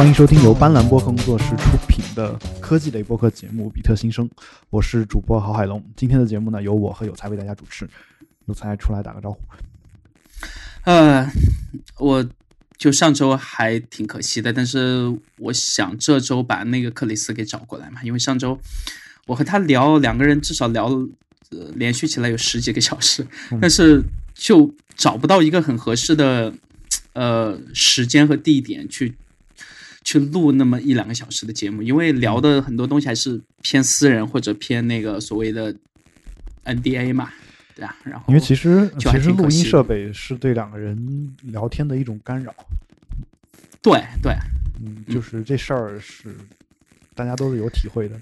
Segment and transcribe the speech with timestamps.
[0.00, 4.26] 欢迎收听由斑斓播客工作室出品的科技类播客节目《比特新生》，
[4.70, 5.84] 我是主播郝海龙。
[5.94, 7.86] 今天的节目呢，由我和有才为大家主持。
[8.46, 9.38] 有才出来打个招呼。
[10.84, 11.30] 呃，
[11.98, 12.26] 我
[12.78, 18.58] 就上周还挺可惜的，但是我想这周把那个克里斯给找过来嘛，因为上周
[19.26, 20.86] 我和他聊，两个人至少聊
[21.50, 23.26] 呃连续起来有十几个小时，
[23.60, 26.54] 但是就找不到一个很合适的
[27.12, 29.14] 呃时间和地点去
[30.10, 35.72] 去录那么一两个小时的节目，因为聊的很多东西还是偏私人或者偏那个所谓的
[36.64, 37.30] NDA 嘛。
[37.76, 42.52] 对啊，然后因为其实其实录音设备是对两个人聊天的一种干扰。
[43.80, 44.34] 对对，
[44.84, 46.34] 嗯，就是这事儿是
[47.14, 48.20] 大家都是有体会的。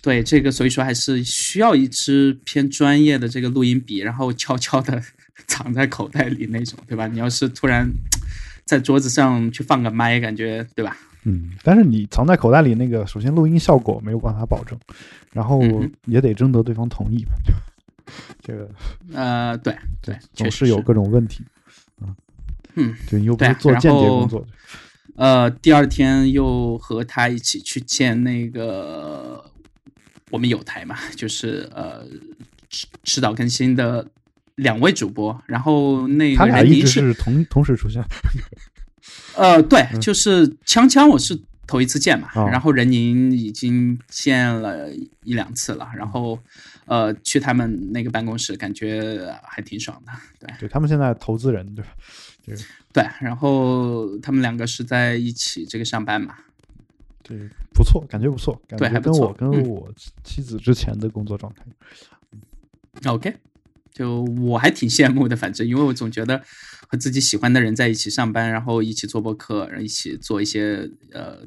[0.00, 5.02] 对这个，所以说还是需要一支偏专业的这个录音笔，然后悄悄的
[5.48, 7.08] 藏在口袋里那种，对吧？
[7.08, 7.90] 你要是突然
[8.64, 10.96] 在桌子上去放个麦，感觉对吧？
[11.24, 14.78] 嗯，但是你藏在口袋里那个，首先录音效果没有办法保证，
[15.32, 15.60] 然后
[16.06, 17.32] 也得征得对方同意嘛。
[18.42, 18.68] 这个
[19.12, 21.44] 呃，对对，总是有各种问题，
[22.00, 22.14] 嗯。
[22.76, 24.46] 嗯，对，又不是做间谍工作，
[25.16, 29.44] 呃，第二天又和他一起去见那个
[30.30, 32.06] 我们有台嘛，就是呃，
[32.68, 34.06] 迟迟早更新的
[34.54, 38.00] 两位主播，然后那个人一直是同同时出现，
[39.40, 44.92] 呃，对，就是锵锵，我是头一次见嘛，然后任宁已经见了
[45.24, 46.38] 一两次了，然后。
[46.86, 50.10] 呃，去他们那个办公室，感觉还挺爽的。
[50.40, 51.90] 对，对他们现在投资人，对吧？
[52.44, 52.56] 对，
[52.92, 53.06] 对。
[53.20, 56.34] 然后他们两个是在一起这个上班嘛？
[57.22, 58.60] 对，不错，感觉不错。
[58.76, 59.88] 对，还跟我跟我
[60.24, 61.62] 妻子之前的工作状态。
[62.32, 62.40] 嗯
[63.06, 63.36] OK，
[64.00, 66.42] 就我还挺羡慕的，反正因为我总觉得
[66.88, 71.46] 和自己喜欢的人在一起上班，然后一起做播客，然后一起做一些呃。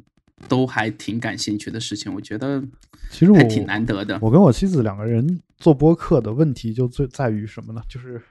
[0.50, 2.62] 都还挺感兴趣的事情，我觉得
[3.10, 4.20] 其实我挺难得的。
[4.22, 7.82] 我跟我妻子两个人做播客的问题就最在于什么呢？
[7.88, 8.22] 就是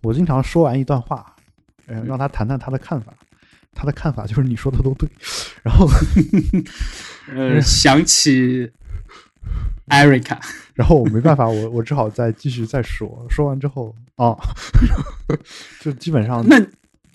[0.00, 1.36] 我经常说完一段话，
[1.86, 3.12] 嗯，让他谈谈他的看法，
[3.74, 5.06] 他的看法就是你说的都对。
[5.62, 5.86] 然后，
[7.36, 8.72] 呃，想起
[9.86, 10.40] 艾瑞卡，
[10.74, 13.26] 然后我没办法，我 我只好再继续再说。
[13.28, 14.38] 说完之后，哦，
[15.80, 16.60] 就基本上那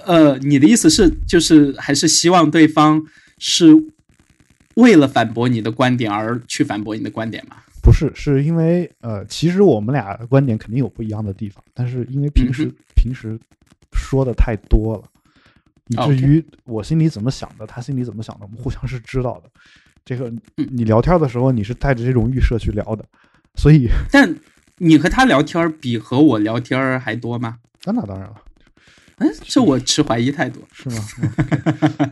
[0.05, 3.03] 呃，你的意思是就是还是希望对方
[3.37, 3.75] 是。
[4.75, 7.55] 为了反驳你的观点而去反驳你的观点吗？
[7.81, 13.39] 不是，是因为呃，其实我们俩的观点肯定有不一样的地方，但是因为平时平时
[13.93, 15.03] 说的太多了，
[15.87, 19.49] 以至于我心里怎么想的，他心里怎么想的，我们互相是知道的。
[20.05, 23.03] 这个你聊天的时候，你是带着这种预设去聊的，
[23.57, 24.33] 所以，但
[24.77, 27.57] 你和他聊天比和我聊天还多吗？
[27.85, 28.35] 那那当然了。
[29.17, 30.95] 嗯，是我持怀疑态度，是吗？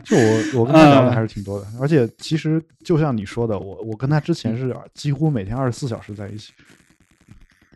[0.02, 6.52] 就我，我跟他聊的还是挺多的，而且其实就像你说的，我我跟他之前是几乎每天二十四小时在一起。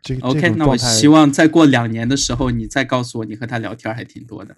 [0.03, 4.57] 这 OK，那我希望再过两年的时候，你再告诉我你和他聊天还挺多的。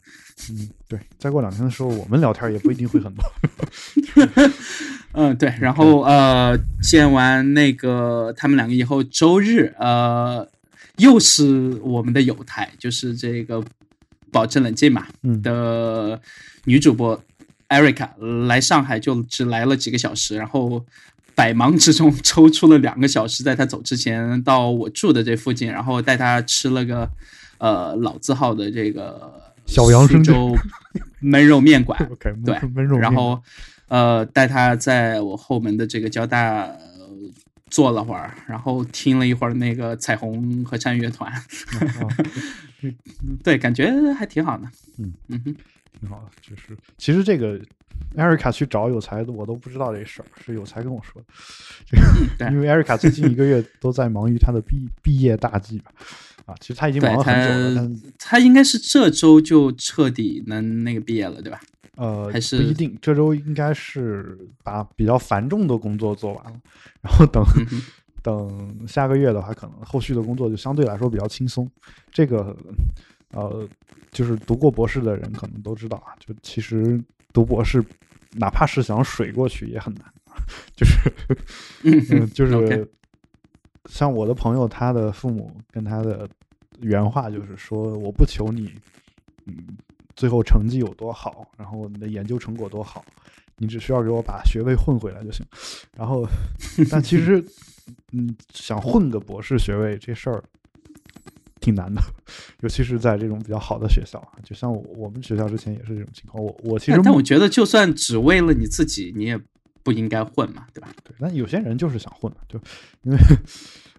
[0.50, 3.24] 嗯，对，再过两年的时候，我们聊天也不一定会很多。
[5.12, 10.48] 嗯，对，然后呃，见完那个他们两个以后，周日呃，
[10.98, 13.64] 又是我们的友台，就是这个。
[14.32, 15.08] 保持冷静嘛
[15.42, 16.20] 的
[16.62, 17.20] 女主播
[17.66, 18.14] 艾瑞卡
[18.46, 20.86] 来上海就只来了几个小时，然后
[21.40, 27.10] 百忙之中 抽出了两个小时，在他走之前到我住的这附近，然后带他吃了个
[27.56, 30.54] 呃老字号的这个小杨苏州
[31.24, 31.98] 焖肉面馆，
[32.44, 33.42] 对，焖肉，然后
[33.88, 36.68] 呃带他在我后门的这个交大
[37.70, 41.32] 坐了会儿，然后听了一会儿那个彩虹合唱乐团。
[43.42, 44.64] 对，感觉还挺好的。
[44.98, 45.56] 嗯嗯哼，
[45.98, 46.30] 挺好的。
[46.42, 47.58] 就是其实这个
[48.16, 51.28] 艾瑞卡去找有才，我都不知道这事儿，是有才跟我说的。
[51.86, 51.96] 这
[52.44, 55.92] 个，因为艾瑞卡最近一个月都在忙于他的毕 毕业大计吧。
[56.46, 57.74] 啊，其实他已经忙了很久了。
[57.76, 61.60] 但他应该是这周就彻底能那个毕业了，对吧？
[61.96, 62.96] 呃，还是不一定。
[63.00, 66.60] 这周应该是把比较繁重的工作做完了，
[67.02, 67.44] 然后等。
[68.22, 71.66] 等下个月的话，可能后续的工作就相对来说比较轻松。
[72.12, 72.54] 这个，
[73.30, 73.66] 呃，
[74.12, 77.84] 就是读过博士的人可能都知道啊，就其实读博士，
[78.32, 80.04] 哪怕是想水过去也很难。
[80.74, 81.12] 就是，
[81.82, 82.88] 嗯，就是
[83.88, 86.28] 像我的朋友，他的父母跟他的
[86.80, 88.72] 原话就是说：“我不求你，
[89.46, 89.76] 嗯，
[90.16, 93.04] 最后成绩有多好，然后你的研究成果多好，
[93.56, 95.44] 你只需要给我把学位混回来就行。”
[95.96, 96.26] 然后，
[96.90, 97.44] 但其实。
[98.12, 100.40] 嗯，想混个博士学位这事儿，
[101.60, 102.00] 挺难的，
[102.60, 106.42] 尤其是在这种比较好的学校啊，就像我我们学校之前也是这种情况。
[106.42, 109.38] 我我其实，但我觉得就算只为了你自己，你也
[109.82, 110.88] 不应该混嘛，对吧？
[111.04, 112.58] 对，但有些人就是想混嘛，就
[113.02, 113.18] 因为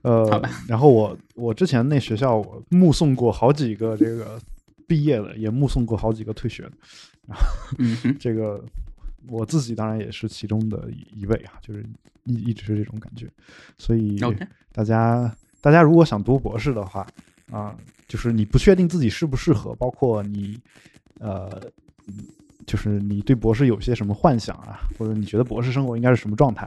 [0.01, 0.49] 呃，好吧。
[0.67, 4.41] 然后我我之前那学校，我目送过好几个这个
[4.87, 6.71] 毕业的，也目送过好几个退学的，
[7.27, 7.45] 然后
[8.19, 8.63] 这个
[9.27, 11.85] 我自己当然也是其中的一位啊，就是
[12.23, 13.29] 一一直是这种感觉，
[13.77, 14.19] 所以
[14.71, 15.31] 大家
[15.61, 17.05] 大家如果想读博士的话。
[17.51, 17.75] 啊，
[18.07, 20.57] 就是你不确定自己适不适合，包括你，
[21.19, 21.61] 呃，
[22.65, 26.65] 就是你对博士有些什么幻想啊，或者你觉得博士生活应该是什么状态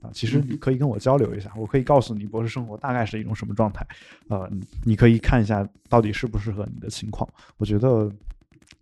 [0.00, 0.10] 啊？
[0.14, 3.86] 其实你可以跟我交流一下，我可以告诉你博士生活大概是一种什么状态。
[4.28, 4.50] 呃，
[4.84, 7.28] 你可以看一下到底适不适合你的情况。
[7.58, 8.10] 我觉得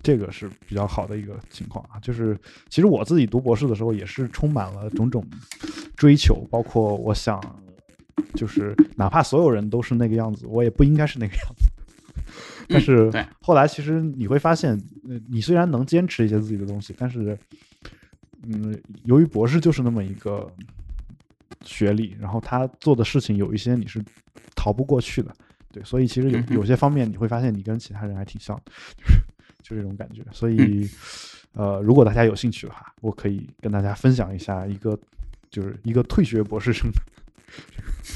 [0.00, 1.99] 这个是比较好的一个情况啊。
[2.00, 2.38] 就是
[2.69, 5.26] 其实我自己读博士的时候也是充满了种种
[5.97, 7.41] 追求，包括我想。
[8.35, 11.69] 就是哪怕所有人都是那个样子，我也不应该是那个样子。
[12.69, 14.81] 但是后来其实你会发现，
[15.29, 17.37] 你虽然能坚持一些自己的东西，但是，
[18.43, 20.49] 嗯，由于博士就是那么一个
[21.65, 24.01] 学历，然后他做的事情有一些你是
[24.55, 25.35] 逃不过去的，
[25.73, 28.57] 对，所以其实有有些方面你会发现你跟其他人还挺像，
[28.97, 29.21] 就是
[29.63, 30.23] 就这种感觉。
[30.31, 30.89] 所以，
[31.55, 34.97] 呃，如果大家有兴趣的话，我可以跟大家分享一下一个，
[35.51, 36.89] 就是一个退学博士生。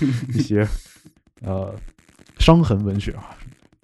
[0.34, 0.66] 一些
[1.42, 1.74] 呃
[2.38, 3.36] 伤痕文学啊，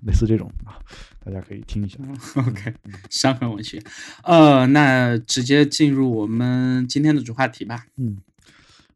[0.02, 0.78] 类似这种啊，
[1.24, 1.98] 大家可以听一下。
[2.36, 2.74] OK，
[3.08, 3.82] 伤痕文学。
[4.22, 7.86] 呃，那直接进入我们今天的主话题吧。
[7.96, 8.18] 嗯，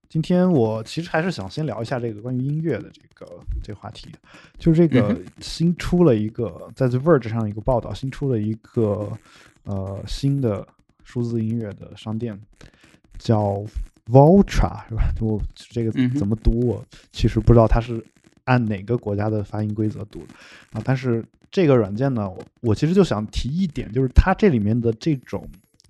[0.08, 4.08] 今天我其实还是想先聊一下这个关于音乐的这个这个话题，
[4.58, 9.16] 就是这个新出了一个在 The Verge 上一个报道，新出了一个
[9.64, 10.66] 呃新的
[11.04, 12.40] 数字音乐的商店，
[13.18, 13.64] 叫。
[14.06, 15.10] Voltra 是吧？
[15.20, 16.66] 我这个怎么读？
[16.66, 18.04] 我其实不知道它是
[18.44, 20.34] 按哪个国家的发音规则读的
[20.72, 20.82] 啊。
[20.84, 22.30] 但是这个软件呢，
[22.60, 25.48] 我其实就想提一点，就是它这里面的这种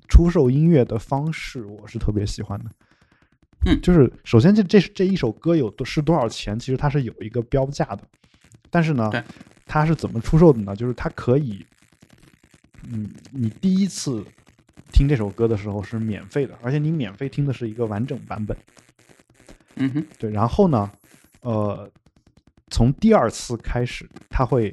[0.09, 2.67] 出售音乐的方式，我是特别喜欢的。
[3.67, 6.57] 嗯，就是首先这这这一首歌有是多少钱？
[6.57, 8.01] 其实它是有一个标价的。
[8.71, 9.11] 但是呢，
[9.67, 10.77] 它是怎么出售的呢？
[10.77, 11.67] 就是它可以，
[12.89, 14.25] 嗯，你第一次。
[14.93, 18.57] 听这首歌的时候是免费的，而且你免费听的是一个完整版本。
[19.77, 20.31] 嗯哼，对。
[20.31, 20.91] 然后呢，
[21.41, 21.91] 呃，
[22.69, 24.73] 从第二次开始，他会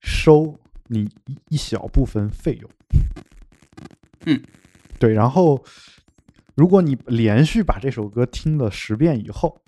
[0.00, 0.54] 收
[0.88, 2.70] 你一一小部分费用。
[4.26, 4.42] 嗯，
[4.98, 5.14] 对。
[5.14, 5.64] 然后，
[6.54, 9.60] 如果你连续把这首歌听了十遍以后，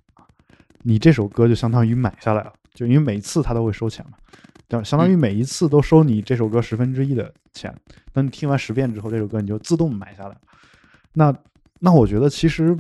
[0.82, 4.19] 你这首歌就相当于买下来了，就因为每次他都会收钱嘛。
[4.68, 7.72] 就相当于每一次都收你这首歌十分之一的钱，
[8.12, 10.36] 等你听完十遍之后，这首歌你就自动买下来。
[11.12, 11.32] 那
[11.78, 12.76] 那我觉得其实，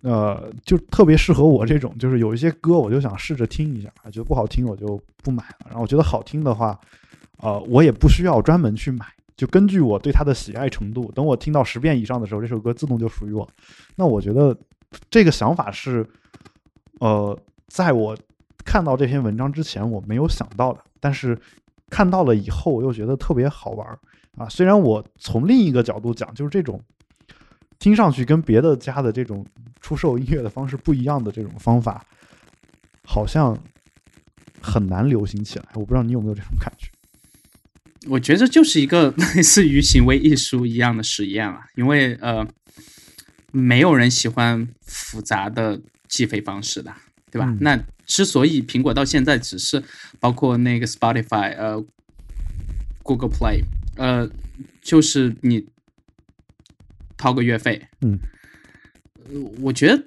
[0.00, 5.66] 呃，就特别适合我这种，就是有一些歌我就想试着听一下，觉得不好听我就不买了。
[5.66, 6.76] 然后我觉得好听的话，
[7.38, 9.06] 呃，我也不需要专门去买，
[9.36, 13.48] 就根据我对它的喜爱程度，等我听到十遍以上的时候，这首歌自动就属于我。
[13.94, 14.56] 那我觉得
[15.08, 16.04] 这个想法是，
[16.98, 17.38] 呃，
[17.68, 18.16] 在我。
[18.64, 21.38] 看到这篇文章之前，我没有想到的，但是
[21.90, 23.86] 看到了以后，我又觉得特别好玩
[24.36, 24.48] 啊！
[24.48, 26.82] 虽然我从另一个角度讲，就是这种
[27.78, 29.44] 听上去跟别的家的这种
[29.80, 32.04] 出售音乐的方式不一样的这种方法，
[33.04, 33.58] 好像
[34.60, 35.66] 很难流行起来。
[35.74, 36.88] 我不知道你有没有这种感觉？
[38.08, 42.44] 我觉得就是一个类似于行为艺术一样的实验了，因为呃，
[43.52, 46.92] 没有人喜欢复杂的计费方式的，
[47.32, 47.56] 对吧？
[47.60, 49.82] 那之所以苹果到现在只是
[50.20, 51.82] 包括那个 Spotify、呃
[53.02, 53.64] Google Play，
[53.96, 54.28] 呃，
[54.82, 55.66] 就是你
[57.16, 58.20] 掏个月费，嗯，
[59.62, 60.04] 我觉得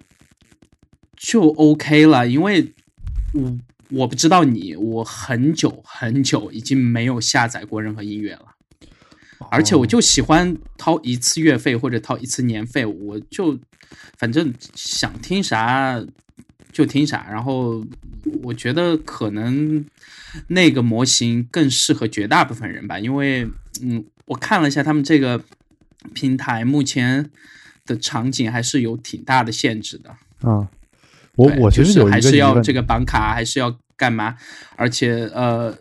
[1.17, 2.71] 就 OK 了，因为
[3.33, 3.57] 我
[3.89, 8.45] 我不知道你，我很久很久已经没有下载过任何音乐了，
[9.49, 13.59] 而且我就喜欢掏一次月费或者掏一次年费，我就
[14.19, 16.05] 反正想听啥。
[16.75, 17.81] 就听啥，然后
[18.43, 19.85] 我觉得可能
[20.47, 23.47] 那个模型更适合绝大部分人吧，因为
[23.81, 25.41] 嗯，我看了一下他们这个
[26.13, 27.31] 平台目前
[27.85, 30.09] 的场景还是有挺大的限制的
[30.41, 30.67] 啊。
[31.37, 34.35] 我我其实还是要这个绑卡，还是要干嘛？
[34.75, 35.73] 而且呃，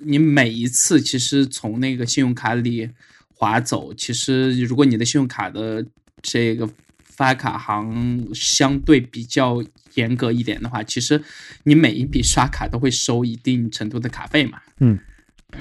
[0.00, 2.88] 你每一次其实从那个信用卡里
[3.34, 5.84] 划走，其实如果你的信用卡的
[6.22, 6.66] 这个
[7.14, 9.62] 发卡行相对比较。
[9.96, 11.22] 严格一点的话，其实
[11.64, 14.58] 你每一笔刷卡都会收一定程度的卡费嘛。
[14.78, 14.98] 嗯，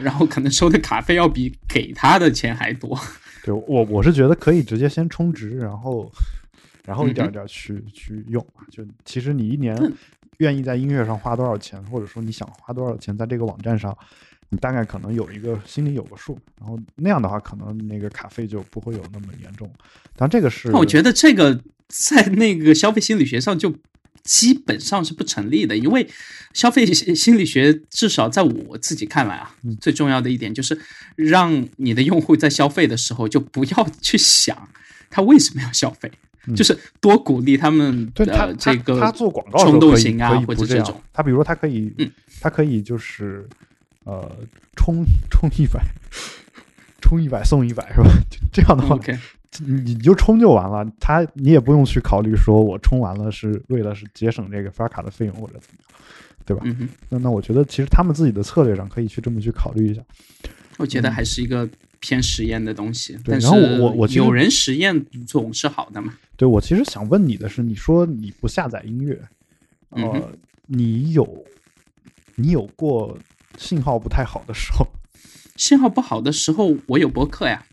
[0.02, 2.98] 然后可能收的卡费要比给他的钱还多。
[3.44, 6.10] 对我，我是觉得可以直接先充值，然后，
[6.86, 8.42] 然后一点一点去去用。
[8.70, 9.76] 就其实你一年
[10.38, 13.94] 愿意在音乐上花多少钱，或者说你想花多少钱在这个网站上，
[14.52, 19.68] 你大概可能有一个心里有个数，然后那样的话，可能那个卡费就不会有那么严重。
[20.16, 23.74] 但这个是，那我觉得这个在那个消费心理学上就
[24.24, 26.08] 基本上是不成立的，因为
[26.54, 30.78] 消费心理学至少在我自己看来啊，最重要的一点就是
[31.16, 34.70] 让你的用户在消费的时候就不要去想
[35.10, 36.12] 他为什么要消费。
[36.56, 41.00] 就是多鼓励他们的这个他做广告冲动型啊，或者这种。
[41.14, 41.94] 他比如说，他可以，
[42.42, 43.48] 他可以就是
[44.06, 44.32] 呃，
[44.76, 45.84] 充充一百，
[47.02, 48.10] 充一百送一百，是吧？
[48.52, 48.98] 这样的话，
[49.66, 50.90] 你你就充就完了。
[51.00, 56.00] 他你也不用去考虑说我充完了是为了是节省这个发卡的费用或者怎么样，
[56.46, 56.88] 对吧？
[57.10, 60.02] 那那我觉得其实他们自己的策略上可以去这么去考虑一下。
[60.78, 61.68] 我觉得还是一个。
[62.04, 66.12] 偏实验的东西，但是我我有人实验总是好的嘛？
[66.36, 69.22] 对，我其实想问你的是，你说你不下载音乐，
[69.90, 70.32] 呃，
[70.66, 71.46] 你有
[72.34, 73.16] 你有过
[73.58, 74.88] 信号不太好的时候？
[75.56, 77.64] 信号不好的时候，我有博客呀，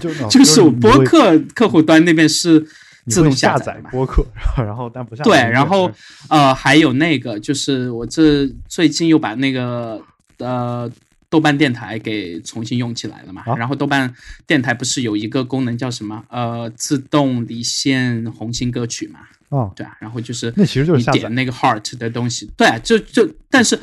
[0.00, 2.60] 就就是 我博客客户端那边是
[3.08, 4.24] 自动下载播客，
[4.56, 5.90] 然后但不下对，然后
[6.28, 10.00] 呃还有那个就是我这最近又把那个
[10.38, 10.90] 呃。
[11.30, 13.42] 豆瓣电台给重新用起来了嘛？
[13.56, 14.14] 然后豆瓣
[14.46, 16.22] 电台不是有一个功能叫什么？
[16.28, 19.18] 呃，自动离线红心歌曲嘛？
[19.48, 23.76] 哦，对啊，然后就是那其实就是你点那个 heart 的东西，对，就就但是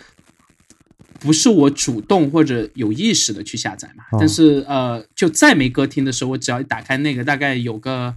[1.22, 4.04] 不是我主动或者有意识的去下载嘛？
[4.20, 8.14] 但是呃，就再没歌听的时候，我只要一打开那个，大概有个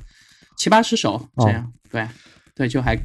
[0.56, 2.08] 七八十首这样，对
[2.56, 2.98] 对，就还。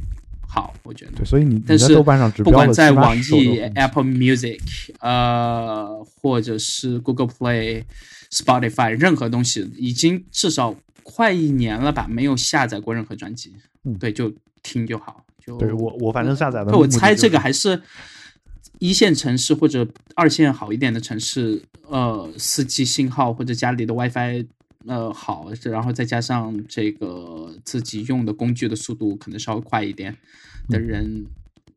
[0.51, 4.59] 好，我觉得对，所以你但是豆瓣上不管在网易、Apple Music，
[4.99, 7.83] 呃，或者是 Google Play、
[8.31, 13.53] Spotify，任何东西已经至少快一年了吧，没有下载过任何专辑。
[13.83, 15.23] 嗯，对，就听就好。
[15.45, 16.75] 就对我，我反正下载的。
[16.75, 17.79] 我猜这个还是
[18.79, 24.48] 一线城市或者二线好一点的城市，呃，四 G 信号或者家里的 WiFi。
[24.88, 30.15] 呃，好，然后再加上这个自己用的工具的速度可能稍微快一点
[30.69, 31.25] 的人，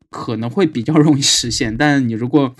[0.09, 1.75] 可能会比较容易实现。
[1.75, 2.55] 但你如果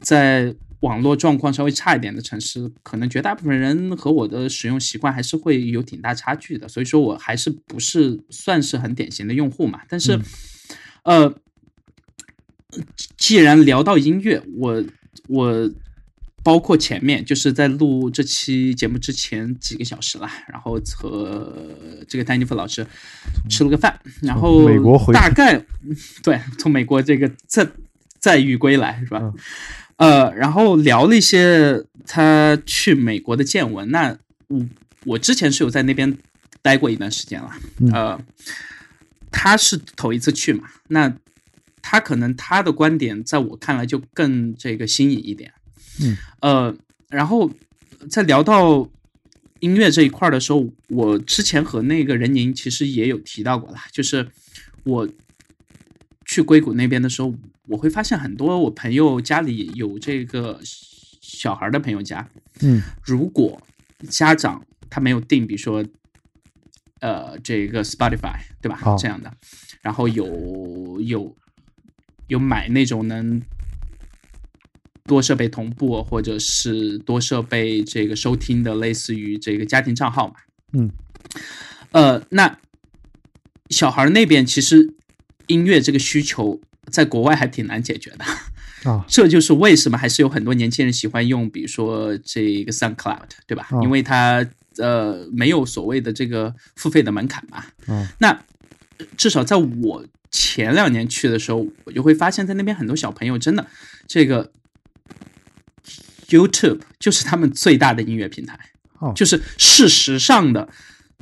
[0.00, 6.66] 在网络状况稍微差一点的城市，可能绝大部分人和我的使用习惯还是会有挺大差距的。
[6.66, 9.82] 所以说我还是不是算是很典型的用户嘛？
[9.86, 10.18] 但是，
[11.02, 11.34] 呃，
[13.16, 14.84] 既然聊到音乐，我
[15.28, 15.70] 我。
[16.44, 21.56] 包括前面就是在录这期节目之前几个小时了，然后和
[22.06, 22.86] 这个丹尼夫老师
[23.48, 25.64] 吃了个饭，然后美国回大概
[26.22, 27.66] 对从美国这个再
[28.18, 29.32] 再遇归来是吧？
[29.96, 33.90] 呃，然后聊了一些他去美国的见闻。
[33.90, 34.14] 那
[34.48, 34.66] 我
[35.06, 36.14] 我之前是有在那边
[36.60, 37.50] 待过一段时间了，
[37.90, 38.20] 呃，
[39.32, 41.10] 他是头一次去嘛，那
[41.86, 45.52] 他可能他的观点在我看来就更这个新颖一点。
[46.00, 46.74] 嗯，呃，
[47.10, 47.50] 然后
[48.08, 48.88] 在聊到
[49.60, 54.26] 音乐这一块的时候，我之前和那个任宁其实也有提到过啦，就是
[54.84, 55.06] 我
[56.24, 57.34] 去硅谷那边的时候，
[57.68, 62.26] 我会发现很多我朋友家里有这个小孩的朋友家，
[62.62, 63.60] 嗯，如果
[64.08, 65.84] 家长他没有定，比如说
[67.00, 68.80] 呃这个 Spotify 对吧？
[68.98, 69.30] 这样的，
[69.82, 71.36] 然后有有
[72.28, 73.42] 有买那种能。
[75.06, 80.34] 多设备同步，或者是多设备这个收听的，类似于这个家庭账号嘛？
[80.72, 80.90] 嗯，
[81.90, 82.58] 呃，那
[83.68, 84.94] 小孩那边其实
[85.48, 86.58] 音乐这个需求
[86.90, 88.24] 在国外还挺难解决的
[88.90, 89.04] 啊。
[89.06, 93.68] 这就是为什么还是有很多年轻人喜欢用，比如说这个 SoundCloud，对吧？
[93.82, 94.42] 因为它
[94.78, 97.62] 呃没有所谓的这个付费的门槛嘛。
[97.88, 98.42] 嗯，那
[99.16, 103.66] 至少在我前两年去的时候，我就会发现，在那边很多小朋友真的
[104.06, 104.52] 这个。
[106.30, 108.58] YouTube 就是他们最大的音乐平台，
[109.14, 110.66] 就是事实上的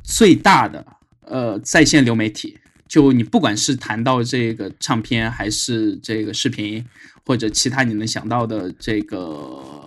[0.01, 0.83] 最大的
[1.25, 2.57] 呃在线流媒体。
[2.87, 6.83] 就你不管是谈到这个唱片，还是这个视频，
[7.25, 9.19] 或者其他你能想到的这个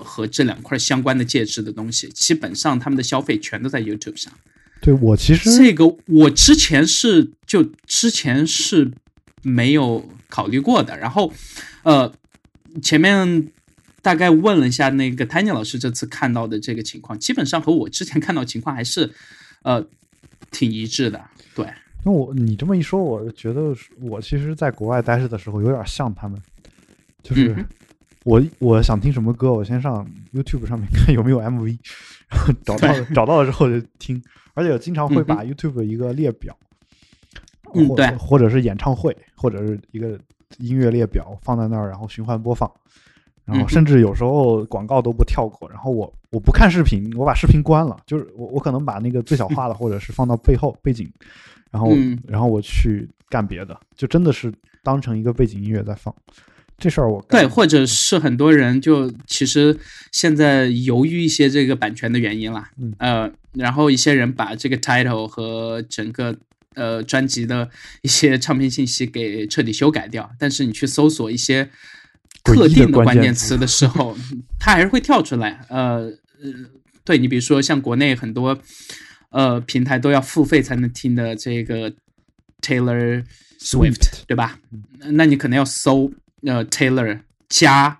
[0.05, 4.31] 和这两块相关的介质的东西，基本上他们的消费全都在 YouTube 上。
[4.80, 8.90] 对我其实这个我之前是就之前是
[9.42, 11.33] 没有考虑过的，然后
[11.83, 12.12] 呃
[12.83, 13.49] 前面。
[14.02, 19.11] 大概问了一下那个 Tanya 老师这次看到的这个情况，基本上和我之前看到情况还是，
[19.62, 19.85] 呃，
[20.52, 21.21] 挺一致的。
[21.56, 21.66] 对，
[22.04, 26.40] 那我你这么一说，我觉得我其实在国外待着的时候有点像他们，
[27.21, 27.66] 就是
[28.23, 31.76] 我我想听什么歌，我先上 YouTube 上面看有没有 MV，
[32.30, 34.23] 然后找到找到了之后就听，
[34.56, 36.56] 而且经常会把 YouTube 一个列表，
[37.75, 40.18] 嗯，对，或者是演唱会，或者是一个
[40.56, 42.70] 音乐列表放在那儿，然后循环播放，
[43.44, 51.06] 然后甚至有时候广告都不跳过，然后我我不看视频，我把视频关了，就是我我可能把那个最小化了，或者是放到背后背景，
[51.70, 51.90] 然后
[52.26, 54.50] 然后我去干别的，就真的是
[54.82, 56.14] 当成一个背景音乐在放。
[56.78, 59.78] 这事儿我对，或者是很多人就其实
[60.12, 66.37] 现在由于一些这个版权的原因啦，呃，然后一些人把这个 title 和整个
[66.75, 67.71] 呃专辑的
[68.02, 71.71] 一些唱片信息给彻底修改掉，但是你去搜索一些
[72.45, 74.14] 特定的关键词的时候，
[74.61, 75.64] 它还是会跳出来。
[75.71, 76.52] 呃呃，
[77.04, 78.59] 对你比如说像国内很多
[79.30, 81.90] 呃平台都要付费才能听的这个
[82.61, 83.25] Taylor
[83.59, 84.59] Swift，对吧？
[85.12, 86.12] 那你可能要搜。
[86.46, 87.98] 呃，Taylor 加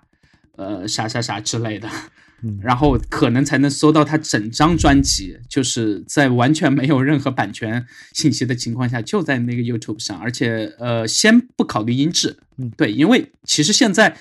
[0.55, 1.89] 呃啥啥啥之类的，
[2.61, 14.15] 然后可能才能搜到他整张专辑，就是在完全没有任何版权信息的情况下，就在那个 YouTube 上，而且呃，先不考虑音质，嗯，对，因为其实现在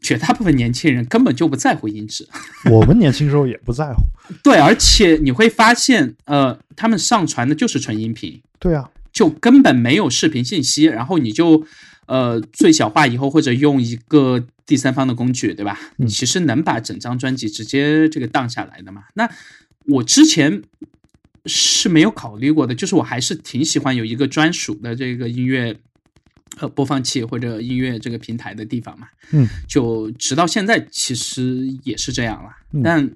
[0.00, 2.28] 绝大部分年轻人根本就不在乎音质，
[2.70, 4.02] 我们年轻时候也不在乎，
[4.42, 11.64] 对，而且你会发现，呃，他们上传的就是纯音频，对啊，就根本没有视频信息，然后你就。
[12.06, 15.78] 呃，最小化以后，或者用一个第三方的工具，对吧？
[15.96, 19.04] 你其实能把整张专辑直接这个荡下来的嘛？
[19.14, 19.30] 那
[19.86, 20.62] 我之前
[21.46, 25.74] 是没有考虑过的，就是我还是挺喜欢有一个专属的这个音乐
[26.58, 29.08] 呃播放器或者音乐这个平台的地方嘛。
[29.32, 32.50] 嗯，就直到现在其实也是这样了，
[32.82, 33.10] 但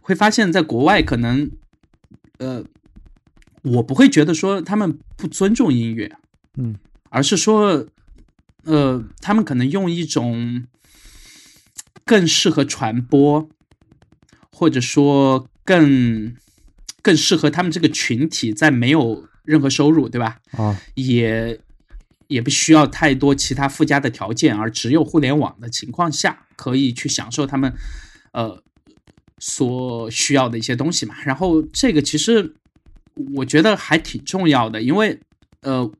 [0.00, 1.48] 会发现在国外可能
[2.38, 2.64] 呃，
[3.62, 6.16] 我不会觉得说他们不尊重音乐，
[6.56, 6.74] 嗯。
[7.10, 7.86] 而是说，
[8.64, 10.66] 呃，他们可能用一种
[12.04, 13.48] 更适合传播，
[14.52, 16.36] 或者说更
[17.00, 20.38] 更适合他们这个群体，在没有任何收入，对吧？
[20.52, 21.58] 啊，也
[22.26, 27.72] 也不需要太多其他附加的条件，而只有互联网的情况下，可以去享受他们
[28.32, 28.62] 呃
[29.38, 31.14] 所需要的一些东西嘛。
[31.24, 32.54] 然后这个其实
[33.36, 35.18] 我觉得还挺重要的，因为
[35.62, 35.90] 呃。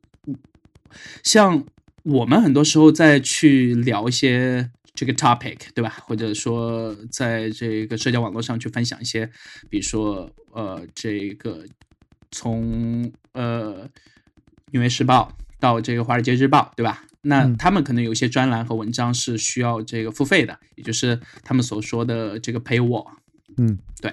[1.23, 1.65] 像
[2.03, 5.97] 我们很多时候在去聊一些这个 topic，对吧？
[6.07, 9.31] 或者说在这个社交网络上去分享一些，
[9.69, 11.65] 比如说呃，这个
[12.31, 13.87] 从呃
[14.73, 17.05] 《纽约时报》到这个《华尔街日报》，对吧？
[17.23, 23.07] 那他们可能有些专栏和文章是需要这个付费的，也就是他们所说的这个 pay wall。
[23.57, 24.11] 嗯，对。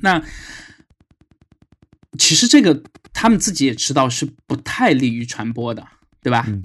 [0.00, 0.22] 那
[2.18, 2.82] 其实这个。
[3.16, 5.86] 他们自己也知道是不太利于传播的，
[6.20, 6.44] 对吧？
[6.48, 6.64] 嗯。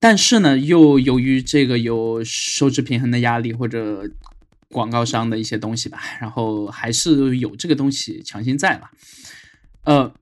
[0.00, 4.10] 但是呢，又由于这个有收支平衡的压力或者
[4.68, 8.90] 广告商的一些东西吧，然后还是有这个东西强行在了。
[9.84, 10.12] 呃，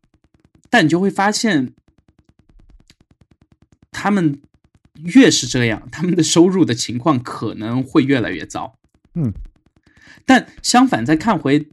[0.68, 1.72] 但你就会发现，
[3.90, 4.42] 他们
[4.96, 8.78] 越是这样，他们的收入的情况可能会越来越糟。
[9.14, 9.32] 嗯。
[10.26, 11.68] 但相反，再看回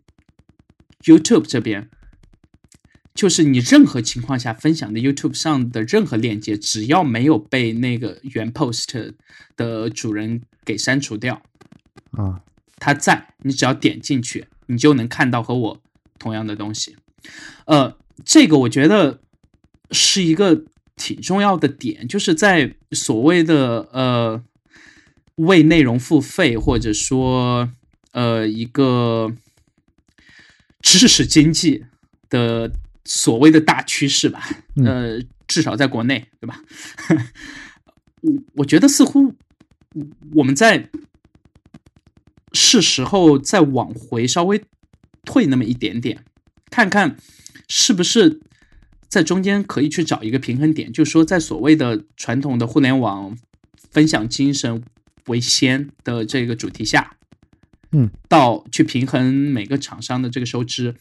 [1.04, 1.90] YouTube 这边。
[3.16, 9.14] 就是你任何情况下分享的 YouTube 上的任何链接，只要没有被那个原 post
[9.56, 11.42] 的主人给删除掉，
[12.12, 12.42] 啊，
[12.78, 15.82] 他在，你只要点进去，你就能看到和我
[16.20, 16.98] 同样的东西。
[17.66, 19.22] 呃，这个我觉得
[19.92, 20.66] 是一个
[20.98, 24.44] 挺重要的点，就是在所谓的呃
[25.36, 27.72] 为内容付费，或者说
[28.12, 29.34] 呃一个
[30.82, 31.86] 知识经济
[32.30, 32.74] 的。
[33.06, 34.50] 所谓的大趋势吧，
[34.84, 36.60] 呃，至少在国内，对吧？
[38.22, 39.34] 我我觉得似乎
[40.34, 40.90] 我们在
[42.54, 44.64] 是时候再往回稍微
[45.24, 46.24] 退那么一点点，
[46.72, 47.16] 看看
[47.68, 48.42] 是不是
[49.08, 53.38] 在中间可以去找一个平衡点，就是说，在所谓的传统的互联网
[53.92, 54.84] 分享精神
[55.28, 57.16] 为先的这个主题下，
[57.96, 60.96] 嗯，到去平衡每个厂商的这个收支。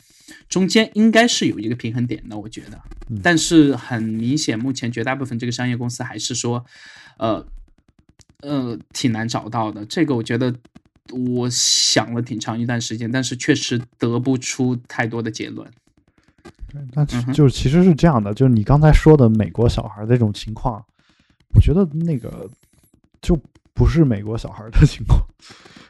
[0.49, 2.81] 中间应该是有一个平衡点的，我觉得，
[3.23, 6.65] 但是很明显，目前绝大部分这个商业公司还是说，
[7.19, 7.45] 呃，
[8.41, 9.85] 呃，挺难找到的。
[9.85, 10.55] 这个我觉得，
[11.11, 15.69] 我想了挺长一段时间，但是确实得不出太多的结论。
[16.73, 20.83] 对，那就其实是这样的，就是你刚才说的美国小孩这种情况，
[21.55, 22.49] 我觉得那个
[23.21, 23.39] 就
[23.75, 25.21] 不是美国小孩的情况，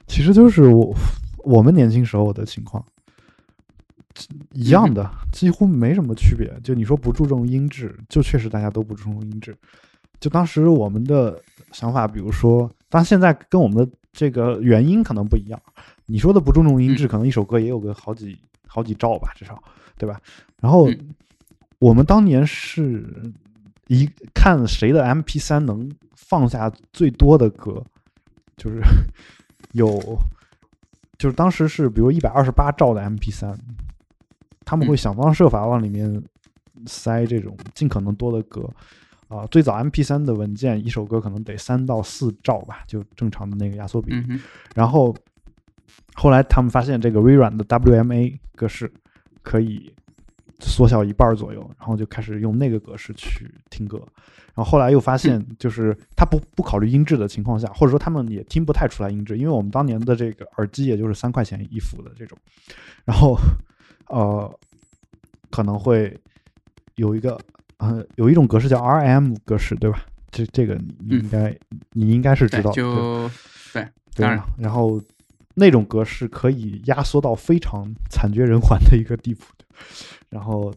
[0.06, 0.94] 其实就是我
[1.38, 2.84] 我们年轻时候的情况。
[4.52, 6.48] 一样的，几乎没什么区别。
[6.62, 9.56] 就你说不注重音质，就确实大家都不注重音质。
[10.20, 11.36] 就当时我们的
[11.72, 15.60] 想法，比如说，但现在跟我们的这个原因可能不一样。
[16.06, 18.38] 你说的不注重音质，可能一首歌也有个好几
[18.68, 19.60] 好几兆吧，至少，
[19.98, 20.20] 对吧？
[20.60, 20.88] 然后
[21.80, 23.04] 我们当年是
[23.88, 27.82] 一看谁的 MP 三能放下最多的歌，
[28.56, 28.80] 就是
[29.74, 30.18] 有，
[31.18, 33.56] 就是当时是比如一百二十八兆的 MP 三，
[34.64, 36.22] 他们会想方设法往里面
[36.86, 38.68] 塞这种尽可能多的歌。
[39.28, 44.14] 啊，最早 MP 三的文件，一首歌可能得三到四兆吧，就正常的那个压缩比。
[44.74, 45.16] 然后
[46.14, 48.92] 后来他们发现这个微软的 WMA 格式
[49.42, 49.92] 可以
[50.68, 53.98] 缩小一半左右，然后就开始用那个格式去听歌。
[54.54, 62.36] 然后后来又发现，就是他不不考虑音质的情况下，或者说他们也听不太出来音质，因为我们当年的这个耳机也就是三块钱一副的这种，
[63.04, 63.38] 然后
[64.08, 64.58] 呃
[65.50, 66.18] 可能会
[66.96, 67.38] 有一个。
[67.78, 70.06] 呃，有一种格式叫 RM 格式，对吧？
[70.30, 71.54] 这这个你应该
[71.90, 73.28] 你应该是知道，就
[73.72, 75.02] 对，当然，然后
[75.54, 79.44] 那种格式可以压缩到非常惨绝人寰的一个地步，
[80.28, 80.74] 然后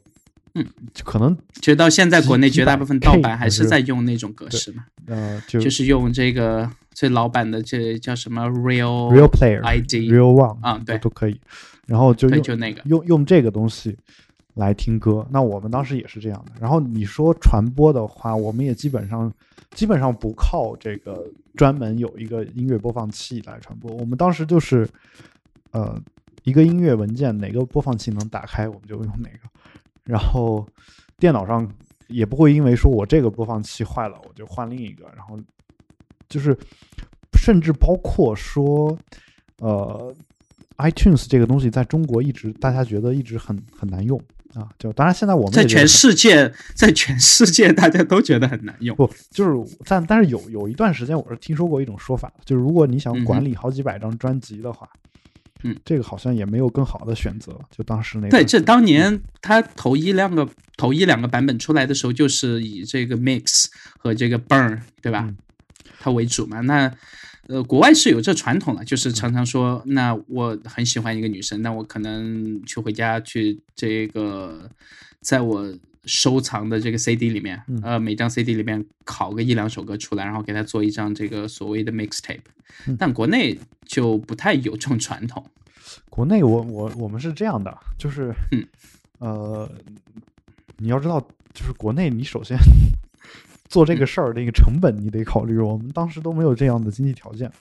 [0.56, 11.40] 嗯，就可能就到现在国内绝大部分盗版还是在用那种格式嘛，呃，就是用这个最老版的，这叫什么 Real Real Player ID Real One 啊，对，都可以，
[11.86, 13.98] 然后就用就那个用用这个东西。
[14.56, 16.52] 来听歌，那我们当时也是这样的。
[16.60, 19.32] 然后你说传播的话，我们也基本上
[19.76, 21.24] 基本上不靠这个
[21.56, 23.92] 专门有一个音乐播放器来传播。
[23.92, 24.90] 我们当时就是，
[25.70, 26.02] 呃，
[26.48, 29.40] 一个音乐文件哪个播放器能打开，我们就用哪个。
[30.06, 30.66] 然后
[31.18, 31.70] 电脑上
[32.08, 35.12] 也不会因为说我这个播放器坏了，我就换另一个。
[35.14, 35.38] 然后
[36.30, 36.58] 就是
[37.38, 38.98] 甚至包括说，
[39.58, 40.16] 呃
[40.78, 44.18] ，iTunes 这个东西在中国一直大家觉得一直很很难用。
[44.54, 48.96] 啊，就当然，现在我们在全世界， 在全世界，大家都觉得很难用。
[48.96, 55.27] 不，就是但但是有有一段时间，我是听说过一种说法，就是如果你想管理好几百张专辑的话，嗯，
[55.84, 57.60] 这个好像也没有更好的选择。
[57.76, 63.66] 就当时那对，这当年他头一两个头一两个版本出来的时候，就是以这个 mix
[63.98, 65.34] 和这个 burn 对吧？
[66.00, 66.62] 它为主嘛。
[66.62, 66.92] 那
[67.48, 74.70] 呃，国外是有这传统的，就是常常说，那我很喜欢一个女生，那我可能去回家去这个，
[75.22, 75.66] 在我
[76.08, 82.40] 收藏的这个 CD 里面，呃，每张 CD 里面拷个一两首歌出来，然后给他做一张这个所谓的 mixtape。
[82.98, 85.46] 但国内就不太有这种传统。
[86.10, 88.34] 国内我我我们是这样的，就是
[89.20, 89.70] 呃，
[90.78, 91.20] 你要知道，
[91.54, 92.58] 就是国内你首先。
[93.70, 95.58] 做这个事儿，那个成本你得考虑。
[95.58, 97.52] 我们当时都没有这样的经济条件，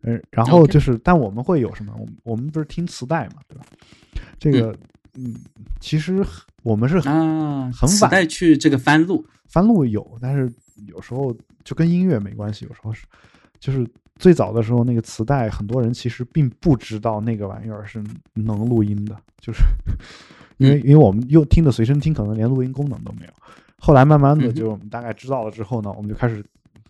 [0.00, 1.92] 嗯，然后就是，但我们会有什么？
[1.98, 3.66] 我们我们不是听磁带嘛，对吧？
[4.38, 4.74] 这个，
[5.16, 5.34] 嗯，
[5.80, 6.24] 其实
[6.62, 10.52] 我们是啊，很晚带去这个翻录，翻录有，但是
[10.86, 12.64] 有时候就跟音乐没关系。
[12.66, 13.04] 有时候是，
[13.60, 18.02] 就是最早的时候，那个磁带，很多人其实并不知道那个玩意儿是
[18.34, 19.62] 能录音的，就是
[20.58, 23.32] 因为因为我们又听的随身听，可能连录音功能都没有。
[23.78, 26.42] 后来慢慢的，就我们大概知道了之后呢，我们就开始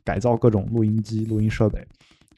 [0.05, 1.85] 改造各种录音机、录音设备，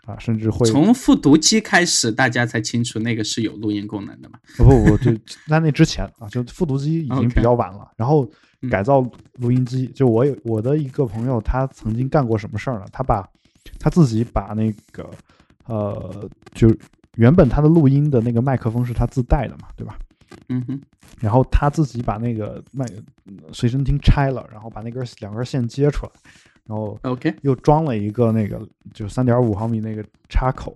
[0.06, 4.38] 啊，甚至会从复读机开始，大家才清楚那个是有录音功能的嘛？
[4.56, 5.12] 不不不，就
[5.48, 7.90] 在那之前啊，就复读机已经比较晚了。
[7.96, 8.26] 然后
[8.70, 9.00] 改造
[9.34, 12.86] 录音机，就我有我的一个朋友，他曾经干过什么事儿呢？
[12.92, 13.28] 他把
[13.78, 15.10] 他自己把那个
[15.66, 16.72] 呃，就
[17.16, 19.98] 原本他的录音的那个麦克风是他自带的嘛，对吧？
[20.48, 20.80] 嗯哼。
[21.18, 22.84] 然后他自己把那个麦
[23.52, 26.12] 随身听拆了，然后把那根两根线接出来，
[26.66, 28.60] 然后 OK 又装了一个那个
[28.92, 30.74] 就三点五毫米那个插口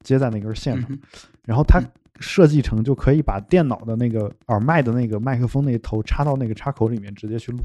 [0.00, 0.98] 接在那根线上，
[1.44, 1.82] 然后它
[2.20, 7.58] 设计成就可以把电脑的那个耳麦的那个麦克风那头插到那个插口里面直接去录，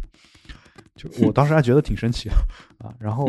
[0.96, 2.36] 就我当时还觉得挺神奇的
[2.78, 2.94] 啊。
[3.00, 3.28] 然后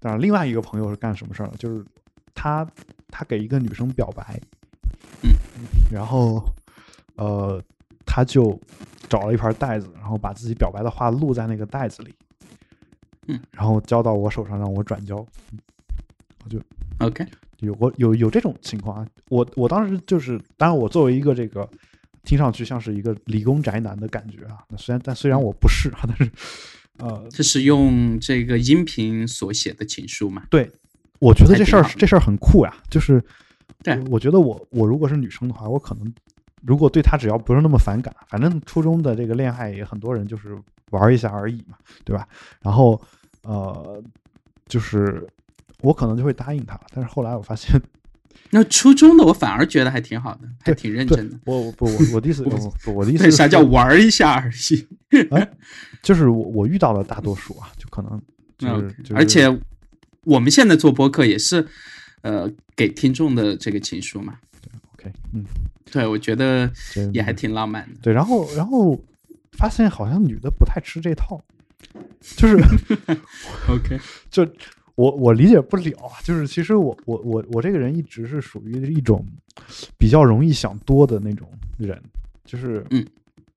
[0.00, 1.54] 当然另外一个朋友是干什么事儿呢？
[1.58, 1.84] 就是
[2.34, 2.66] 他
[3.08, 4.40] 他给一个女生表白，
[5.22, 5.30] 嗯，
[5.90, 6.44] 然后
[7.16, 7.62] 呃。
[8.06, 8.56] 他就
[9.08, 12.14] 找了一盘袋子，然后把自己表白的话录在那个袋子里，
[13.28, 16.60] 嗯，然后交到我手上让我转交，我就
[16.98, 17.26] OK，
[17.60, 19.06] 有过有有这种情况啊。
[19.28, 21.68] 我我当时就是，当然我作为一个这个
[22.22, 26.30] 听上去像是一个理工宅男的感觉啊，那虽然但虽然我不是啊， 但是
[26.98, 30.44] 呃， 这是用这个音频所写的情书嘛？
[30.50, 30.70] 对，
[31.18, 33.22] 我觉得这事儿这事儿很酷呀，就是
[33.82, 36.12] 对，我觉得我我如果是女生的话，我可能。
[36.66, 40.56] 如果对他只要不是那么反感，反正初中的这个恋爱也很多人就是
[40.90, 42.26] 玩一下而已嘛，对吧？
[42.62, 43.00] 然后
[43.42, 44.02] 呃，
[44.66, 45.26] 就是
[45.80, 47.80] 我可能就会答应他，但是后来我发现，
[48.50, 51.38] 那初中的我反而觉得还挺好的，还挺认真的。
[51.44, 52.42] 我不我我的意思
[52.82, 54.86] 不我的意思啥叫玩一下而已？
[56.02, 58.20] 就是我我遇到的大多数啊，就可能
[58.58, 59.46] 就是而且
[60.22, 61.66] 我们现在做播客也是
[62.22, 64.38] 呃给听众的这个情书嘛。
[64.62, 65.44] 对，OK，嗯。
[65.90, 66.70] 对，我觉得
[67.12, 67.96] 也还挺浪漫的。
[68.02, 68.98] 对，然后然后
[69.52, 71.40] 发现好像女的不太吃这套，
[72.36, 72.56] 就是
[73.68, 73.98] OK，
[74.30, 74.46] 就
[74.96, 79.24] 我我理解不了啊，就是其实我我我我这个人一直是属于一种
[79.98, 82.00] 比较容易想多的那种人，
[82.44, 83.04] 就是嗯，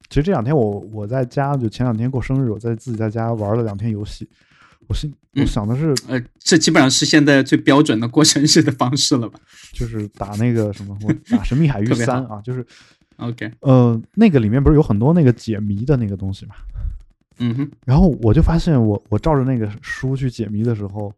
[0.10, 4.28] 其实这两天我我在家，就前两天过生日，我在自己在家玩了两天游戏，
[4.88, 5.48] 我是我嗯。
[5.48, 9.40] 想的是呃，这基本上是现在最标准的过生日的方式了吧？
[9.74, 12.66] 就是打那个什么，我打《神秘海域三》啊，就是
[13.18, 16.56] ？OK，呃那个里面不是有很多那个解谜的那个东西嘛，
[17.40, 21.14] 嗯哼，然后我就发现我我照着那个书去解谜的时候，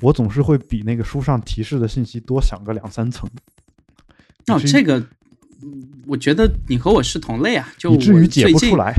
[0.00, 3.28] 我总是会比那个书上提示的信息多想个两三层。
[4.48, 4.98] 哦，以至于这个，
[5.62, 8.92] 嗯我觉得你和我是同类啊，就以至于解不出来，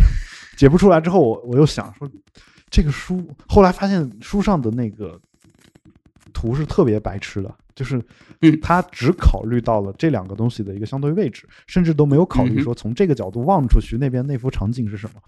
[0.58, 2.10] 解不出来之后，我我又想说，
[2.70, 5.20] 这个书后来发现书上的那个
[6.34, 8.02] 图是特别白痴的，就是
[8.42, 15.22] 嗯他只考虑到了这两个东西的一个相对位置，甚至都没有考虑说从这个角度望出去那边那幅场景是什么。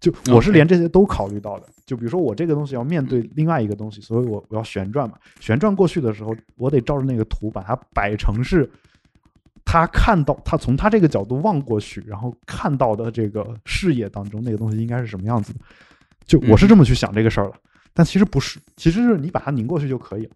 [0.00, 8.66] 就我是连这些都考虑到的，就比如说我这个东西要面对另外一个东西，所以我我要旋转嘛，旋转过去的时候，我得照着那个图把它摆成是
[9.62, 15.60] 他看到他从他这个角度望过去，然后看到的这个视野当中那个东西应该是什么样子的。
[16.30, 17.54] 就我是这么去想这个事儿的，
[17.92, 20.30] 但其实不是，其实是你把它拧过去就可以了。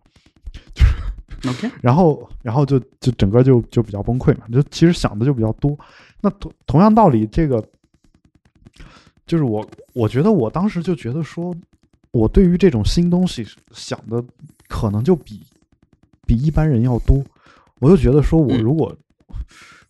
[1.49, 5.79] OK， 然后，然后就就整个就就比较崩溃嘛，就其实想的就比较多。
[6.21, 7.65] 那同同样道理，这个
[9.25, 11.55] 就是我我觉得我当时就觉得说，
[12.11, 14.21] 我对于这种新东西想的
[14.67, 15.41] 可能就比
[16.27, 17.23] 比一般人要多。
[17.79, 18.97] 我就觉得说，我嗯如果、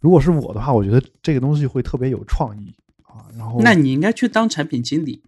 [0.01, 3.25] 如果是我的话，我觉得这个东西会特别有创意啊。
[3.38, 5.23] 然后那你应该去当产品经理，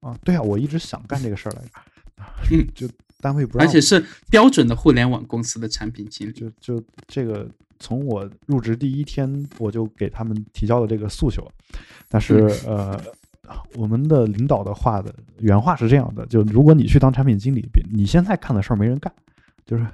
[0.00, 2.88] 啊，对啊，我一直想干这个事儿来着，嗯， 就
[3.20, 6.32] 单位不而且是标准的互联网公司的产品经理。
[6.32, 11.46] 就就这个，从我入职第一天，我就给他们提交了这个诉求。
[12.08, 13.00] 但是、呃，
[13.74, 19.12] 我们的领导的话的原话是这样的：就如果你去当产品经理，别你现在看的事儿没人干，
[19.66, 19.84] 就是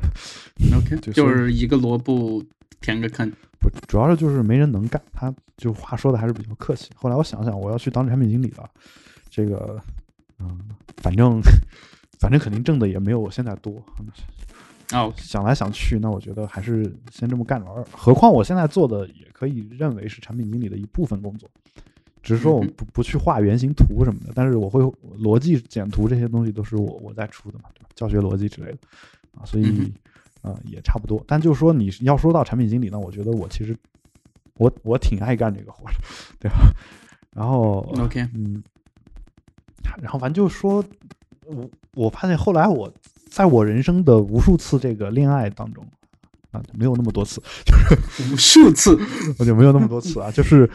[0.60, 2.42] 嗯 OK， 就就是一个萝卜
[2.80, 3.30] 填个坑。
[3.58, 5.02] 不主要是就是没人能干。
[5.12, 6.90] 他就话说的还是比较客气。
[6.94, 8.70] 后来我想想，我要去当产品经理了，
[9.36, 9.78] 这个
[10.38, 10.58] 嗯，
[10.96, 11.42] 反正
[12.18, 13.74] 反正肯定挣的也没有我现在多。
[14.94, 17.86] 哦，想来想去，那我觉得还是先这么干着。
[17.92, 21.50] 何况我现在做的也可以认为是产品经理的一部分工作，
[22.22, 24.80] 只是说我嗯不不去画原型图什么的，但是我会
[25.18, 27.90] 逻辑简图这些东西都是我我在出的嘛，对吧？
[27.94, 28.78] 教学逻辑之类的
[29.38, 29.92] 啊，所以嗯
[30.40, 31.22] 呃也差不多。
[31.26, 33.76] 但就是说你要说到产品经理呢，我觉得我其实
[34.54, 35.98] 我我挺爱干这个活的，
[36.40, 36.72] 对吧？
[37.34, 38.62] 然后 OK 嗯，
[40.00, 40.84] 然后反正就是说，
[41.46, 42.92] 我我发现后来我
[43.30, 45.86] 在我人生的无数次这个恋爱当中
[46.50, 48.98] 啊，没有那么多次，就是无数次。
[49.38, 50.68] 我就没有那么多次啊，就是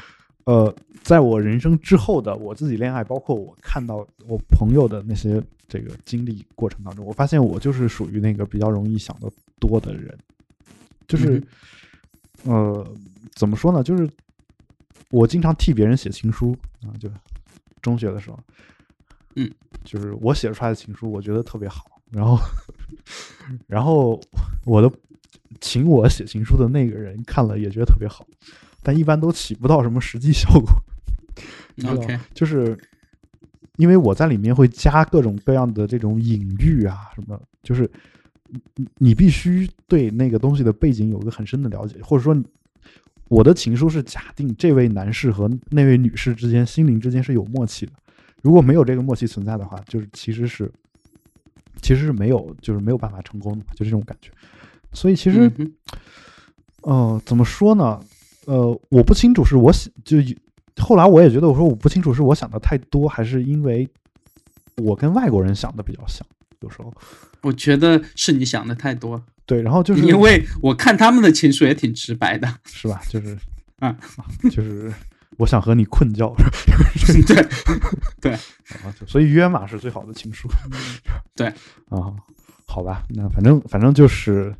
[0.45, 10.17] 呃，在我人生之后的我自己恋爱，包括我看到我朋友的那些这个经历过程当中，我发现我就是属于那个比较容易想的多的人，
[11.08, 11.41] 就是、
[12.43, 12.86] 呃，
[13.36, 13.82] 怎么说呢？
[13.84, 14.10] 就是
[15.10, 17.10] 我经常替别人写情书啊，就
[17.82, 18.39] 中学的时候，
[19.36, 19.50] 嗯，
[19.84, 22.38] 就是我写出来的情书，我觉得特别好，然后
[23.67, 24.20] 然后
[24.65, 24.91] 我的
[25.60, 28.26] 请我写情书的那个人看了也觉得特别好，
[28.84, 30.70] 但一般都起不到什么实际效果。
[31.86, 32.78] OK，就是
[33.78, 37.89] 因为我在里面会加各种各样的这种隐喻啊，什么，就是
[38.76, 42.36] 你你必须对那个东西的背景有一个很深的了解，或者说
[43.30, 47.94] 我的情书是假定这位男士和那位女士之间心灵之间是有默契的，
[48.42, 50.72] 如果没有这个默契存在的话，就是其实是
[51.82, 54.32] 其实是没有就是没有办法成功的嘛，就这种感觉。
[54.94, 55.74] 所以其实嗯
[56.82, 58.00] 呃，怎么说呢？
[58.46, 60.18] 呃，我不清楚是我想就
[60.78, 63.88] 后来我也觉得，我说我不清楚是我想的太多，还是因为
[64.78, 66.26] 我跟外国人想的比较像，
[66.62, 66.92] 有时候
[67.42, 72.52] 我觉得是你想的太多，对，然后就是因为我看他们的情书也挺直白的。
[72.66, 73.02] 是吧？
[73.08, 73.38] 就是
[73.80, 73.96] 啊，
[74.52, 74.92] 就是
[75.42, 76.32] 我想和你困觉，
[77.26, 77.48] 对，
[78.22, 78.40] 对，
[79.08, 80.48] 所以约嘛是最好的情书。
[81.36, 81.48] 对
[81.90, 82.14] 啊，
[82.68, 84.54] 好吧，那反正反正就是，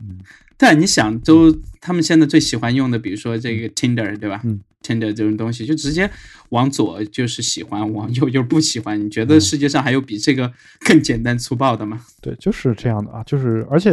[0.00, 0.18] 嗯，
[0.56, 4.40] 但你想，都他们现在最喜欢用的，比如说这个 Tinder，对吧？
[4.42, 6.10] 嗯，Tinder 这种东西，就直接
[6.48, 9.00] 往左就是喜欢，往右就是不喜欢。
[9.00, 12.00] 你觉得世界上还有比这个更简单粗暴的吗？
[12.20, 13.92] 对，就是这样的啊，就是而且，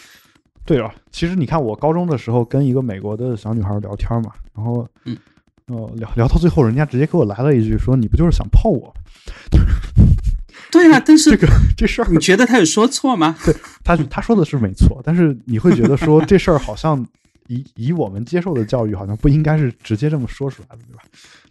[0.66, 5.16] 对啊，其实你看，我高中的时候跟一个美国的小女孩聊天嘛，然后，嗯，
[5.68, 8.92] 呃，聊聊到最后，人家直接给我来了一句说：“你不就是想泡我吗
[10.70, 13.36] 对啊，但？”是这个这事儿，你觉得他有说错吗？
[13.44, 17.04] 对他他说的是没错，但是你会觉得说这事儿好像
[17.48, 21.02] 以以我们接受的教育，好像不应该是直接这么说出来的，对吧？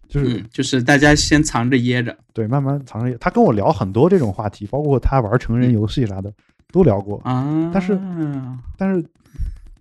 [0.07, 3.17] 就是、嗯，就是大家先藏着掖着对慢慢藏着。
[3.17, 6.31] 他跟我聊很多这种话题，包括他玩成人游戏啥的、
[6.71, 7.19] 都聊过。
[7.25, 7.69] 啊。
[7.73, 7.99] 但是
[8.77, 9.03] 但是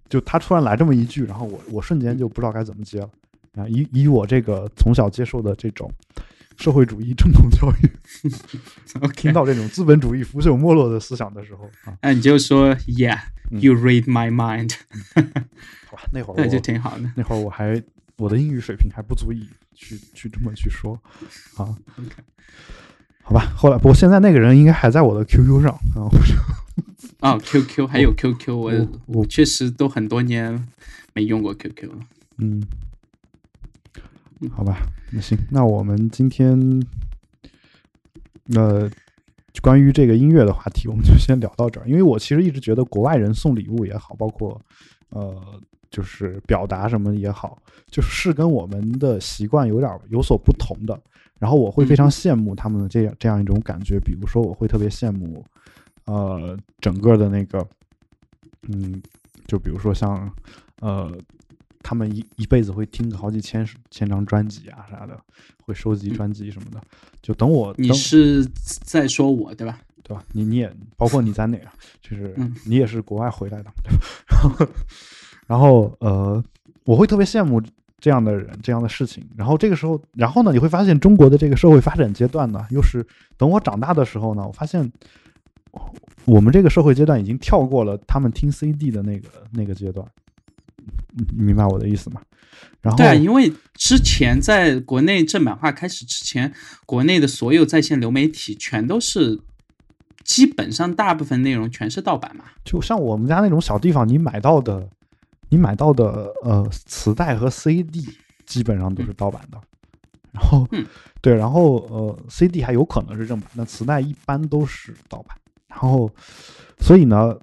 [0.09, 3.09] 就他突然来这么一句，然后我我瞬间就不知道该怎么接了
[3.57, 3.67] 啊！
[3.69, 5.90] 以以我这个从小接受的这种
[6.57, 8.29] 社会主义正统教育
[9.17, 14.75] 听到这种资本主义腐朽没落的思想的时候啊，那你就说 Yeah, 嗯 you read my mind，
[15.87, 17.11] 好吧，那会儿那就挺好的。
[17.17, 17.83] 那会儿我还
[18.17, 20.99] 我的英语水平还不足以去去这么去说
[21.57, 21.77] 啊。
[21.99, 22.11] OK
[23.23, 26.35] 好吧，后来不过现在那个人应该还在我的 QQ 上啊，我就
[27.21, 30.69] 哦，QQ 还有 QQ，我我我确实都很多年
[31.14, 31.99] 没用过 QQ 了。
[32.37, 32.62] 嗯，
[34.53, 34.77] 好吧，
[35.11, 36.59] 那行，那我们今天
[38.55, 38.90] 呃
[39.62, 41.88] 关于这个音乐的话题，我们就先聊到这儿。
[41.88, 44.61] 因为我其实一直觉得国外人送礼物也好，包括
[45.09, 45.35] 呃
[45.90, 47.57] 就是表达什么也好，
[47.90, 51.01] 就是是跟我们的习惯有点儿有所不同的。
[51.38, 55.44] 然后我会非常羡慕他们的这样这样一种感觉，比如说我会特别羡慕
[56.05, 57.66] 呃整个的那个
[58.68, 59.01] 嗯，
[59.47, 60.31] 就比如说像
[60.81, 61.11] 呃。
[61.85, 65.16] 他们一一辈子会听个好几千千张专辑啊啥的，
[65.62, 66.81] 会收集专辑什么的。
[67.23, 68.44] 就等我，你是
[68.83, 69.79] 在说我对吧？
[70.03, 70.25] 对吧？
[70.33, 71.73] 你你也包括你在内啊？
[72.01, 74.03] 就是嗯你也是国外回来的，对吧？
[74.37, 74.66] 然后
[75.47, 76.42] 然后呃，
[76.85, 77.62] 我会特别羡慕
[77.99, 79.23] 这样的人，这样的事情。
[79.37, 84.90] 然后这个时候，然后呢，你会发现中国的这个社会发展阶段呢，又是等我长大的时候呢，我发现
[86.25, 90.07] 我们这个社会阶段已经跳过了他们听 CD 的那个那个阶段。
[91.33, 92.20] 明白我的意思吗？
[92.81, 96.53] 然后对啊，因为之前在国内正版化开始之前，
[96.87, 99.40] 国内的所有在线流媒体全都是
[100.23, 102.44] 基本上大部分内容全是盗版嘛。
[102.64, 104.88] 就像我们家那种小地方，你买到的，
[105.49, 108.07] 你买到的呃磁带和 CD
[108.47, 109.59] 基本上都是盗版的。
[110.33, 110.85] 然后，嗯
[111.23, 115.37] 对，然后呃 CD 还有可能是正版，那磁带一般都是盗版。
[115.68, 116.11] 然后，
[116.79, 117.37] 所以呢，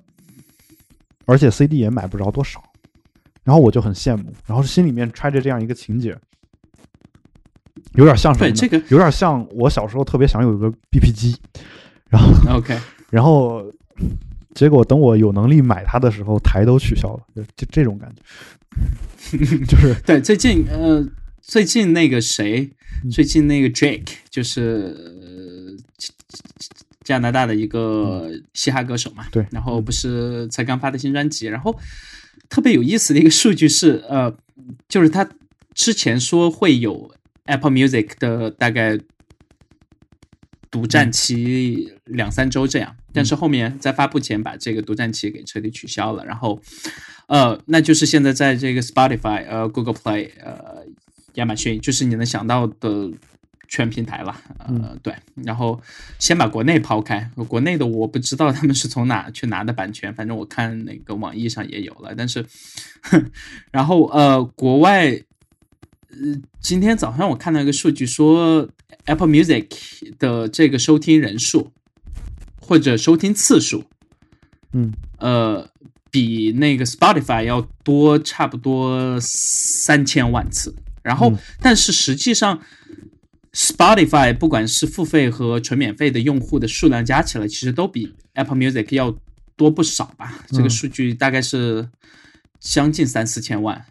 [1.25, 2.63] 而且 CD 也买不着多少。
[3.43, 6.15] 然后我就很羡慕，然后心里面揣着这样一个情节，
[7.95, 8.53] 有点像什么呢？
[8.53, 11.37] 对这个有点像我小时候特别想有一个 BP 机，
[12.09, 12.77] 然后 OK，
[13.09, 13.65] 然后
[14.53, 21.05] 结果等我有能力买它的时候，台都取消了，就就这种感觉， 就是对，最近呃，
[21.41, 22.69] 最近那个谁，
[23.03, 23.09] 嗯。
[23.09, 25.75] 最近那个 Drake 就是呃
[27.03, 29.45] 加拿大的一个嘻哈歌手嘛，对。
[29.49, 31.75] 然后不是才刚发的新专辑，然后
[32.51, 34.35] 特别有意思的一个数据是，呃，
[34.89, 35.27] 就是他
[35.73, 37.09] 之前说会有
[37.45, 38.99] Apple Music 的大概
[40.69, 46.61] 独占期两三周这样，但是后面在发布前把这个独占期给彻底取消了，然后
[47.27, 50.85] 呃，那就是现在在这个 Spotify、呃 Google Play、呃
[51.35, 53.09] 亚马逊，就是你能想到的
[53.71, 55.15] 全平台了，呃，对。
[55.45, 55.81] 然后
[56.19, 62.45] 先把国内抛开，国内的我不知道他们是从哪去拿的版权，反正我看那个网易上也有了，但是，
[63.71, 68.67] 然后呃，国外，呃，今天早上我看到一个数据说
[69.05, 69.69] ，Apple Music
[70.19, 71.71] 的这个收听人数
[72.59, 73.85] 或者收听次数，
[74.73, 75.69] 嗯呃，
[76.11, 80.75] 比那个 Spotify 要多差不多三千万次。
[81.03, 82.61] 然后，嗯但是实际上
[83.53, 89.15] ，Spotify 不管是付费和纯免费的用户的数量加起来，其实都比 Apple Music 要
[89.55, 90.43] 多不少吧？
[90.47, 91.89] 这个嗯数据大概是
[92.59, 93.85] 将近三四千万，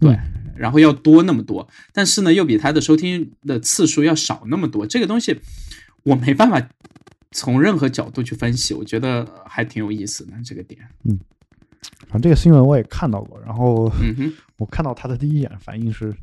[0.00, 4.86] 对，嗯然后要多那么多，但是呢，又比它的收听的次数要少那么多。
[4.86, 5.38] 这个东西
[6.02, 6.68] 我没办法
[7.32, 10.80] 从任何角度去分析，我觉得还挺有意思的这个点。
[11.04, 11.18] 嗯
[12.08, 13.92] 反正这个新闻我也看到过，然后。
[14.58, 16.16] 我看到他的第一眼反应是，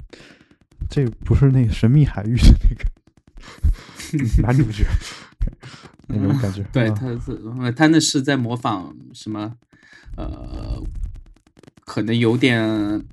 [0.89, 4.85] 这不是那个神秘海域的那个 男主角
[6.07, 9.53] 那种感觉，对，啊他是呃他那是在模仿什么？
[10.15, 10.79] 呃，
[11.85, 13.03] 可能有点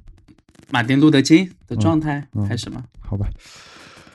[0.70, 2.82] 马丁路德金的状态，嗯嗯还是什么？
[3.00, 3.28] 好吧，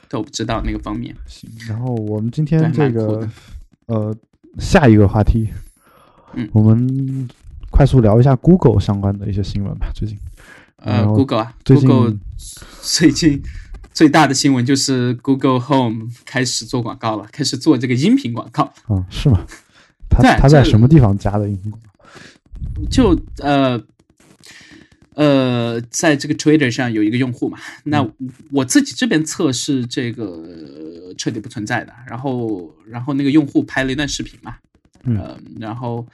[0.08, 1.14] 这我不知道那个方面。
[1.26, 1.50] 行。
[1.68, 3.28] 然后我们今天对这个
[3.86, 4.16] 呃
[4.58, 5.48] 下一个话题，
[6.34, 7.28] 嗯我们
[7.70, 9.90] 快速聊一下 Google 相关的一些新闻吧。
[9.94, 10.16] 最近，
[10.82, 12.16] 呃，Google 啊，Google
[12.82, 13.42] 最近
[13.92, 18.64] 最大的新闻就是 Google Home 开始做广告了，开始做这个音频广告。
[18.86, 19.44] 啊，是吗？
[20.08, 21.90] 他对这他在什么地方加的音频广告？
[22.90, 23.82] 就呃
[25.14, 34.56] 呃，在这个 Twitter 上有一个用户嘛，那嗯我自己这边测试这个呃彻底不存在的，然后然后那个用户拍了一段视频嘛，
[35.06, 36.06] 呃，然后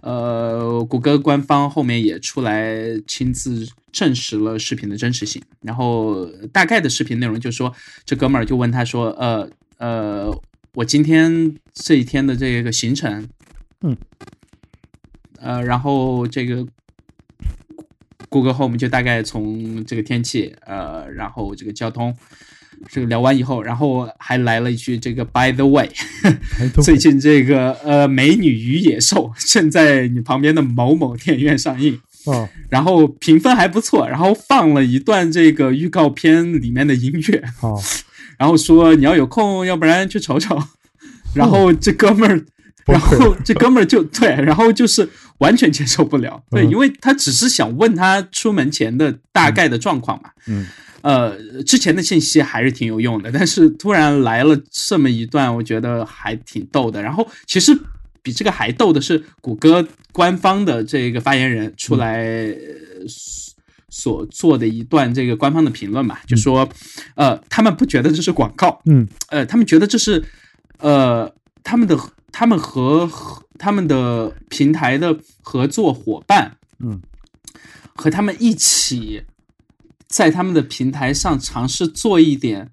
[0.00, 2.74] 呃，谷歌官方后面也出来
[3.06, 5.42] 亲自证实了视频的真实性。
[5.62, 7.74] 然后大概的视频内容就说，
[8.04, 10.40] 这哥们儿就问他说，呃呃，
[10.74, 13.28] 我今天这一天的这个行程，
[13.80, 13.96] 嗯，
[15.38, 16.66] 呃，然后这个。
[18.28, 22.14] Google Home 就大概从这个天气，呃，然后这个交通，
[22.90, 25.90] 这个聊完以后，然后还来了一句这个 By the way，
[26.82, 37.80] 最近这个呃《美女与野兽 》正在你旁边的某某电影院上映，哦，然后评分还不错，然后放了一段这个预告片里面的音乐，哦，
[38.38, 40.60] 然后说你要有空，要不然去瞅瞅，
[41.34, 42.44] 然后这哥们儿。
[42.86, 45.08] 然后这哥们儿就对，然后就是
[45.38, 50.66] 完全接受不了，对，因为他只是想问他出门前的大概的状况嘛，嗯，
[51.02, 57.02] 呃，之前的信息还是挺有用的，但是突然来了这么一段，我觉得还挺逗的。
[57.02, 57.76] 然后其实
[58.22, 62.54] 比这个还逗的是，谷歌官方的这个发言人出来
[63.88, 66.68] 所做的一段这个官方的评论嘛，就说，
[67.16, 70.22] 呃，他们不觉得这是广告，嗯，呃，他们觉得这是，
[70.78, 71.34] 呃，
[71.64, 71.98] 他们的。
[72.38, 73.10] 他们和
[73.58, 77.00] 他们的平台的合作伙伴，嗯，
[77.94, 79.22] 和他们一起
[80.06, 82.68] 在他们的平台上尝试做一点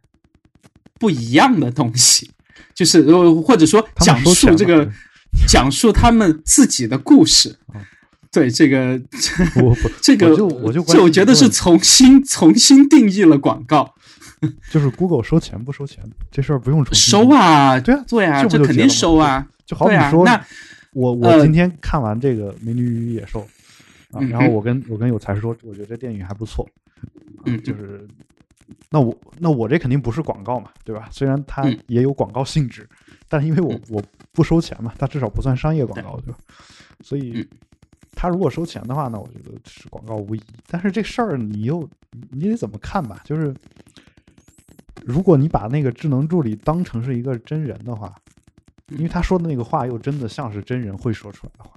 [1.00, 2.32] 不一样的东西，
[2.76, 4.92] 就是呃，或者说讲述这个，
[5.48, 7.58] 讲述他们自己的故事。
[8.34, 9.00] 对这个，
[10.02, 13.96] 这个，我 就这我觉得是重新重新定义了广告。
[14.70, 19.48] 就是 Google 收钱不收钱这事儿不用收啊，对啊，对啊，这肯定收啊。
[19.66, 20.26] 就好比说，
[20.94, 23.48] 我我今天看完这个《美女与野兽》
[24.18, 26.68] 啊，然后我跟我跟有才说，我觉得这电影还不错，
[27.46, 28.06] 嗯，就是
[28.90, 31.08] 那我那我这肯定不是广告嘛，对吧？
[31.12, 32.88] 虽然它也有广告性质，
[33.28, 36.38] 但是因为我我不收钱嘛，它至少不算商业广告，对吧？
[37.02, 37.48] 所以
[38.16, 40.42] 它如果收钱的话，那我觉得是广告无疑。
[40.68, 41.90] 但是这事儿你又
[42.30, 43.22] 你得怎么看吧？
[43.24, 43.56] 就是
[45.06, 48.14] 如果你把那个智能助理当成是一个真人的话。
[48.90, 51.72] 因为他说的那个话又真的像是真人会说出来的话，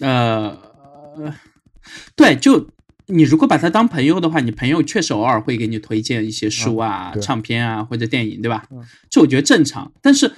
[0.00, 1.32] 呃，
[2.16, 2.70] 对，就
[3.06, 8.66] 你如果把他当朋友的话，你朋友确实偶尔会给你推荐一些书啊、唱片啊或者电影，对吧？
[9.10, 9.92] 这我觉得正常。
[10.00, 10.32] 但是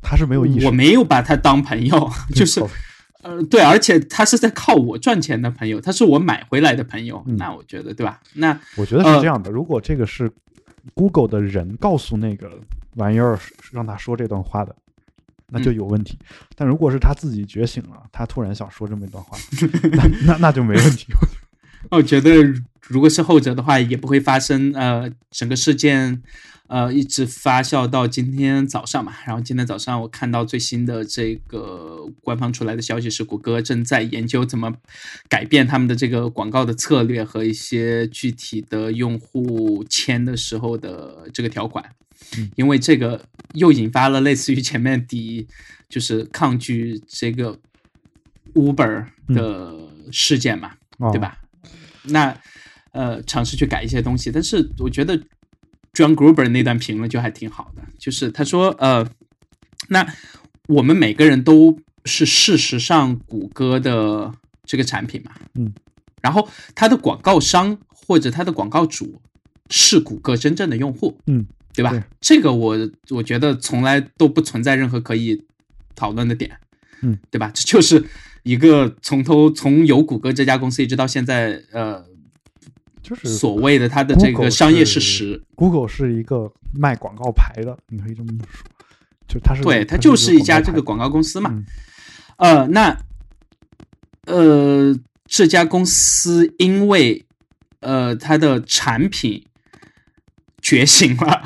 [0.00, 2.64] 他是没有意识，我没有把他当朋友， 就是
[3.22, 8.20] 呃，对，而且他是在靠我赚钱的朋友，他是我买回来的朋友，那我觉得对吧？
[8.34, 10.30] 那我觉得是这样的，如果这个是
[10.94, 12.50] Google 的人告诉那个。
[12.94, 13.38] 玩意儿
[13.70, 14.74] 让他说这段话的，
[15.50, 16.18] 那就有问题。
[16.56, 19.38] 但如果是他自己觉醒了，他突然想说这么一段话，
[19.92, 21.06] 那那那就没问题。
[21.92, 22.32] 我觉得
[22.88, 24.72] 如果是后者的话，也不会发生。
[24.74, 26.20] 呃，整个事件
[26.68, 29.12] 呃一直发酵到今天早上嘛。
[29.26, 34.72] 然后今天早上我看到最新的这个官方出来的消息是，谷歌正在研究怎么
[35.28, 41.84] 改变他们的这个广告的策略和一些具体的用户签的时候的这个条款。
[42.56, 45.46] 因为这个又引发了类似于前面抵，
[45.88, 47.56] 就是抗拒这个
[48.54, 49.74] Uber 的
[50.10, 50.72] 事件嘛，
[51.12, 51.38] 对吧？
[52.02, 52.36] 那
[52.90, 55.18] 呃，尝试去改一些东西，但是我觉得
[55.98, 59.04] John Gruber 那段评论就还挺好的，就是他说呃，
[59.88, 60.06] 那
[60.68, 64.32] 我们每个人都是事实上谷歌的
[64.64, 65.74] 这个产品嘛，嗯，
[66.22, 69.20] 然后他的广告商或者他的广告主
[69.68, 71.46] 是谷歌真正的用户，嗯。
[71.74, 71.92] 对吧？
[72.20, 72.76] 这个我
[73.10, 75.44] 我觉得从来都不存在任何可以
[75.94, 76.58] 讨论的点，
[77.02, 77.52] 嗯，对吧？
[77.54, 78.04] 这就是
[78.42, 82.04] 一个从头从有谷歌这家公司一直到现在，呃，
[83.08, 85.42] 就是所谓的它的这个商业事实。
[85.54, 88.46] Google 是一个卖广告牌的，你可以这么说，
[89.26, 91.64] 就它是对，它就是一家这个广告公司嘛。
[92.36, 92.98] 呃，那
[94.26, 94.94] 呃
[95.26, 97.24] 这家公司因为
[97.80, 99.46] 呃它的产品
[100.60, 101.42] 觉醒了。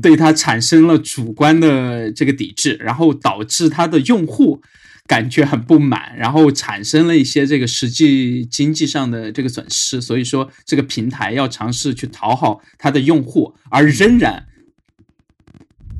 [0.00, 4.62] 对它产生了主观的这个抵制，然后导致它的用户
[5.10, 10.00] 感觉很不满，然后产生了一些这个实际经济上的这个损失。
[10.00, 14.46] 所以说，这个平台要尝试去讨好它的用户，而仍然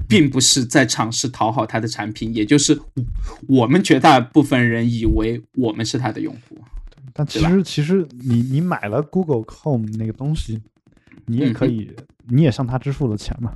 [0.07, 2.81] 并不是在尝试讨好它的产品，也就是
[3.49, 6.57] 我们绝大部分人以为我们是它的用户。
[7.13, 10.61] 但其实，其实你你买了 Google Home 那个东西，
[11.27, 11.91] 你也可以。
[12.31, 13.53] 你也向他支付了钱嘛？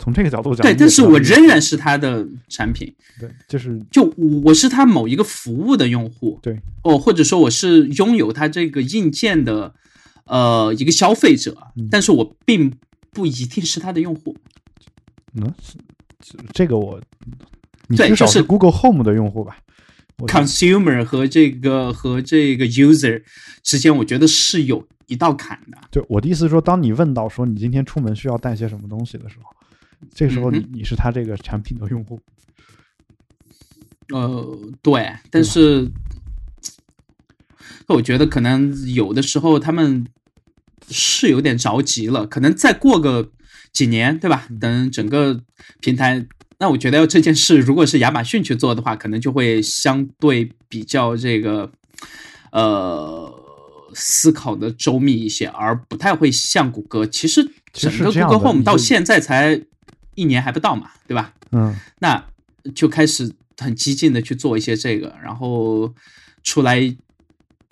[0.00, 2.94] 从这个角度讲，对，但是我仍然是他的产品。
[3.18, 4.04] 对，就是就
[4.44, 6.38] 我是他某一个服务的用户。
[6.40, 9.74] 对，哦，或者说我是拥有他这个硬件的
[10.24, 11.56] 呃一个消费者，
[11.90, 12.72] 但是我并
[13.10, 14.36] 不一定是他的用户。
[15.34, 15.52] 嗯，
[16.52, 17.00] 这个我
[17.88, 19.58] 你对就是至少是 Google Home 的用户吧
[20.18, 23.20] ？consumer 和这个和这个 user
[23.64, 25.76] 之间，我觉得是有一道坎的。
[25.90, 29.50] 就我的意思是说，当你问到说你今天出门需要带些什么东西的时候，
[30.14, 32.20] 这个时候你、嗯你是他这个产品的用户。
[34.10, 35.90] 呃，对，但是
[37.88, 40.06] 我觉得可能有的时候他们
[40.88, 43.30] 是有点着急了，可能再过个
[43.72, 44.48] 几年，对吧？
[44.58, 45.42] 等整个
[45.80, 46.26] 平台，
[46.58, 51.70] 那我觉得要这件事，如果是亚马逊去做的话，可能就会相对比较这个
[52.52, 53.47] 呃
[53.98, 57.04] 思考的周密一些，而不太会像谷歌。
[57.04, 57.42] 其实
[57.72, 59.60] 整个是这样 Google Home 到现在才
[60.14, 61.34] 一年还不到嘛，对吧？
[61.50, 62.24] 嗯，那
[62.74, 65.92] 就开始很激进的去做一些这个，然后
[66.42, 66.96] 出来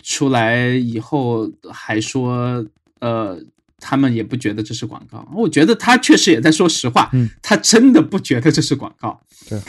[0.03, 2.65] 出来以后还说，
[2.99, 3.41] 呃，
[3.79, 5.27] 他们也不觉得这是广告。
[5.33, 9.21] 我觉得他确实也在说实话，嗯他真的不觉得这是广告。
[9.47, 9.61] 对，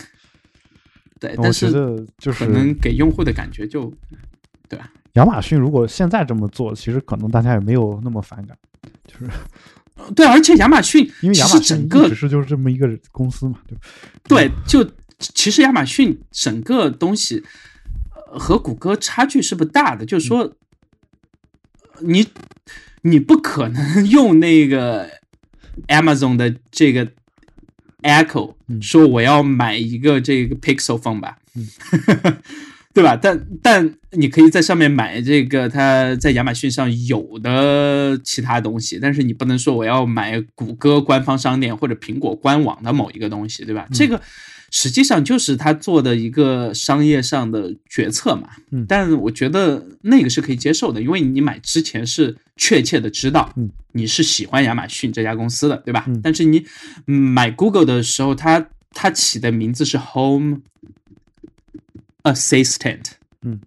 [1.20, 1.70] 对，但是
[2.18, 3.92] 就是可能给用户的感觉就，
[4.68, 4.90] 对吧？
[5.14, 8.56] 亚马逊如果现在这么做，其实可能大家也没有那么反感，
[9.06, 9.30] 就是
[10.14, 13.80] 对，而且亚马逊因为其亚马逊整个只是就是这么一个公司嘛，对吧？
[14.28, 14.88] 对，就
[15.18, 17.42] 其实亚马逊整个东西
[18.30, 20.54] 呃和谷歌差距是不大的，就是说，
[22.00, 22.28] 你
[23.02, 25.08] 你不可能 用那个
[25.88, 27.10] Amazon 的这个
[28.02, 31.66] Echo 嗯说我要买一个这个 Pixel phone 吧，嗯
[32.94, 33.16] 对吧？
[33.16, 43.86] 但但你可以在上面买这个它在亚马逊上有的其他东西，但是你不能说我要买谷歌官方商店或者苹果官网的某一个东西，对吧？
[43.90, 44.20] 嗯这个
[44.70, 48.48] 实际上就是他做的一个商业上的决策嘛。
[48.70, 56.04] 嗯但我觉得那个是可以接受的，因为你买之前是确切的知道嗯你是喜欢亚马逊这家公司的，对吧？
[56.08, 56.64] 嗯但是你
[57.06, 60.58] 嗯买 Google 的时候，它它起的名字是 Home
[62.32, 63.04] Assistant，
[63.42, 63.60] 嗯，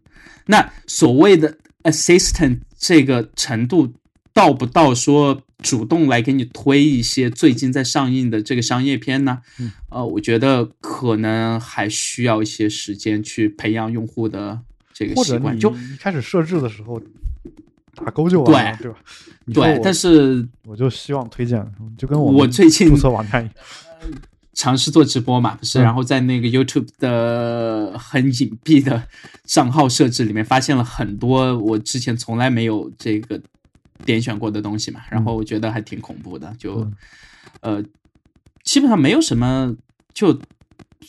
[0.45, 3.93] 那所谓的 Assistant 这个程度
[4.33, 9.39] 到不到说主动来给你推一些最近在上映的这个商业片呢？
[9.59, 14.59] 嗯，呃，我觉得可能还需要一些时间去培养用户的
[14.93, 15.55] 这个习惯。
[15.55, 17.01] 你就一开始设置的时候
[17.93, 18.97] 打勾就完了，对吧？
[19.53, 21.63] 对，但是我就希望推荐，
[21.97, 23.55] 就跟我们我最近注册网站一样，
[24.53, 25.79] 尝试做直播嘛，不是？
[25.79, 29.01] 嗯然后在那个 YouTube 的很隐蔽的
[29.45, 33.41] 账号设置里面，发现了很多我之前从来没有这个
[34.05, 36.93] 点选过的东西嘛，然后我觉得还挺恐怖的，就、嗯
[37.61, 37.83] 呃，
[38.63, 39.75] 基本上没有什么，
[40.13, 40.37] 就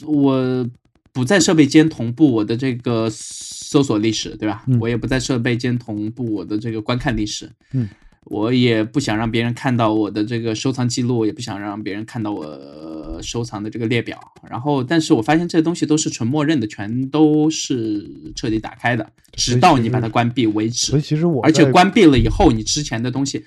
[0.05, 0.69] 我
[1.13, 4.65] 不在设备间同步我的这个搜索历史，对吧？
[4.69, 7.89] 嗯我也不在设备间同步我的这个观看历史，嗯。
[8.25, 14.19] 我也不想让别人看到我的这个收藏记录，也不想让别人看到我呃收藏的这个列表。
[14.49, 21.03] 然后，但是我发现这些东西都是纯默认的，全都是彻底打开的，直到你把它关闭为止所以。
[21.03, 23.45] 其实我而且关闭了以后，你之前的东西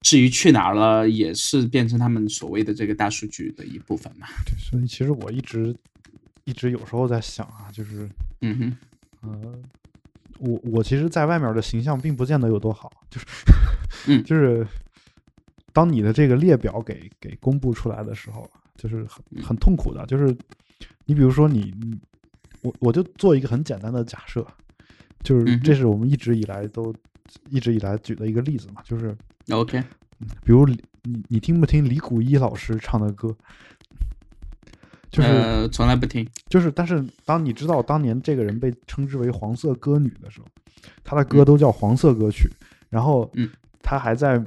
[0.00, 4.26] 至于去哪儿了，也是变成他们所谓的这个大数据的一部分嘛。
[4.46, 5.74] 对所以其实我一直
[6.44, 8.08] 一直有时候在想啊，就是
[8.42, 8.76] 嗯哼，
[9.22, 9.54] 呃，
[10.38, 13.26] 我我其实在外面的形象并不见得有多好，就是
[14.06, 14.66] 嗯就是
[15.72, 20.36] 当你的这个列表给给公布出来的时候，就是很嗯很痛苦的，就是
[21.06, 21.98] 你比如说你你
[22.62, 24.46] 我我就做一个很简单的假设，
[25.22, 26.94] 就是这是我们一直以来都
[27.50, 29.16] 一直以来举的一个例子嘛，就是。
[29.50, 29.78] OK，
[30.42, 30.82] 比如你
[31.28, 33.36] 你听不听李谷一老师唱的歌？
[35.10, 36.26] 就是、呃，从来不听。
[36.48, 40.46] 就是，但是当你知道当年这个人被称之为黄色歌女的时候，
[41.04, 42.50] 她的歌都叫黄色歌曲，
[42.88, 43.30] 然后
[43.94, 44.44] 嗯她还在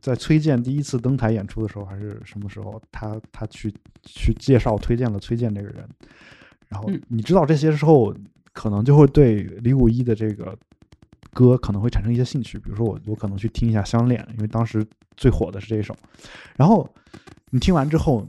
[0.00, 3.72] 在崔健第一次登台演出的时候，还是什么时候，他他去
[4.02, 5.86] 去介绍推荐了崔健这个人，
[6.68, 8.12] 然后嗯你知道这些之后，
[8.54, 10.58] 可能就会对李谷一的这个
[11.32, 14.84] 歌可能会产生一些兴趣，比如说我我可能去听一下《相恋》，因为当时
[15.16, 15.94] 最火的是这一首。
[16.56, 16.88] 然后
[17.50, 18.26] 你听完之后，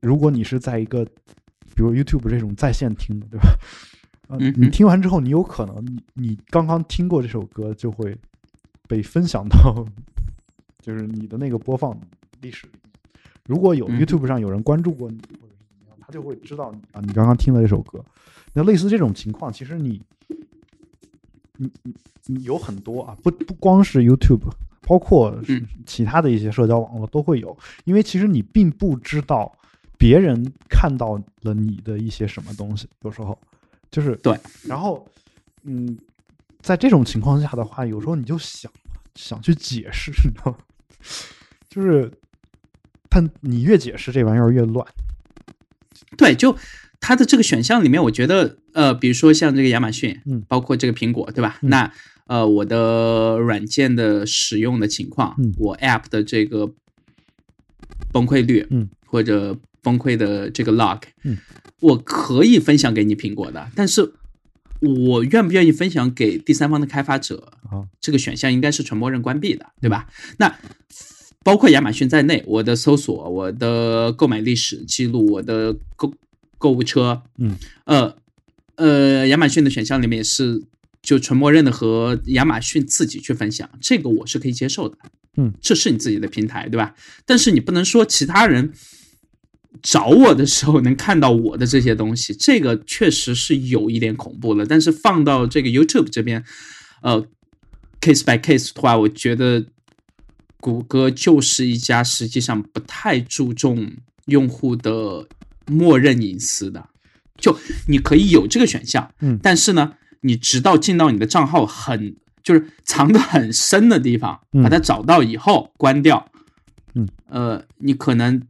[0.00, 1.04] 如果你是在一个
[1.74, 3.48] 比如 YouTube 这种在线听的，对吧？
[4.56, 8.16] 你听完之后，你有可能你你刚刚听过这首歌就会
[8.88, 9.86] 被分享到，
[10.80, 11.98] 就是你的那个播放
[12.40, 12.66] 历史。
[13.46, 18.04] 如果有 YouTube 上有人关注过你，或者是怎么样，他就会知道你啊，你刚刚听了这首歌。
[18.52, 20.00] 那类似这种情况，其实你
[21.56, 21.94] 你你
[22.26, 24.42] 你有很多啊，不不光是 YouTube，
[24.82, 25.66] 包括嗯。
[25.86, 29.52] 其他的一些社交网络都会有，因为其实你并不知道
[29.98, 33.38] 别人看到了你的一些什么东西，有时候。
[33.90, 35.06] 就是对，然后
[35.62, 35.96] 嗯，
[36.64, 38.72] 在这种情况下的话，有时候你就想
[39.14, 40.56] 想去解释，你知道吗？
[41.68, 42.10] 就是，
[43.10, 44.86] 但你越解释这玩意儿越乱，
[46.16, 46.56] 对，就
[47.00, 50.42] 它的这个选项里面，我觉得呃，比如说像这个亚马逊，嗯。
[50.48, 51.58] 包括这个苹果，对吧？
[51.60, 51.68] 嗯。
[51.68, 51.92] 那
[52.28, 55.52] 呃，我的软件的使用的情况，嗯。
[55.58, 56.72] 我 App 的这个
[58.10, 61.36] 崩溃率，嗯，或者崩溃的这个 log，嗯，
[61.80, 64.14] 我可以分享给你苹果的，但是
[64.84, 70.08] 我愿不愿意分享给第三方的开发者，啊这个选项应该是纯默认关闭的，对吧？
[70.38, 70.54] 那
[71.42, 76.12] 包括亚马逊在内，我的搜索、我的购买历史记录、我的购
[76.58, 78.16] 购物车，嗯，呃
[78.76, 80.62] 呃，亚马逊的选项里面也是
[81.02, 84.96] 就纯默认的和亚马逊自己去分享，这个我是可以接受的，
[85.36, 86.94] 嗯，这是你自己的平台，对吧？
[87.26, 88.72] 但是你不能说其他人
[89.82, 94.64] 找我的时候能看到我的这些东西， 这个确实是有一点恐怖了。
[94.64, 96.44] 但是放到这个 YouTube 这边，
[97.02, 97.26] 呃
[98.00, 99.66] ，case by case 的话，我觉得
[100.60, 103.92] 谷歌就是一家实际上不太注重
[104.26, 105.26] 用户的
[105.66, 106.88] 默认隐私的。
[107.36, 107.58] 就
[107.88, 112.14] 你可以有这个选项，嗯但是呢，你直到进到你的账号很
[112.44, 116.30] 就是藏得很深的地方，嗯把它找到以后关掉，
[116.94, 118.40] 嗯，呃，你可能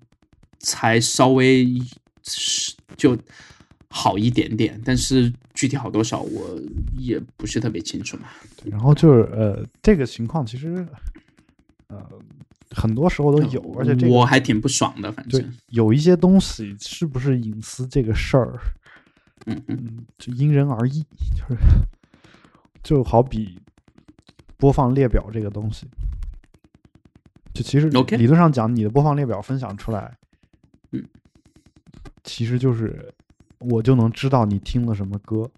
[0.64, 1.66] 才稍微
[2.24, 3.16] 是就
[3.88, 6.58] 好一点点，但是具体好多少我
[6.98, 8.24] 也不是特别清楚嘛。
[8.56, 10.84] 对然后就是呃，这个情况其实
[11.88, 12.02] 呃
[12.70, 18.58] 很多时候都有，而且这个我还挺不爽的，反正，有一些东西是不是隐私这个事儿，
[19.46, 19.78] 嗯嗯。
[19.80, 21.04] 嗯，就因人而异，
[21.36, 21.60] 就是
[22.82, 23.60] 就好比
[24.56, 25.86] 播放列表这个东西，
[27.52, 30.16] 就其实理论上讲，你的播放列表分享出来，
[30.94, 31.04] 嗯，
[32.22, 33.12] 其实就是
[33.58, 35.50] 我就能知道你听了什么歌，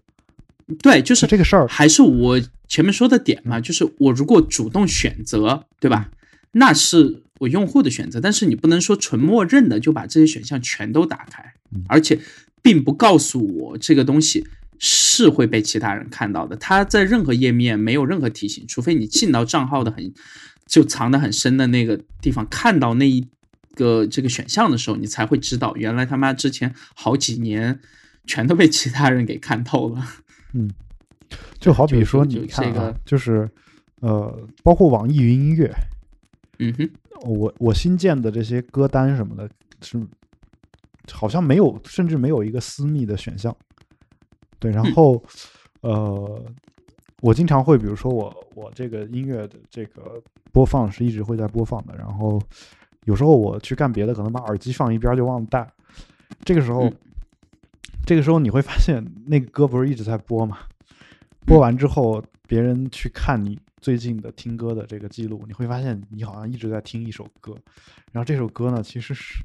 [0.81, 6.09] 对，就是这个事儿，还是我前面说的点嘛，就是我如果主动选择，对吧？
[6.53, 12.19] 那是我用户的选择，但是你不能说纯默认的就把这些选项全都打开嗯，而且
[12.61, 14.45] 并不告诉我这个东西
[14.79, 16.55] 是会被其他人看到的。
[16.55, 20.11] 它在任何页面没有任何提醒，除非你进到账号的很
[20.65, 23.27] 就藏得很深的那个地方，看到那一
[23.77, 27.79] 个这个选项的时候，你才会知道原来他妈之前好几年
[28.25, 30.03] 全都被其他人给看透了。
[30.53, 30.69] 嗯
[31.59, 33.49] 就好比说，你看啊这个，就是
[34.01, 35.73] 呃，包括网易云音乐，
[36.59, 36.89] 嗯哼。
[37.23, 39.49] 我我新建的这些歌单什么的，
[39.81, 39.99] 是
[41.11, 43.55] 好像没有，甚至没有一个私密的选项。
[44.59, 45.23] 对，然嗯后、
[45.81, 46.45] 呃，
[47.21, 50.21] 我经常会，比如说我我这个音乐的这个
[50.51, 52.39] 播放是一直会在播放的，然后
[53.07, 55.67] 有时候我去干别的，可能把耳机放一边就忘了带，
[56.45, 56.93] 这个时候、嗯
[58.05, 60.59] 这个时候你会发现那个歌不是一直在播吗？
[61.45, 67.53] 播完之后，别人去看你最近的听歌的这个记录，你会发现你好像一直在听一首歌，
[68.13, 69.43] 然后这首歌呢，其实是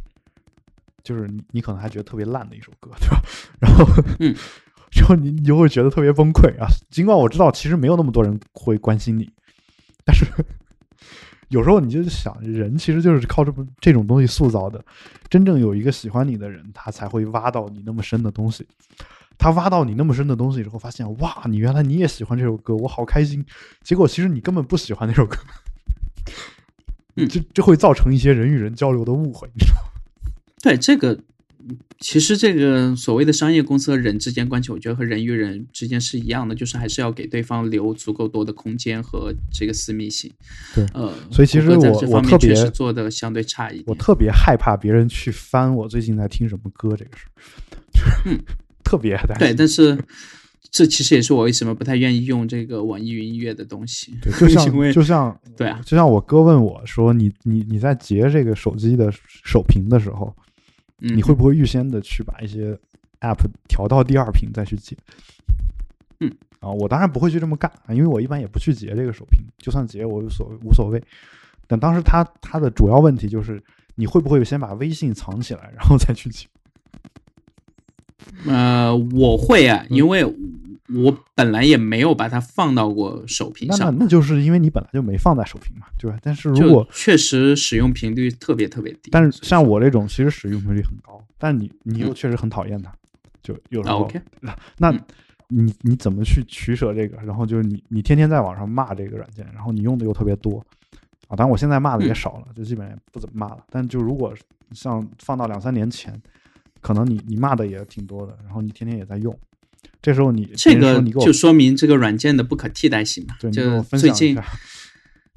[1.02, 3.20] 就是你你可能还觉得特别烂的一首歌，对吧？
[3.58, 3.84] 然后
[4.20, 4.32] 嗯，
[4.94, 6.68] 然后你你就会觉得特别崩溃啊。
[6.88, 9.28] 尽管我知道其实没有那么多人会关心你，
[10.04, 10.24] 但是
[11.52, 14.82] 有时候你就想，人其实就是靠这么这种东西塑造的。
[15.28, 18.66] 真正有一个喜欢你的人，他才会挖到你那么深的东西。
[19.36, 23.44] 他挖到你那么深的东西之后，发现哇，你原来你也喜欢这首歌，我好开心。
[23.82, 25.36] 结果其实你根本不喜欢那首歌，
[27.16, 29.88] 嗯这这会造成一些人与人交流的误会，你知道吗？
[30.62, 31.24] 对这个，嗯
[32.00, 40.30] 其实这个所谓的商业公司和人之间关系，我觉得和人与人之间是一样的，就是还是要给对方留足够多的空间和这个私密性。
[40.74, 43.84] 对呃，所以其实我我特别做的相对差一点。
[43.86, 48.38] 我特别害怕别人去翻我最近在听什么歌这个事儿，嗯，
[48.82, 49.96] 特别害怕对，但是
[50.70, 54.14] 这其实也是我为什么不太愿意用这个网易云音乐的东西。
[54.22, 59.12] 对，就像就像对啊，就像我哥问我说：“你你你在截这个手机的
[59.44, 60.34] 手屏的时候，
[61.02, 62.78] 嗯，你会不会预先的去把一些
[63.20, 63.38] app
[63.68, 64.96] 调到第二屏再去截？”
[66.20, 71.02] 嗯，啊，我当然不会去这么干啊，因为我一般也不去截这个首屏，就算截我无所无所谓。
[71.66, 73.62] 但当时他他的主要问题就是，
[73.96, 76.46] 你会不会先把微信藏起来，然后再去截？
[78.46, 80.24] 呃，我会啊，嗯因为
[80.94, 86.18] 我本来也没有把它放到过首屏那那上，那就是因为你本来就没放在首屏嘛，对吧？
[86.22, 89.10] 但是如果确实使用频率特别特别低。
[89.10, 92.92] 但是像我这种，其实使用频率很高，但你你又嗯确实很讨厌它，
[93.42, 94.10] 就有时啊候。
[94.78, 95.00] 那嗯
[95.54, 97.18] 你你怎么去取舍这个？
[97.22, 100.64] 然后就是你你天天在网上骂这个软件，然后你用的又特别多
[101.28, 101.36] 啊。
[101.36, 103.62] 当然我现在骂的也嗯少了，就基本也不怎么骂了。
[103.68, 104.32] 但就如果
[104.72, 106.18] 像放到两三年前，
[106.80, 109.38] 可能你你骂的也挺多的，然后你天天也在用，
[110.00, 113.36] 这时候你这个就说明这个软件的不可替代性嘛。
[113.50, 114.36] 就最近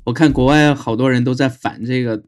[0.04, 2.24] 我看国外好多人都在反这个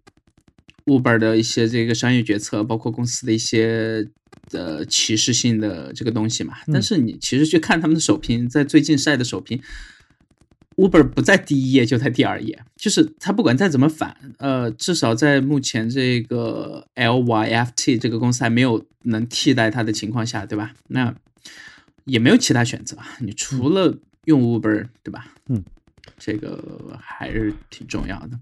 [0.85, 4.07] Uber 的一些这个商业决策，包括公司的一些
[4.51, 6.53] 呃歧视性的这个东西嘛。
[6.67, 9.59] 嗯但是你其实去看他们的首评，在最近晒的首评
[10.75, 12.59] ，Uber 不在第一页，就在第二页。
[12.75, 20.73] 就是他不管再怎么反，呃，至少在目前这个 LYFT 这个公司还没有能替代它的情况下，对吧？
[20.87, 21.13] 那
[22.07, 23.95] 也没有其他选择，你除了
[24.25, 25.27] 用 Uber，对吧？
[25.47, 25.63] 嗯，
[26.17, 28.39] 这个还是挺重要的。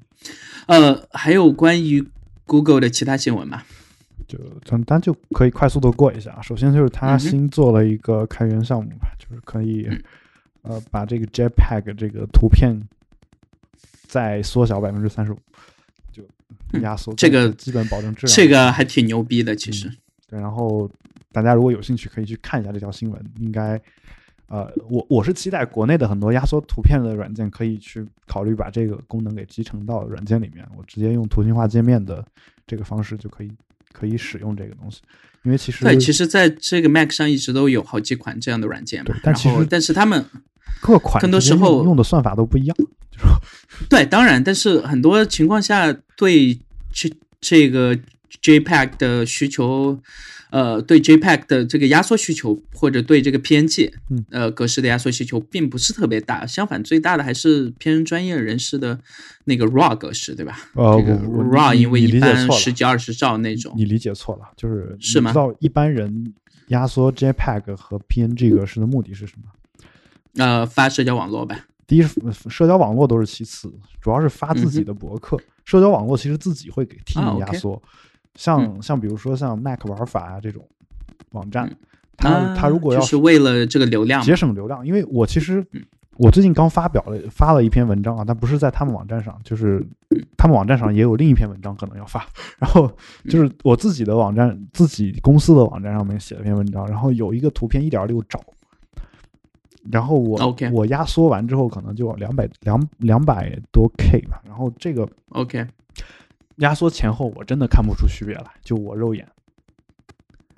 [0.67, 2.03] 呃，还有关于
[2.45, 3.63] Google 的其他新闻吗？
[4.27, 6.41] 就咱咱就可以快速的过一下啊。
[6.41, 10.03] 首先就是它嗯哼新做了一个开源项目吧，就是可以嗯
[10.63, 12.79] 呃把这个 JPEG 这个图片
[14.07, 15.39] 再缩小百分之三十五，
[16.11, 16.23] 就
[16.73, 18.35] 嗯压缩这个基本保证质量。
[18.35, 19.91] 这个还挺牛逼的，其实。
[20.27, 20.89] 对，然后
[21.35, 23.21] 大家如果有兴趣，可以去看一下这条新闻。
[23.39, 23.79] 应该，
[24.47, 32.25] 呃，我我是期待国内的很多压缩图片的软件可以去考虑把这个功能给集成到软件里面，我直接用图形化界面的
[32.65, 33.51] 这个方式就可以
[33.91, 35.01] 可以使用这个东西。
[35.43, 39.19] 因为其实对，其实在这个 Mac 上一直都有好几款这样的软件嘛对。
[39.21, 40.25] 但其实但是他们
[40.81, 42.77] 各款更多时候用用的算法都不一样。
[43.89, 46.57] 对，当然，但是很多情况下对
[46.91, 47.11] 这
[47.41, 47.97] 这个
[48.41, 49.99] JPEG 的需求，
[50.49, 56.45] 呃，对 JPEG 的这个压缩需求，或者对这个 PNG 嗯呃格式的压缩需求，并不是特别大。
[56.45, 58.99] 相反，最大的还是偏专业人士的
[59.45, 60.57] 那个 RAW 格式，对吧？
[60.73, 66.33] 呃，RAW 因为一你理解错了般十几二十兆那种，你理解错了，就是是吗你知道一般人
[66.67, 70.43] 压缩 JPEG 和 PNG 格式的目的是什么？
[70.43, 71.63] 呃，发社交网络呗。
[71.87, 72.03] 第一
[72.49, 73.71] 社交网络都是其次，
[74.01, 75.37] 主要是发自己的博客。
[75.65, 77.81] 社交网络其实自己会给替你压缩，
[78.35, 80.65] 像像比如说像 Mac 玩法啊这种
[81.31, 81.77] 网站，嗯。
[82.17, 85.83] 它、啊它如果要是为了这个流量，节省流量，因为我其实嗯。
[86.17, 89.85] 我最近刚发表了发了一篇文章啊，但不是在他们网站上，就是
[90.37, 92.25] 他们网站上也有另一篇文章可能要发，
[92.57, 92.89] 然后
[93.27, 98.39] 就是我自己的网站自己公司的网站上面写了篇文章，然后有一个图片一点六兆。
[99.91, 105.67] 然后我我压缩完之后可能就两百两两百多 K 吧，然后这个 OK，
[106.57, 109.27] 压缩前后我真的看不出区别来，就我肉眼。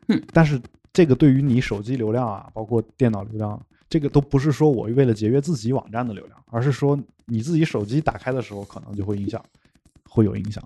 [0.07, 0.61] 嗯，但是
[0.93, 9.43] 这个对于你手机流量啊，包括电脑流量，这个都不是说我为了节约自己网站的流量，而是说你自己手机打开的时候可能就会影响，
[10.09, 10.63] 会有影响。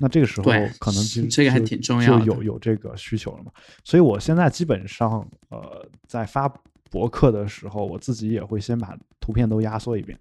[0.00, 0.44] 那这个时候
[0.78, 3.50] 可能就这个还挺重要的就有有这个需求了嘛。
[3.82, 6.48] 所以我现在基本上呃，在发
[6.88, 10.16] 博客的时候，我自己也会先把图片都压缩一遍，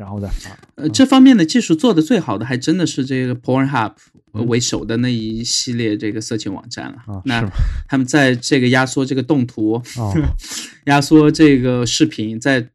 [0.00, 0.58] 然后再发。
[0.76, 3.92] 呃，这方面的技术做的最好的，还真的是这个 Pornhub
[4.32, 6.96] 为首的那一系列这个色情网站了。
[7.06, 7.46] 啊，那？
[7.86, 10.14] 他们在这个压缩这个动图、哦，
[10.86, 12.66] 压缩这个视频，在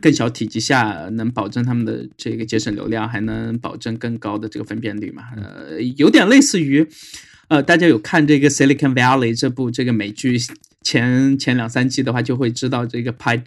[0.00, 5.24] 更小体积下，能保证他们的这个节省流量，还能保证更高的这个分辨率嘛？
[5.36, 6.86] 呃，有点类似于，
[7.48, 10.38] 呃，大家有看这个 Silicon Valley 这部这个美剧
[10.82, 13.42] 前前两三季的话，就会知道这个 Pipe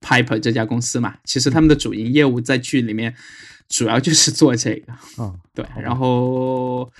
[0.00, 1.14] Piper 这家公司嘛。
[1.24, 3.14] 其实他们的主营业务在剧里面
[3.68, 4.92] 主要就是做这个。
[5.18, 6.90] 嗯，对然后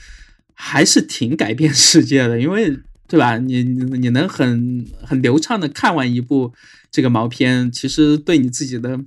[0.55, 2.79] 还是挺改变世界的，因为
[3.09, 3.39] 对吧？
[3.39, 6.53] 你你你能很很流畅的看完一部
[6.91, 9.01] 这个毛片，其实对你自己的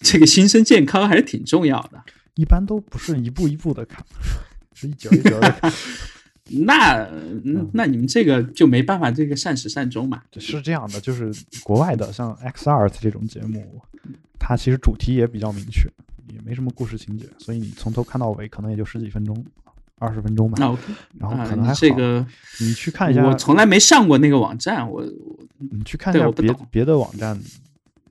[0.00, 2.02] 这个心身健康还是挺重要的。
[2.34, 4.04] 一般都不是一步一步的看，
[4.74, 5.72] 是一节一节的看。
[6.64, 7.08] 那
[7.72, 10.22] 那你们这个就没办法这个善始善终嘛？
[10.38, 11.32] 是这样的，就是
[11.62, 13.80] 国外的像 X Art 这种节目，
[14.38, 15.88] 它其实主题也比较明确，
[16.32, 19.44] 也没什么故事情节，所以你从头看到尾可能也就十几分钟、
[19.98, 20.56] 二十分钟吧。
[20.58, 20.82] 那 OK
[21.18, 21.74] 然后可能还好。
[21.74, 22.26] 这个
[22.60, 25.38] 你去看一下，我从来没上过那个网站，我我
[25.70, 27.38] 你去看一下别别的网站，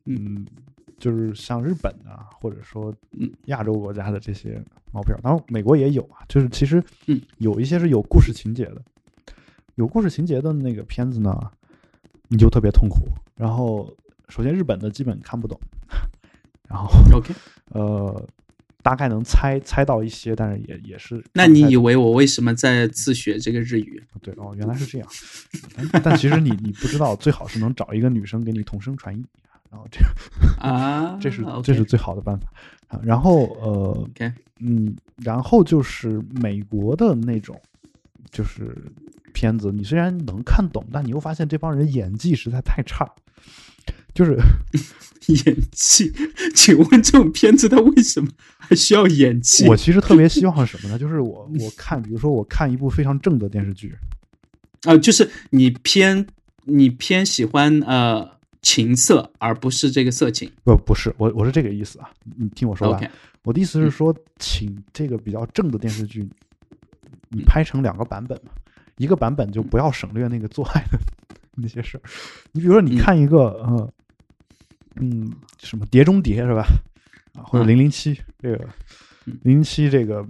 [0.05, 0.47] 嗯嗯，
[0.99, 8.81] 就是像日本啊，或者说嗯亚洲国家的这些毛片儿，当然美国也有啊，就是其实嗯有一些是有故事情节的，
[9.75, 11.35] 有故事情节的那个片子呢，
[12.27, 13.07] 你就特别痛苦。
[13.35, 13.91] 然后
[14.27, 15.59] 首先日本的基本看不懂，
[16.67, 17.33] 然后 OK。
[17.71, 18.27] 呃
[18.81, 24.01] 大概能猜猜到一些，但是也也是那你以为我为什么在自学这个日语？
[24.21, 25.07] 对哦，原来是这样。
[25.91, 29.23] 但但其实你你不知道，最好是能找一个女生给你同声传译，
[29.71, 29.99] 然后这
[30.59, 32.47] 啊，这是这是最好的办法
[32.87, 32.99] 啊。
[33.03, 34.09] 然后呃
[34.59, 37.59] 嗯，然后就是美国的那种
[38.31, 38.75] 就是
[39.33, 43.09] 片子，你虽然能看懂，但你又发现这帮人演技实在太差，
[44.13, 44.37] 就是
[45.45, 46.11] 演技，
[46.55, 49.67] 请问这种片子它为什么还需要演技？
[49.67, 50.97] 我其实特别希望什么呢？
[50.97, 53.95] 就是我我看，比如说我看一部非常正的电视剧，
[54.83, 56.25] 啊、就是你偏
[56.65, 58.29] 你偏喜欢呃
[58.61, 60.51] 情色，而不是这个色情。
[60.63, 63.11] 不不是我我是这个意思啊，你听我说完。
[63.43, 66.27] 我的意思是说，请这个比较正的电视剧，
[67.29, 68.51] 你拍成两个版本嘛，
[68.97, 70.99] 一个版本就不要省略那个做爱的
[71.55, 72.01] 那些事儿。
[72.51, 73.91] 你比如说，你看一个嗯，
[74.97, 76.65] 嗯，什么《碟中谍》是吧？
[77.33, 78.57] 啊，或者《零零七》这个
[79.25, 80.25] 《零零七》这个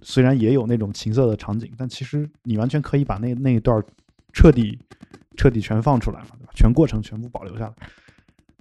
[0.00, 3.82] 虽然也有那种情色的场景，但其实你完全可以把那那一段
[4.32, 4.78] 彻底
[5.36, 6.52] 彻底全放出来嘛，对吧？
[6.54, 7.74] 全过程全部保留下来。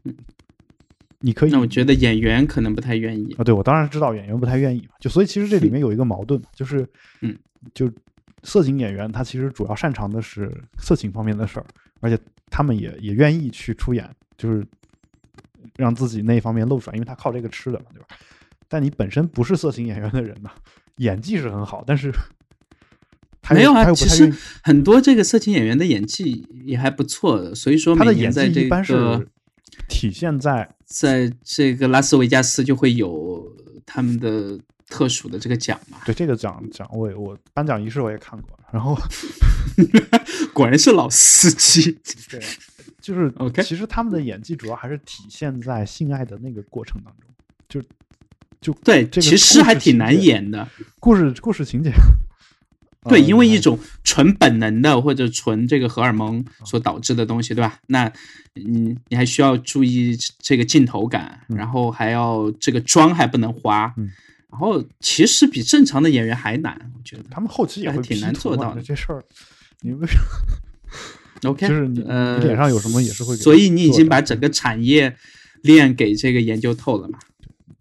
[0.04, 0.16] 嗯，
[1.20, 1.52] 你可以。
[1.52, 3.44] 那我觉得演员可能不太愿意啊。
[3.44, 4.94] 对，我当然知道演员不太愿意嘛。
[5.00, 6.88] 就所以其实这里面有一个矛盾，就是
[7.22, 7.38] 嗯，
[7.74, 7.92] 就。
[8.44, 11.66] 色情演员他其实主要擅长的是色情方面的事儿，
[12.00, 12.20] 而且
[12.50, 14.66] 他们也也愿意去出演，就是
[15.76, 18.08] 让自己那一方面露出来，因为他靠这个吃的嘛，对吧？
[18.68, 20.50] 但你本身不是色情演员的人呢，
[20.96, 22.12] 演技是很好，但是
[23.50, 24.34] 没有啊，其实
[24.64, 29.28] 很多这个色情演员的演技也还不错的，所以说他的演技一般是
[29.88, 33.44] 体现在在这个拉斯维加斯就会有
[33.86, 34.60] 他们的。
[34.94, 38.94] 特殊的这个奖嘛，对这个奖奖，我我颁奖仪式我也看过，然后
[40.52, 41.98] 果然是老司机。
[42.30, 42.42] 对，
[43.00, 43.64] 就是 OK。
[43.64, 47.32] 其实他们的演技主要还是体现在性爱的那个过程当中，
[47.70, 47.82] 就
[48.60, 50.68] 就对，其实还挺难演的。
[51.00, 51.90] 故事故事情节，
[53.10, 57.80] 对，因为一种纯本能的或者纯这个荷尔蒙所导致的东西，对吧？
[57.88, 58.12] 那
[58.54, 63.92] 你，你还需要注意这个镜头感，然后还要这个妆还不能花。
[64.52, 69.24] 然后其实比正常的演员还难，我觉得他们后期也会挺难做到的这事儿。
[69.80, 71.50] 你为什么？
[71.50, 73.36] OK，就是你呃脸上有什么也是会。
[73.36, 75.16] 所以你已经把整个产业
[75.64, 77.18] 链给这个研究透了嘛？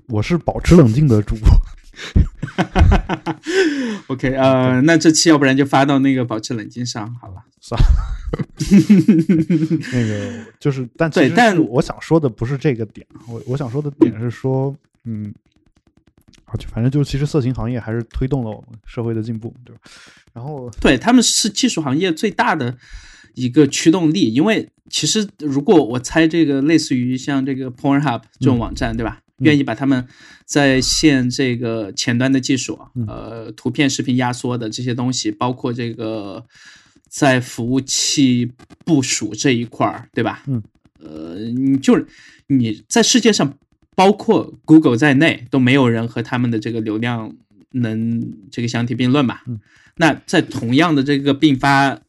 [0.06, 1.48] 我是保持冷静的主播。
[4.08, 7.86] OK，呃，那这期要不然就发到那个保持冷静上好了， 算了。
[9.92, 14.74] 那个就是，但对，但我想说的不是这个点，我我想说的点是说，
[15.04, 15.32] 嗯。
[16.58, 19.80] 就反正就其实色情行业还是推动了我们社会的进步，对吧？
[20.32, 22.76] 然后对他们是技术行业最大的
[23.34, 29.20] 一个驱动力，因为其实如果我猜这个类似于像这个 PornHub 这种网站，对吧？
[29.40, 30.06] 愿意把他们
[30.44, 36.44] 在线这个前端的技术，呃，图片、视频压缩的这些东西，包括这个
[37.08, 38.50] 在服务器
[38.84, 40.42] 部署这一块儿，对吧？
[40.46, 40.62] 嗯，
[41.00, 42.06] 呃，你就是
[42.46, 43.56] 你在世界上。
[43.96, 47.36] 包括 Google 在内都没有人和他们的这个流量
[47.72, 49.44] 能这个相提并论吧？
[49.96, 52.00] 那在同样的这个并发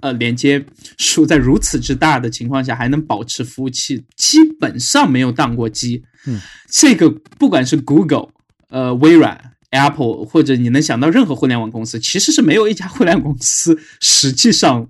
[0.00, 0.64] 呃连接
[0.98, 6.02] 数在如此之大的情况下，还能保持服务器基本上没有宕过机。
[6.26, 8.28] 嗯，这个不管是 Google、
[8.68, 14.88] 呃微软、Apple 或者你能想到任何互联网公司，其实是没有一家互联网公司 实际上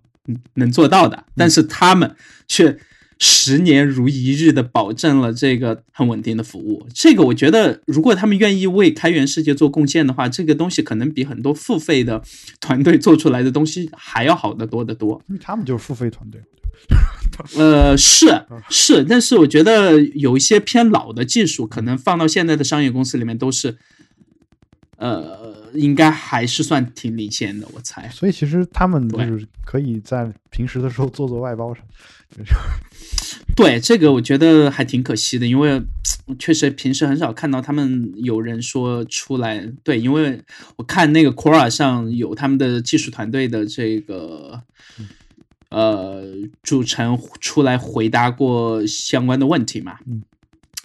[0.55, 1.25] 能做到的。
[1.37, 2.15] 但是他们
[2.49, 2.79] 却。
[3.19, 12.23] 十年如一日的保证了这个很稳定的服务，这个我觉得，如果他们愿意为开源世界做贡献的话，这个东西可能比很多付费的
[12.61, 15.19] 团队做出来的东西还要好得多得多。
[15.31, 16.39] 因为他们就是付费团队。
[17.57, 23.77] 呃，是是，但是我觉得有一些偏老的技术，可能放到现在的商业公司里面都是，
[24.97, 28.09] 呃，应该还是算挺领先的，我猜。
[28.09, 31.87] 所以其实他们就是可以在平时的时候做做外包什么。
[33.55, 35.81] 对这个，我觉得还挺可惜的，因为
[36.39, 39.71] 确实平时很少看到他们有人说出来。
[39.83, 40.43] 对，因为
[40.77, 44.61] 我看那个 Quora 上有他们的技术团队的这个
[45.71, 46.23] 呃
[46.63, 49.99] 组成出来回答过相关的问题嘛。
[50.07, 50.23] 嗯，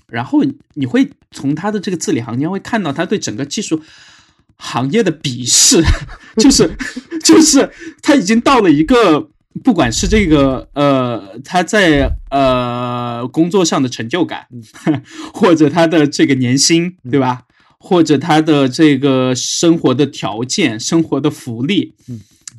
[0.07, 0.41] 然后
[0.73, 3.81] 你会从他的这个字里行间会看到他对整个技术
[4.57, 5.83] 行业的鄙视，
[6.37, 6.69] 就是
[7.23, 7.69] 就是
[8.01, 9.29] 他已经到了一个。
[9.65, 14.47] 不管是这个呃，他在呃工作上的成就感，
[15.33, 17.41] 或者他的这个年薪，对吧？
[17.77, 21.93] 或者他的这个生活的条件、生活的福利，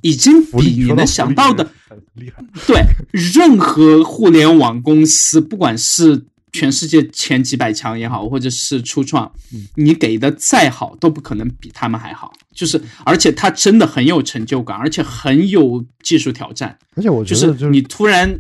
[0.03, 1.73] 已经比你能想到的
[2.15, 2.45] 厉害。
[2.67, 6.27] 对，任何互联网公司，不管是。
[6.55, 9.33] 全世界前几百强也好，或者是初创，
[9.77, 12.31] 你给的再好都不可能比他们还好。
[12.55, 16.79] 就是，而且他真的很有成就感，而且很有技术挑战。
[16.95, 18.39] 而且我觉得，就是你突然，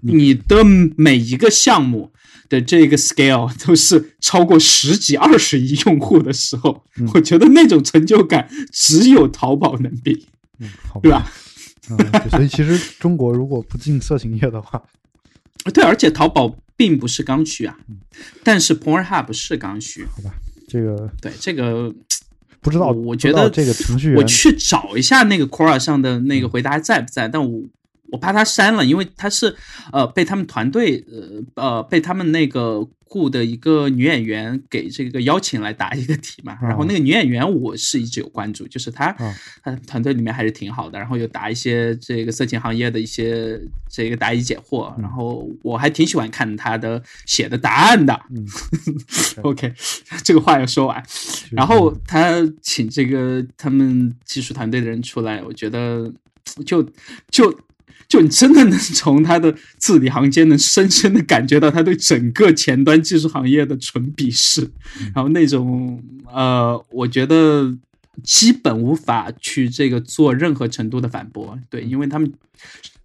[0.00, 0.64] 你的
[0.96, 2.10] 每一个项目
[2.48, 6.82] 的这个 scale 都是超过十几、二十亿用户的时候，
[7.12, 10.28] 我觉得那种成就感只有淘宝能比，
[11.02, 11.30] 对吧？
[12.30, 14.82] 所以其实中国如果不进色情业的话，
[15.72, 16.56] 对，而且淘宝。
[16.76, 17.78] 并不是刚需啊，
[18.42, 20.04] 但是 PornHub 是刚需。
[20.06, 20.34] 好吧，
[20.66, 21.94] 这个对这个
[22.60, 27.62] 不知道，我觉得这个程序员，我去找一下那个 Quora 上的那个回答在不在，但我
[28.14, 29.56] 我怕他删了，因为他是
[29.92, 31.04] 呃被他们团队
[31.56, 36.56] 呃呃被他们那个雇的一个女演员给这个邀请来答一个题嘛。
[36.62, 39.10] 然后那个女演员我是一直有关注，就是她
[39.64, 43.60] 她团队里面还是挺好的，然后又答一些这个色情行业的一些
[43.90, 48.20] 这个答疑解惑，然后我还挺喜欢看她的写的答案的。
[48.30, 48.46] 嗯
[49.42, 49.74] OK，
[50.22, 51.02] 这个话要说完。
[51.50, 56.12] 然后他请这个他们技术团队的人出来，我觉得
[56.64, 56.80] 就
[57.30, 57.52] 就。
[58.14, 64.70] 就你真的能从他的字里行间，能深深的感觉到他对整个前端技术行业的纯鄙视，
[65.12, 66.00] 然后那种
[66.32, 67.76] 呃，我觉得
[68.22, 72.32] 基本无法去这个做任何程度的反驳，对，因为他们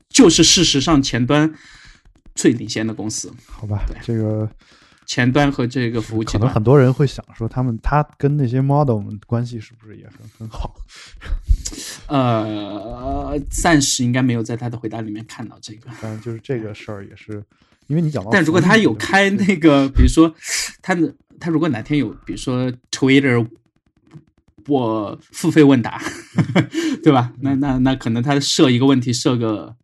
[0.09, 1.51] 就是事实上前端
[2.35, 3.33] 最领先的公司。
[3.47, 4.47] 好吧，这个
[5.07, 10.75] 前端和这个服务器，可能很多人会想说，他们他跟那些 model 关系是不是也很很好？
[12.09, 15.89] 呃，暂时应该没有在他的回答里面看到这个。
[16.01, 17.43] 但就是这个事儿也是，
[17.87, 20.33] 因为你讲到，但如果他有开那个，比如说
[20.81, 20.97] 他
[21.39, 23.47] 他如果哪天有，比如说 Twitter，
[24.67, 26.01] 我付费问答，
[27.03, 27.31] 对吧？
[27.41, 29.75] 那那那可能他设一个问题，设个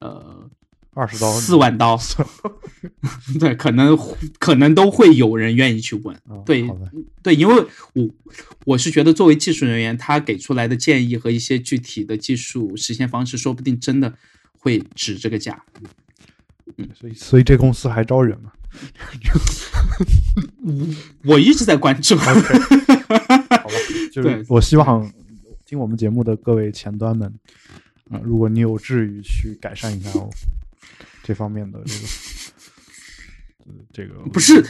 [0.00, 0.48] 呃。
[0.94, 1.96] 二十刀，四万刀，
[3.38, 3.96] 对，可能
[4.40, 6.68] 可能都会有人愿意去问，对
[7.22, 7.54] 对，因为
[7.92, 8.08] 我
[8.64, 14.12] 我是觉得作为技术人员，他给出来的建议和一些具体的技术实现方式，说不定真的
[14.58, 15.62] 会值这个价。
[16.76, 18.50] 嗯，所以所以这公司还招人吗？
[21.24, 22.16] 我一直在关注。
[22.18, 22.42] 好吧，
[24.12, 25.08] 就是我希望
[25.64, 27.32] 听我们节目的各位前端们，
[28.10, 30.28] 啊，如果你有志于去改善一下哦。
[31.28, 32.08] 这方面的这个，
[33.92, 34.64] 这个 不是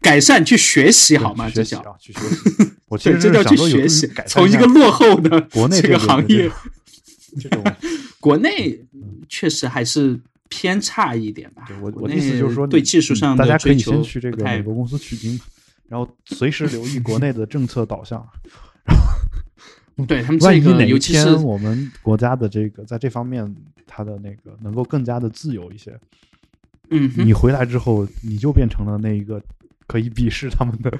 [0.00, 1.50] 改善去学习好吗？
[1.50, 2.70] 学习啊，去学习。
[2.86, 6.48] 我其实这叫去学习，从一个落后的国内这个行业，
[7.40, 7.60] 这种
[8.20, 8.86] 国内
[9.28, 10.16] 确实还是
[10.48, 11.64] 偏差一点吧。
[11.82, 15.40] 我我的意思就是说，对技术上大家可以先去这个美国公司取经，
[15.88, 18.24] 然后随时留意国内的政策导向。
[20.04, 25.98] 对他们这个，尤其是我们国家的这个，在这方面，它的那个能够更加的自由一些。
[26.90, 29.42] 嗯，你回来之后，你就变成了那一个
[29.86, 30.92] 可以鄙视他们的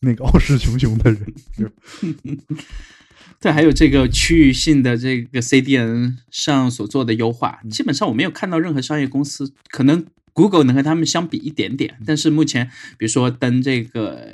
[0.00, 1.32] 那个傲视群雄的人。
[3.40, 12.66] 对，还有这个区域性的这个 CDN 上所做的优化，基本上我没有看到任何商业公司，可能 Google 能和他们相比一点点，但是目前，
[12.98, 14.28] 比如说登这个。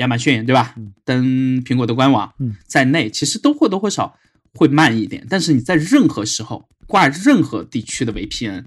[0.00, 0.74] 亚马逊对吧？
[1.04, 2.32] 登苹果的官网
[2.66, 4.18] 在内，其实都或多或少
[4.54, 5.26] 会慢一点。
[5.28, 8.64] 但是你在任何时候挂任何地区的 VPN，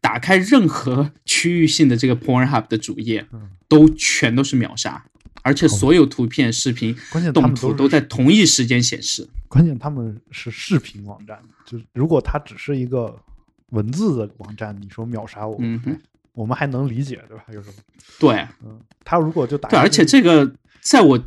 [0.00, 3.26] 打开任何区域性的这个 PornHub 的主页，
[3.68, 5.04] 都全都是秒杀，
[5.42, 6.96] 而且所有图片、视频、
[7.32, 9.28] 动图都在同一时间显示。
[9.48, 13.16] 关键他们是视频网站，就是如果它只是一个
[13.70, 15.56] 文字的网站，你说秒杀我。
[16.36, 17.44] 我们还能理解，对吧？
[17.48, 17.74] 有什么？
[18.20, 21.18] 对，嗯，他如果就打对，而且这个在我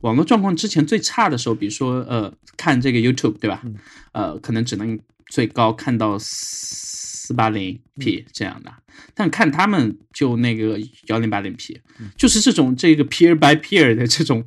[0.00, 3.62] 网络状况之前最差的时候，比如说呃，看这个 YouTube，对吧？
[4.10, 4.98] 呃，可能只能
[5.28, 8.72] 最高看到四八零 P 这样的，
[9.14, 11.80] 但看他们就那个幺零八零 P，
[12.16, 14.44] 就是这种这个 peer by peer 的这种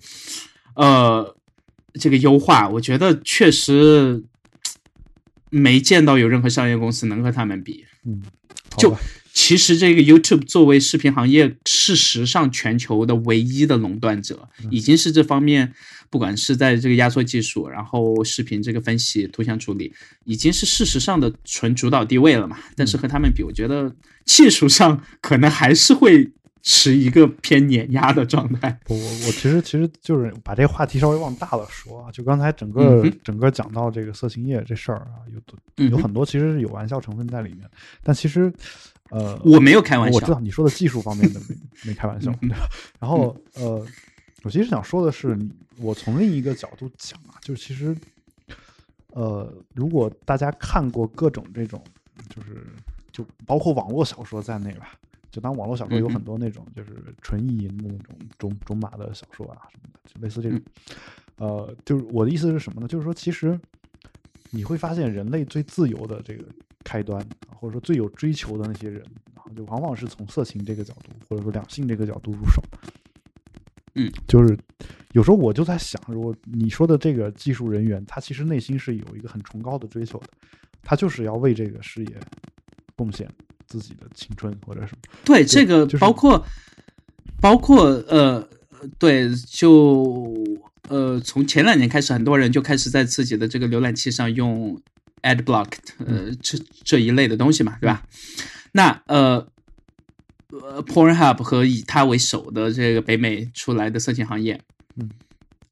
[0.76, 1.34] 呃
[1.93, 4.22] 这个优化，我觉得确实
[5.49, 8.22] 没见到有任何商业公司能和他们比，嗯，
[8.78, 8.93] 就。
[9.32, 15.73] 其实，这个 YouTube 作为视频行业事实上全球的唯一的垄断者，已经是这方面，
[16.09, 19.93] 不管是在这个压缩技术，然后视频这个分析、图像处理，
[20.25, 22.57] 已经是事实上的纯主导地位了嘛。
[22.75, 26.30] 但是和他们比，我觉得技术上可能还是会
[26.61, 28.80] 持一个偏碾压的状态。
[28.88, 35.21] 我我我其实其实就是把这个话题稍微往大了说啊，就刚才整个整个讲到这个色情业这事儿啊，
[35.77, 37.69] 有有很多其实是有玩笑成分在里面，
[38.03, 38.51] 但其实。
[39.12, 41.55] 呃，我没有开玩笑，我知道你说的技术方面的没
[41.86, 42.32] 没开玩笑。
[42.99, 43.86] 然后呃，
[44.43, 45.38] 我其实想说的是，
[45.78, 47.95] 我从另一个角度讲啊，就是其实
[49.14, 51.84] 呃，如果大家看过各种这种，
[52.30, 52.66] 就是
[53.12, 54.93] 就包括网络小说在内吧，
[55.32, 56.91] 就当网络小说有很多那种就是
[57.22, 60.62] 纯意淫的那种种种马的小说啊什么的，就类似这种。
[61.38, 62.88] 呃，就是我的意思是什么呢？
[62.88, 63.60] 就是说，其实
[64.51, 66.45] 你会发现人类最自由的这个。
[66.89, 67.23] 开端，
[67.55, 68.99] 或者说最有追求的那些人，
[69.35, 72.63] 然后就往往是从色情这个角度，或者说两性这个角度入手。
[73.93, 74.57] 嗯，就是
[75.11, 80.29] 有时候我就在想，如果你说的这个技术人员，他其实内心是有一个很崇高的追求的，
[80.81, 82.11] 他就是要为这个事业
[82.95, 83.29] 贡献
[83.67, 85.01] 自己的青春或者什么。
[85.23, 86.43] 对，这个包括
[87.39, 88.49] 包括呃，
[88.97, 90.43] 对，就
[90.87, 94.81] 呃，从前两年开始，很多人就开始在自己的这个浏览器上用。
[95.22, 95.67] Ad block，
[96.05, 98.03] 呃，这这一类的东西嘛，对吧？
[98.72, 99.47] 那呃
[100.51, 104.59] 呃，Pornhub 和以它为首的这个北美出来的色情行业，
[104.95, 105.09] 嗯，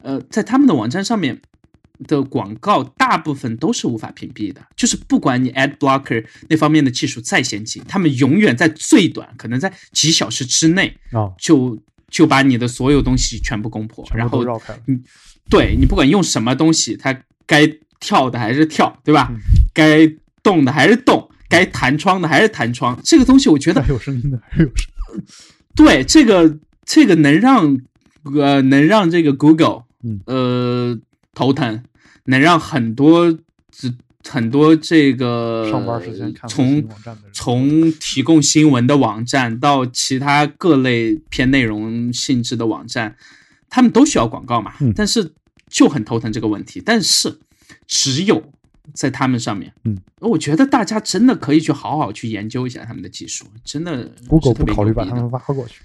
[0.04, 1.42] 呃，在他们的网站上面
[2.08, 11.78] 的广告大部分都是无法屏蔽的，就是不管你 ad blocker 那方面的技术再先进，他们永远在最短，可能在几小时之内哦，就
[12.10, 14.80] 就把你的所有东西全部攻破，然后绕开。
[14.88, 15.04] 嗯，
[15.50, 17.68] 对你不管用什么东西，它该
[18.00, 19.30] 跳的还是跳，对吧？
[19.32, 19.38] 嗯
[19.74, 23.00] 该动的还是动，该弹窗的还是弹窗。
[23.04, 24.88] 这个东西我觉得还有声音的，还有声。
[25.76, 27.78] 对这个这个能让
[28.24, 30.98] 呃能让这个 Google 嗯呃
[31.36, 31.84] 头疼，
[32.26, 33.32] 能让很多
[33.72, 33.94] 这
[34.28, 36.90] 很多这个上班时间看从
[37.32, 43.16] 从提供新闻的网站到其他各类偏内容性质的网站，
[43.70, 45.34] 他们都需要广告嘛，嗯但是
[45.70, 46.82] 就很头疼这个问题。
[46.84, 47.38] 但是
[47.88, 48.52] 只有
[48.94, 55.82] 在他们上面，嗯，我觉得大家真的可以去好好去研究一下他们的技术，真的别不考虑把他们挖过去。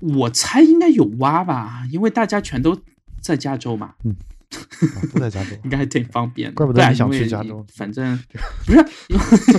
[0.00, 2.78] 我猜应该有挖吧，因为大家全都
[3.20, 4.14] 在加州嘛，嗯。
[5.12, 6.54] 都在加州应该还挺方便的。
[6.54, 7.66] 怪不得你想去加州。
[7.74, 8.16] 反正
[8.64, 8.84] 不是因为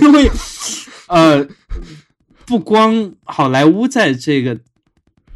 [0.00, 0.30] 因为
[1.08, 1.46] 呃，
[2.46, 4.58] 不光好莱坞在这个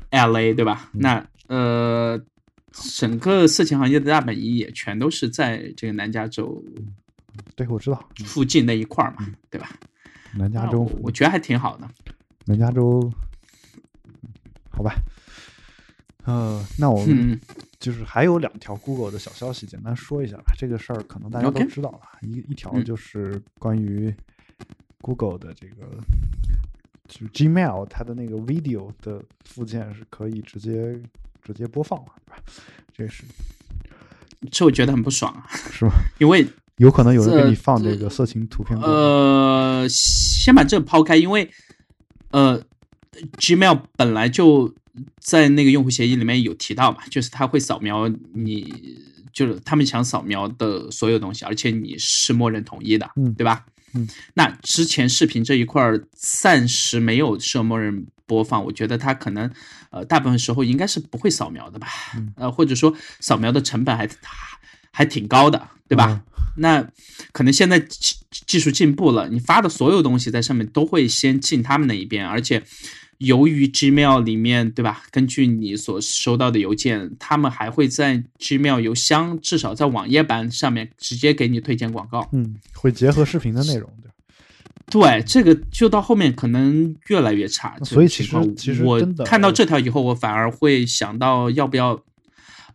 [0.09, 0.89] L A 对吧？
[0.95, 1.01] 嗯。
[1.03, 2.19] 那呃，
[2.73, 6.63] 整个色情行业的大本营也全都是在这个南加州
[7.57, 9.71] 对，我知道，附近那一块儿嘛，对吧？
[10.35, 11.89] 南加州我，觉得还挺好的。
[12.47, 13.13] 南加州，
[14.69, 14.95] 好吧。
[16.25, 17.41] 呃，那我们嗯
[17.79, 20.53] 就是还有两条 Google 的小消息，简单说一下吧。
[20.57, 22.01] 这个事儿可能大家都知道了。
[22.23, 24.15] 一一条嗯就是关于
[25.01, 25.87] Google 的这个，
[27.09, 31.01] 就是 Gmail 它的那个 video 的附件是可以直接
[31.45, 32.43] 直接播放了，对吧？
[32.97, 33.25] 这是
[34.51, 35.93] 这我觉得很不爽啊，是吧？
[36.19, 38.79] 因为有可能有人给你放这个色情图片。
[38.81, 41.51] 呃，先把这个抛开，因为
[42.31, 42.63] 呃
[43.39, 44.75] ，Gmail 本来就
[45.21, 48.99] 在那个用户协议里面有提到嘛，就是它会扫描你，
[49.33, 53.67] 就是他们想扫描的所有东西，而且你是默认同意的，嗯对吧？
[53.93, 59.51] 嗯，那之前视频这一块儿暂时没有设默认播放，我觉得它可能
[59.91, 64.09] 呃大部分时候应该是不会扫描的吧，嗯呃或者说扫描的成本还
[64.93, 66.07] 还挺高的，对吧？
[66.11, 66.21] 嗯
[66.57, 66.87] 那
[67.33, 68.17] 可能现在技
[68.47, 72.63] 技术进步了，你发的所有东西在上面都会先进他们那一边，而且
[73.19, 75.05] 由于 Gmail 里面，对吧？
[75.11, 82.29] 根据你所收到的邮件，他们还会在 Gmail 邮箱，至少在网页版上面直接给你推荐广告。
[82.33, 84.10] 嗯，会结合视频的内容，对吧。
[84.91, 87.77] 对，这个就到后面可能越来越差。
[87.79, 92.03] 这所以其实其实我看到这条以后，我反而会想到要不要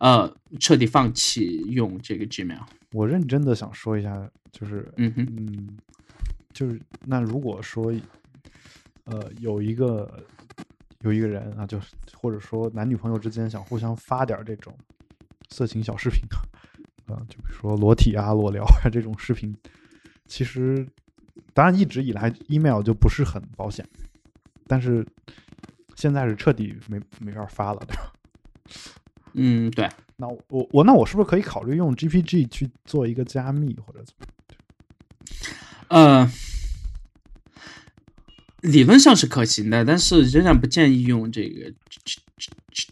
[0.00, 2.60] 呃彻底放弃用这个 Gmail。
[2.92, 5.76] 我认真的想说一下，就是嗯哼，嗯，
[6.54, 7.92] 就是那如果说，
[9.04, 10.24] 呃，有一个
[11.00, 14.74] 有一个人啊，就是或者说男女朋友之间想互相发点这种
[15.50, 16.40] 色情小视频啊，
[17.12, 19.54] 啊，就比如说裸体啊、裸聊啊这种视频，
[20.26, 20.86] 其实
[21.56, 23.82] 当然一直以来 email 就不是很保险，
[24.66, 25.06] 但是
[25.94, 28.12] 现在是彻底没没法发了，对吧？
[29.32, 29.88] 嗯，对。
[30.18, 34.26] 那我我那我是不是可以考虑用 GPG 去做一个加密或者怎么
[35.88, 36.24] 样？
[36.24, 36.30] 呃，
[38.60, 41.72] 理论上是可行的，但是仍然不建议用这个。
[42.04, 42.20] 这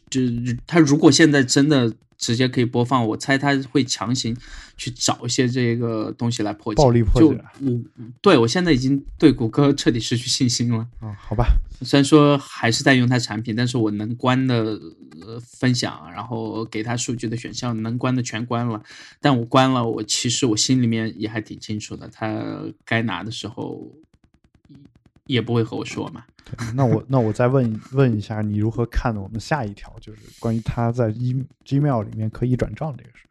[0.08, 1.94] 这他如果现在真的
[2.25, 4.35] 直接可以播放，我猜他会强行
[4.79, 7.81] 去找一些这个东西来破解，暴力破就解我
[8.22, 10.89] 对我现在已经对谷歌彻底失去信心了。
[11.01, 11.45] 啊，好吧，
[11.83, 14.80] 虽然说还是在用它产品，但是我能关的
[15.21, 18.83] 呃分享，然后给他数据的选项能关的全关了。
[19.21, 22.42] 但我关了，我其实我心里面也还挺清楚的，他
[22.87, 23.92] 该拿的时候
[25.26, 26.25] 也不会和我说嘛。
[26.45, 31.34] 对那我那我再问问一下，你如何看我们下一条，就是关于他在 e
[31.64, 33.25] Gmail 里面可以转账这个事？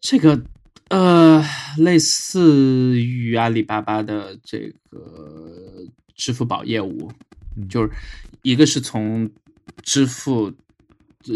[0.00, 0.42] 这个
[0.88, 1.44] 呃，
[1.76, 5.84] 类似于阿里巴巴的这个
[6.16, 7.12] 支付宝业务，
[7.56, 7.90] 嗯就是
[8.40, 9.30] 一个是从
[9.82, 10.50] 支付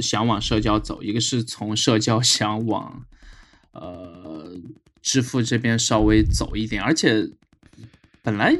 [0.00, 3.04] 想往社交走，一个是从社交想往
[3.72, 4.56] 呃
[5.02, 7.28] 支付这边稍微走一点，而且
[8.22, 8.56] 本来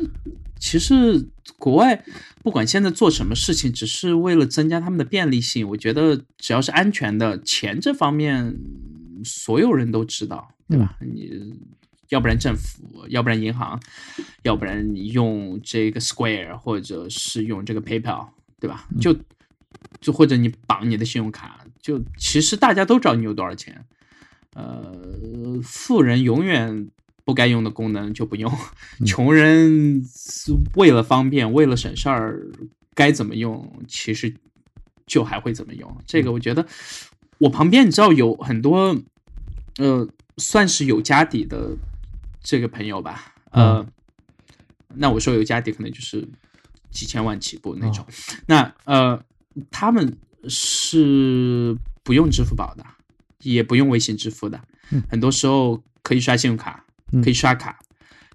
[0.58, 2.04] 其实国外
[2.42, 5.68] 不管现在做什么事情，只是为了增加他们的便利性。
[5.68, 8.56] 我觉得只要是安全的，钱这方面
[9.24, 10.98] 所有人都知道，对吧？
[11.00, 11.54] 你
[12.08, 13.80] 要不然政府，要不然银行，
[14.42, 18.28] 要不然你用这个 Square 或者是用这个 PayPal，
[18.60, 18.88] 对吧？
[19.00, 19.16] 就
[20.00, 23.84] 就或者你绑你的信用卡，就其实大家都知道你有多少钱。
[24.54, 24.92] 呃，
[25.62, 26.90] 富人永远
[27.24, 28.52] 不该用的功能就不用，
[29.06, 30.02] 穷人
[30.74, 32.46] 为了方便，为了省事儿，
[32.94, 34.34] 该怎么用，其实
[35.06, 35.96] 就还会怎么用。
[36.06, 36.66] 这个我觉得，
[37.38, 38.96] 我旁边你知道有很多，
[39.78, 41.76] 呃，算是有家底的
[42.42, 43.86] 这个朋友吧，呃，
[44.94, 46.28] 那我说有家底可能就是
[46.90, 48.06] 几千万起步那种，
[48.46, 49.24] 那呃，
[49.70, 50.16] 他们
[50.48, 52.84] 是不用支付宝的。
[53.44, 54.62] 也不用微信支付的，
[55.10, 56.84] 很多时候可以刷信用卡，
[57.22, 57.78] 可以刷卡，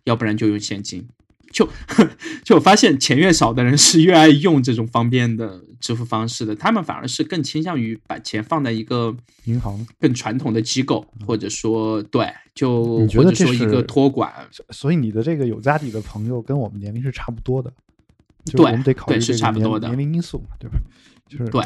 [0.04, 1.08] 要不然就用现金。
[1.50, 1.68] 就
[2.44, 14.32] 就我发现钱越少的人是越爱用这种方便的支付方式的，他们反而是更倾向于把钱放在一个银行更传统的机构，或者说对，就或者说一个托管。
[14.72, 17.72] 所以你的这个有家底的朋友跟我们年龄是差不多的，
[18.52, 20.78] 对，我们得考虑是差不多的年龄因素嘛，对吧？
[21.30, 21.62] 就是对，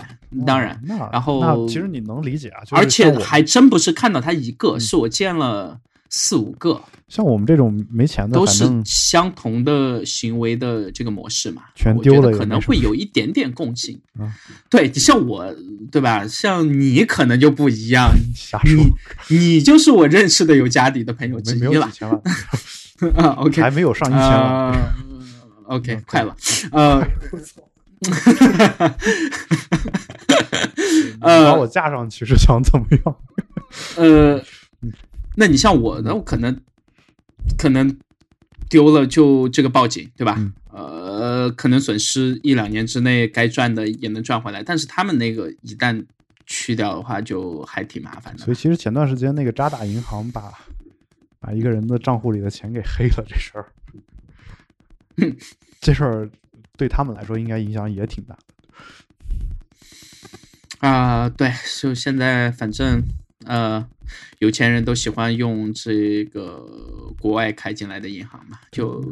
[0.46, 0.80] 当然，
[1.12, 5.80] 然后其实你能理解啊，而且还真不是看到他一个，是我见了
[6.14, 13.98] 四五个，像我们这种没钱的，都是相同的行为的这个模式嘛，全丢了，可能会有一点点共性。
[14.70, 15.56] 对，像我，
[15.90, 16.28] 对吧？
[16.28, 18.12] 像你可能就不一样，
[18.68, 18.94] 你
[19.36, 21.90] 你就是我认识的有家底的朋友之一了。
[23.16, 24.94] 啊，OK，还没有上一千万
[25.66, 26.36] ，OK，快了，
[26.72, 27.08] 呃。
[31.22, 33.16] 呃，把我架上去是想怎么样？
[33.96, 34.44] 呃，
[35.42, 36.56] 那你像我，那我可能
[37.58, 37.98] 可能
[38.70, 40.38] 丢了就这个报警，对吧？
[40.70, 46.06] 呃，可能损失一两年之内该赚的也能赚回来，但是他们那个一旦
[46.46, 48.44] 去掉的话，就还挺麻烦的。
[48.46, 50.54] 所以其实前段时间那个渣打银行把
[51.40, 53.66] 把一个人的账户里的钱给黑了， 这事儿，
[55.82, 56.30] 这事儿。
[56.78, 58.36] 对他们来说，应该影响也挺大
[60.80, 61.30] 的啊。
[61.30, 63.04] 对，就现在，反正
[63.46, 63.88] 呃，
[64.40, 66.66] 有钱人都喜欢用这个
[67.20, 69.04] 国外开进来的银行嘛，就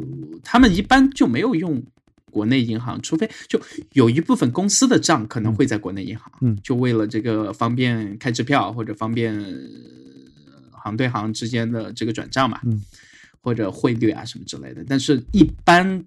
[0.42, 1.82] 他们一般就没有用
[2.30, 3.60] 国内银行，除非就
[3.92, 9.32] 有一部分公司的账可能会在国内银行，嗯，就为了这个方便开支票或者方便
[10.72, 12.82] 行对行之间的这个转账嘛，嗯，
[13.40, 16.04] 或者汇率啊什么之类的，但是一般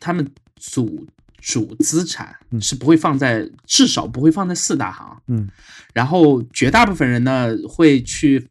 [0.00, 0.26] 他们。
[0.72, 1.06] 主
[1.44, 5.14] 主资产是不会放在，至少不会放在四大行。
[5.28, 5.46] 嗯，
[5.92, 8.48] 然后绝大部分人呢会去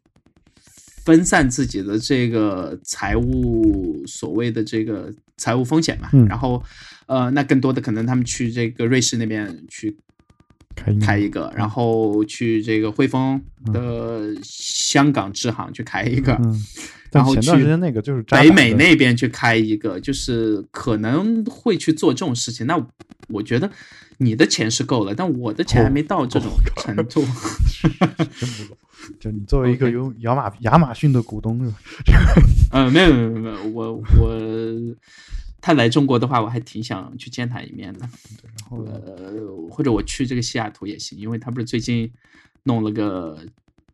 [1.04, 6.08] 分散自己的这个财务所谓的这个财务风险嘛。
[6.12, 6.62] 嗯，然后
[7.06, 9.96] 呃，那更多的可能他们去这个瑞士那边去
[10.76, 13.42] 开开一个，然后去这个汇丰
[13.72, 16.34] 的香港支行去开一个。
[16.34, 16.62] 嗯。
[17.14, 22.66] 然后去那个就是北美那边去开一个，就是可能会去做这种事情。
[22.66, 22.76] 那
[23.28, 23.70] 我觉得
[24.18, 27.24] 你的钱是够了，但我的钱还没到这种程度。
[28.36, 28.76] 真不够。
[29.20, 31.76] 就你作为一个有亚马亚马逊的股东，是吧？
[32.72, 34.36] 嗯， 没有没有没有，我我
[35.60, 38.00] 他来中国的话，我还挺想去见他一面的。
[38.00, 39.32] 然后呃，
[39.70, 42.10] 或者我去这个西雅图也行，因为他不是最近
[42.64, 43.38] 弄了个。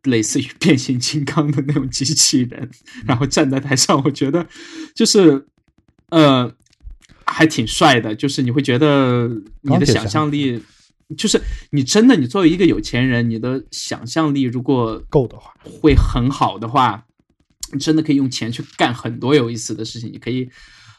[0.04, 2.70] 类似于变形金刚的那种机器人，
[3.04, 4.46] 然后站在台上，我觉得
[4.94, 5.46] 就是
[6.08, 6.50] 呃，
[7.26, 8.14] 还挺帅的。
[8.14, 9.28] 就是你会觉得
[9.60, 10.62] 你的想象力，
[11.18, 11.38] 就是
[11.72, 17.04] 你真的，你作为一个有钱人，你的想象力如果够的话，会很好的话，
[17.74, 20.10] 你真的可以用钱去干很多有意思的事情。
[20.10, 20.48] 你可以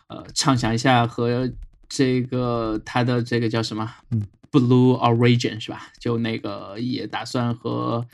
[0.09, 1.51] 呃畅想一下和
[1.89, 4.21] 这个他的这个叫什么，嗯
[4.51, 5.87] ，Blue Origin 是吧？
[5.99, 8.05] 就那个也打算和。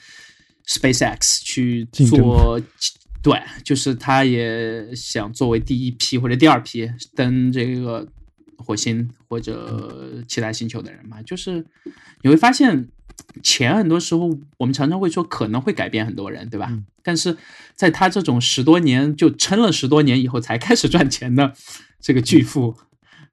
[0.68, 2.62] SpaceX 去做，
[3.24, 8.06] 对，就是他也想作为第一批或者第二批登这个
[8.58, 11.22] 火星或者其他星球的人嘛。
[11.22, 11.66] 就是
[12.22, 12.90] 你会发现，
[13.42, 16.78] 钱很多时候我们常常会说可能会改变很多人，对吧？
[17.02, 17.38] 但是
[17.74, 21.54] 在他这种十多年就撑了十多年以后才开始赚钱的
[22.02, 22.76] 这个巨富，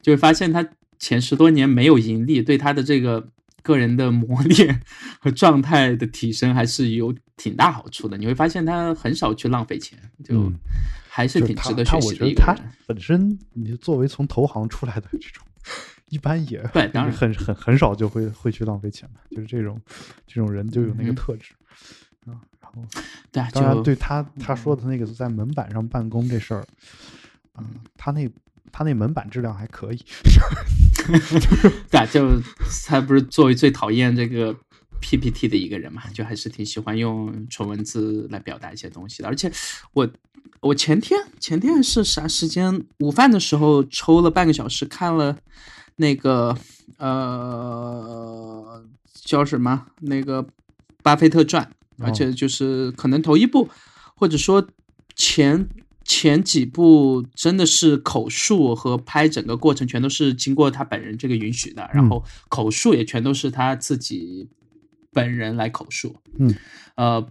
[0.00, 0.68] 就会发现他
[1.00, 3.28] 前十多年没有盈利，对他的这个。
[3.64, 4.82] 个人的磨练
[5.18, 8.18] 和状态的提升还是有挺大好处的。
[8.18, 10.52] 你会发现他很少去浪费钱，就
[11.08, 12.54] 还是挺值得学习的一个人。
[12.56, 15.42] 他本身，你作为从投行出来的这种，
[16.10, 19.20] 一般也对，当然很很很少就会会去浪费钱嘛。
[19.30, 19.80] 就是这种
[20.26, 21.54] 这种人就有那个特质
[22.26, 22.36] 啊。
[22.60, 22.84] 然后，
[23.32, 26.66] 对，当然对他他说的那个在门板上办公这事儿，
[27.56, 27.64] 嗯，
[27.96, 28.30] 他那。
[28.76, 30.04] 他那门板质量还可以，
[31.90, 32.40] 对，就
[32.86, 34.54] 他不是作为最讨厌这个
[35.00, 39.28] PPT 的一个人嘛，就还是挺喜欢用纯文字来表达一些东西的。
[39.28, 39.52] 而且
[39.92, 40.08] 我
[40.60, 42.84] 我前天前天是啥时间？
[42.98, 45.36] 午饭的时候抽了半个小时看了
[45.96, 46.56] 那个
[46.98, 48.82] 呃
[49.12, 50.46] 叫什么那个
[51.02, 53.68] 巴菲特传，而且就是可能头一部，
[54.16, 54.66] 或者说
[55.14, 55.68] 前
[56.04, 64.48] 前几部真的是口述和拍整个过程全都是经过他本人这个允许的，然后口述也全都是他自己
[65.12, 66.16] 本人来口述。
[66.38, 66.54] 嗯，
[66.96, 67.26] 呃，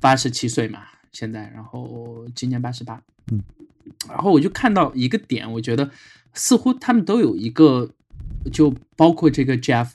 [0.00, 3.02] 八十七岁嘛，现在，然后今年八十八。
[3.30, 3.42] 嗯，
[4.08, 5.90] 然后我就看到一个点，我觉得
[6.32, 7.90] 似乎他们都有一个，
[8.50, 9.90] 就包括这个 Jeff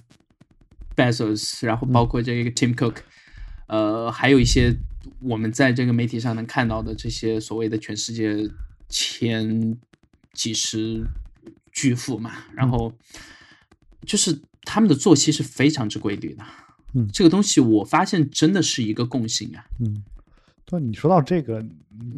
[0.95, 2.97] Bezos，然后包括这个 Tim Cook，
[3.67, 4.75] 呃，还有一些
[5.19, 8.49] 我们在这个媒体上能看到的这些所谓的全世界
[8.89, 9.77] 前
[10.33, 11.05] 几十
[11.71, 12.93] 巨富嘛，然后
[14.05, 16.43] 就是他们的作息是非常之规律的。
[16.93, 19.65] 嗯，这个东西我发现真的是一个共性啊。
[19.79, 20.03] 嗯，
[20.65, 21.65] 对，你说到这个，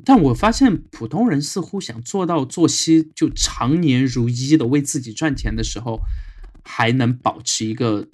[0.03, 6.01] 但我发现普通人似乎想做到作息就常年如一的为自己赚钱的时候，
[6.63, 8.07] 还能保持一个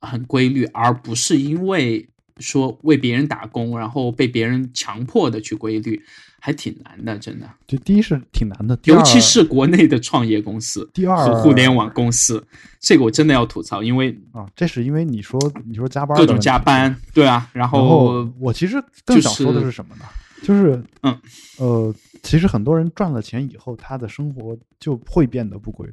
[0.00, 2.08] 很规律，而不是因为
[2.42, 6.02] 说为别人打工，然后被别人强迫的去规律，
[6.38, 7.48] 还挺难的，真的。
[7.66, 12.44] 就第一是挺难的，尤其是国内的创业公司，第二和互联网公司，
[12.80, 20.04] 这个我真的要吐槽，因为啊，这是因为你说你说加班各种加班，对啊，然然后后我其实更想说的是是什么呢？
[20.42, 21.16] 就是嗯
[21.58, 21.94] 呃，
[22.24, 25.92] 其实很多人赚了钱以后，他的生活就会变得不规律。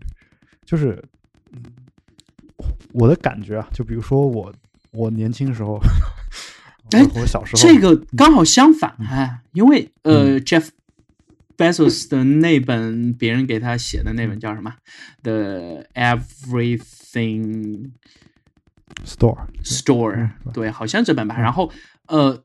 [0.65, 0.99] 就是
[1.51, 1.61] 嗯
[2.91, 4.51] 我的感觉啊，就比如说我
[4.91, 5.79] 我年轻时候，
[6.91, 10.69] 哎我我小时候这个刚好相反，哎，因为呃，Jeff
[11.57, 14.73] Bezos 的那本别人给他写的那本叫什么
[15.23, 17.91] ？The Everything
[19.05, 21.37] store Store，嗯对，好像这本吧。
[21.39, 21.71] 然后
[22.07, 22.41] 呃，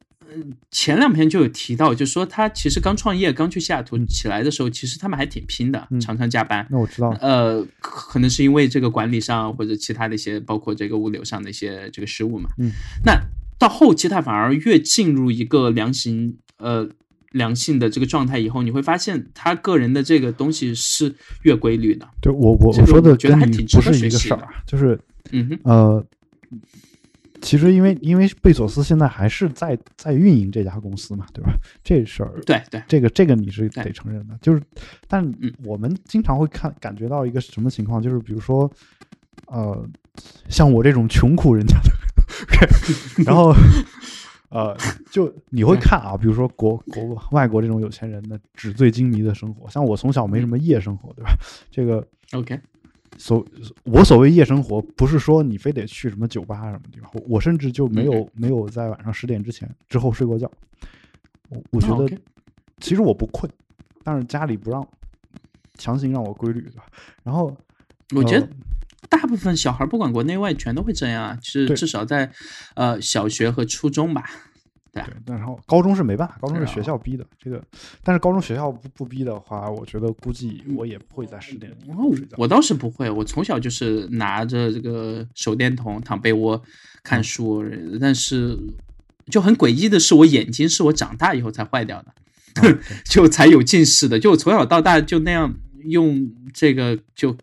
[0.70, 6.66] 前两篇就有提到，就说他其实刚创业、刚去西雅图起来的时候，其实他们还挺拼的，嗯常常加班。
[6.70, 12.50] 那我知道，呃，可能是因为这个管理上或者其他的一些，包括这个物流上的一些这个失误嘛。
[12.58, 12.70] 嗯，
[13.04, 13.18] 那
[13.58, 16.88] 到后期他反而越进入一个良性呃
[17.30, 22.08] 良性的这个状态以后，你会发现他个人的这个东西是越规律的。
[22.20, 24.98] 对我我我说的觉得跟不是一个事儿啊，就是
[25.32, 26.06] 嗯哼，呃，
[27.40, 31.52] 其实因为因为贝索斯现在还是在在运营这家公司嘛，对吧？
[31.82, 34.62] 这事儿对对，这个这个你是得承认的，就是，
[35.08, 38.70] 但嗯我们经常会看感觉到一个什么情况，就是比如说，
[39.48, 39.84] 呃，
[40.48, 41.90] 像我这种穷苦人家的，
[43.24, 43.54] 然后，
[44.50, 44.76] 呃，
[45.10, 51.32] 就你会看啊，比如说国国外国这种有钱人的纸醉金迷的生活，像我从小没什么夜生活，对吧？
[51.70, 52.58] 这个 OK，
[53.16, 53.44] 所
[53.84, 60.50] 我所谓夜生活，不是说你非得去什么酒吧什么地方，我我甚至就没有、嗯没有在晚上十点之前之后睡过觉。
[61.48, 62.18] 我我觉哦得
[62.80, 63.50] 其实我不困，
[64.02, 64.86] 但是家里不让，
[65.78, 66.84] 强行让我规律，对吧？
[67.22, 67.54] 然后
[68.14, 68.48] 我觉得呃
[69.16, 72.30] 大部分小孩不管国内外全都会这样啊，就是至少在
[72.74, 74.24] 呃小学和初中吧。
[74.92, 77.26] 对，但然后高中是没办法，高中是学校逼的。
[77.36, 77.62] 这个，
[78.04, 82.36] 但是高中学校不不逼的话，我觉得估计我也不会在十点以后睡觉。
[82.38, 86.62] 我倒是不会，我从小就是拿着这个手电筒躺被窝
[87.02, 87.64] 看嗯书，
[88.00, 88.56] 但是
[89.26, 92.14] 就很诡异的是，我眼睛是我长大以后才坏掉的，
[92.62, 94.20] 啊就才有近视的。
[94.20, 95.52] 就我从小到大就那样
[95.86, 97.36] 用这个就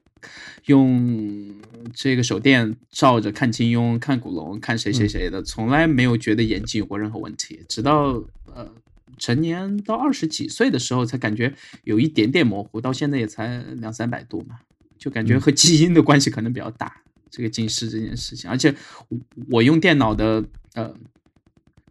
[0.66, 1.54] 用
[1.94, 8.24] 这个手电照着看金庸、看古龙、看谁谁谁的，从来没有觉得眼睛有过任何问题，直到
[8.54, 8.72] 呃。
[9.18, 11.54] 成年到二十几岁的时候，才感觉
[11.84, 14.58] 有一点点模糊，到现在也才两三百度嘛，
[14.98, 17.04] 就感觉和基因的关系可能比较大。
[17.30, 18.74] 这个近视这件事情，而且
[19.10, 19.20] 我
[19.52, 20.44] 我用电脑的
[20.74, 20.92] 呃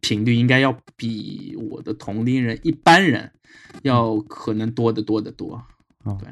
[0.01, 3.31] 频率应该要比我的同龄人一般人
[3.83, 5.55] 要可能多得多得多。
[6.03, 6.29] 啊对，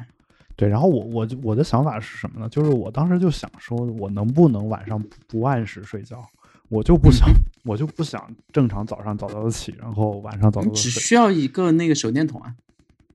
[0.58, 2.48] 对，然后我我就我的想法是什么呢？
[2.48, 6.20] 就是我当时就想说，我能不能晚上不不按时睡觉？
[6.68, 7.28] 我就不嗯想，
[7.62, 10.90] 我就不想正常早上早早的起，然后晚上早只早的睡。
[11.00, 12.52] 需要一个那个手电筒啊。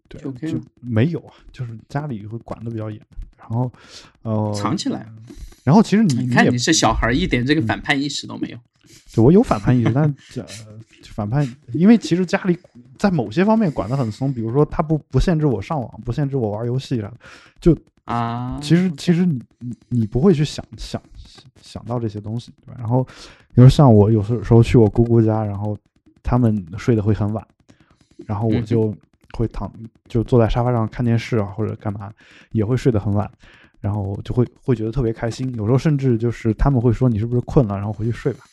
[0.07, 2.98] 对，就 OK 就没有啊，就是家里会管的比较严，
[3.38, 3.70] 然后
[4.22, 5.06] 呃藏起来。
[5.65, 8.57] 然后其实你你看你是小孩一点这个反叛意识都没有。
[9.14, 10.03] 对我有反叛意识，但
[10.38, 10.45] 呃
[11.10, 12.57] 反叛，因为其实家里
[12.98, 17.14] 在某些方面管得很松，比如说他不不限制我上网，不限制我玩游戏了，
[17.60, 21.02] 就啊，其实其实你你你不会去想想
[21.61, 22.76] 想到这些东西，对吧？
[22.78, 23.03] 然后，
[23.53, 25.78] 比如像我有时时候去我姑姑家，然后
[26.22, 27.45] 他们睡得会很晚，
[28.26, 28.94] 然后我嗯就
[29.38, 29.72] 会躺
[30.07, 32.11] 就坐在沙发上看电视啊，或者干嘛，
[32.52, 33.30] 也会睡得很晚，
[33.80, 35.53] 然后就会会觉得特别开心。
[35.56, 38.44] 有时候甚至就是他们会说你是不是困了，然后回去睡吧。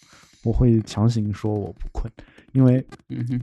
[0.43, 2.11] 我会强行说我不困，
[2.52, 2.85] 因为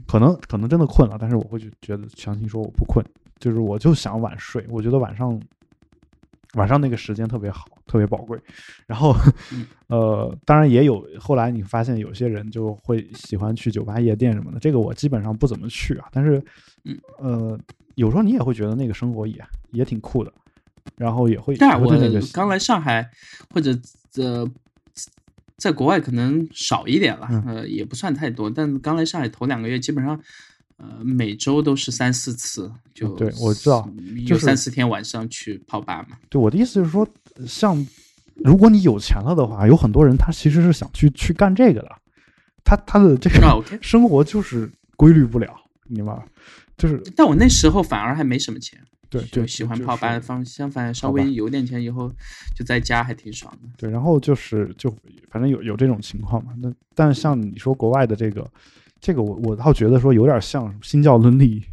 [0.06, 3.04] 可能可能真的困了，但是我会觉觉得强行说我不困，
[3.38, 4.64] 就是我就想晚睡。
[4.68, 5.40] 我觉得晚上
[6.54, 8.38] 晚上那个时间特别好，特别宝贵。
[8.86, 9.14] 然后
[9.52, 16.08] 嗯，呃，当然也有后来你发现有些人就会喜欢去酒吧、夜店什么的，这个我基本上不怎么去啊。
[16.12, 16.42] 但是
[16.84, 17.58] 嗯，呃，
[17.96, 20.32] 有时候你也会觉得那个生活也也挺酷的，
[20.96, 21.94] 然后也会但我
[22.32, 23.08] 刚来上海，
[23.50, 23.70] 或者
[24.16, 24.48] 呃，
[25.58, 28.48] 在国外可能少一点了，嗯呃，也不算太多。
[28.48, 30.18] 但刚来上海头两个月，基本上
[30.76, 33.88] 呃每周都是三四次，就对我知道
[34.26, 36.16] 就是有三四天晚上去泡吧嘛。
[36.30, 37.06] 对我的意思就是说，
[37.46, 37.86] 像
[38.36, 41.90] 如果你有钱了的话，有很多人他其实是想去去干这个的，
[42.64, 43.78] 他他的这啊个。
[43.82, 45.52] 生活就是规律不了，
[45.88, 46.24] 你明白吧？
[46.76, 48.80] 就是但我那时候反而还没什么钱，
[49.10, 52.12] 对，就喜欢泡吧，就是方相反稍微有点钱以后，
[52.54, 53.68] 就在家还挺爽的。
[53.76, 54.90] 对，然后就是就
[55.30, 56.52] 反正有有这种情况嘛。
[56.60, 58.46] 那但像你说国外的这个，
[59.00, 61.64] 这个我我倒觉得说有点像新教伦理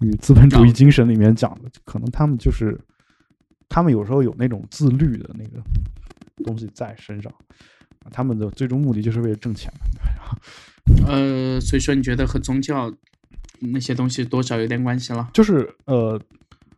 [0.00, 2.78] 与资本主义精神里面讲的，可能他们就是
[3.68, 5.62] 他们有时候有那种自律的那个
[6.44, 7.32] 东西在身上，
[8.10, 10.36] 他们的最终目的就是为了挣钱嘛。
[11.08, 12.92] 呃，所以说你觉得和宗教
[13.60, 15.28] 那些东西多少有点关系了？
[15.32, 16.20] 就是呃，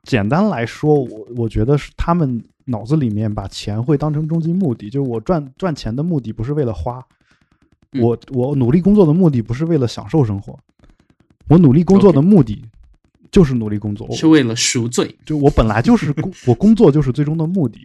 [0.08, 7.06] 简单来说，我我觉得是他们脑子里面把钱会当成终极目的，就是我赚赚钱的目的不是为了花，
[7.92, 10.58] 嗯我我努力工作的目的不是为了享受生活，
[11.50, 12.64] 我努力工作的目的
[13.30, 15.14] 就是努力工作，是为了赎罪。
[15.26, 17.78] 就我本来就是工， 我工作就是最终的目的，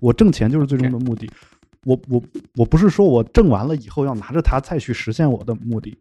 [0.00, 1.26] 我挣钱就是最终的目的。
[1.84, 2.22] 我我
[2.56, 5.96] 我不是说我挣完了以后要拿着它再去实现我的目的，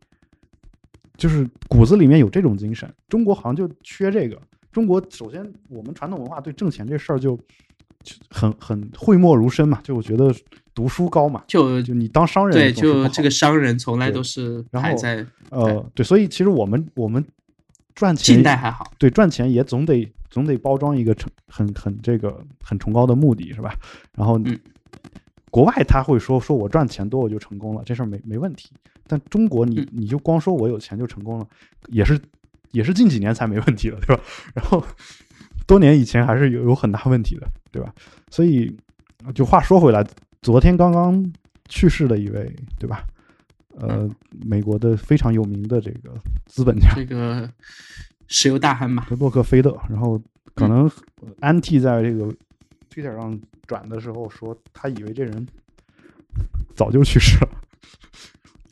[1.16, 2.94] 就是骨子里面有这种精神。
[3.08, 4.38] 中国好像就缺这个。
[4.72, 7.36] 中国首先我们传统文化对挣钱这事儿就
[8.04, 10.34] 就很很讳莫如深嘛，就我觉得
[10.74, 14.90] 读书高嘛，就就你当商人对，就这个商人从来都是然后
[15.50, 17.26] 呃对，所以其实我们我们
[17.96, 23.76] 赚钱近代还好，对，赚钱也总得总得包装一个成很很这个很崇高的目的是吧？
[24.16, 24.58] 然后，嗯
[25.52, 28.70] 国外他会说说我赚钱多我就成功了，这事儿没没问题。
[29.08, 31.48] 但中国你嗯你就光说我有钱就成功了，
[31.88, 32.22] 也是
[32.72, 34.22] 也是近几年才没问题的，对吧？
[34.54, 34.84] 然后
[35.68, 37.94] 多年以前还是有有很大问题的，对吧？
[38.30, 38.76] 所以
[39.34, 40.06] 就话说回来，
[40.42, 41.34] 昨天刚刚
[41.68, 43.04] 去世的一位，对吧？
[43.78, 44.10] 呃，
[44.46, 46.14] 美国的非常有名的这个
[46.46, 47.50] 资本家，这个
[48.28, 50.18] 石油大亨嘛，洛克菲勒，然后
[50.54, 50.92] 可嗯能
[51.40, 52.26] 安 T 在这个
[52.94, 55.48] Twitter 上转的时候说，他以为这人
[56.76, 57.38] 早就去世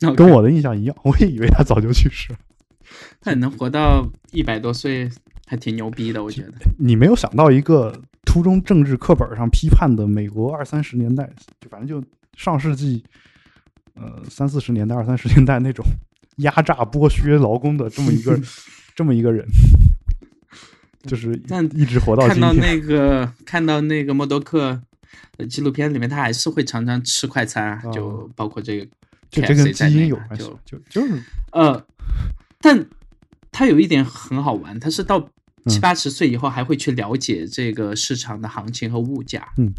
[0.00, 2.38] 了，跟我的印象一样，我也以为他早就去世了。
[3.20, 5.10] 他能活到一百多岁，
[5.46, 6.52] 还挺牛逼的，我觉得。
[6.78, 11.28] 你没有想到一个初中政治课本上批判的美国二三十年代，
[11.60, 12.06] 就反正就
[12.36, 13.02] 上世纪
[13.94, 15.84] 呃三四十年代、二三十年代那种
[16.36, 18.38] 压榨剥削劳工的这么一个
[18.94, 19.46] 这么一个人，
[21.04, 22.52] 就是但一直活到看到。
[22.52, 24.80] 那个看到那个默多克
[25.36, 28.84] 呃纪录片里面，他还是会常常吃快餐啊，哦就包括这个
[29.30, 31.84] 就这跟基因有关系就，就就是呃，
[32.60, 32.88] 但
[33.52, 35.20] 他有一点很好玩，他是到
[35.66, 39.72] 七嗯八十岁以后还会去了解这个市场的行情和物价，嗯，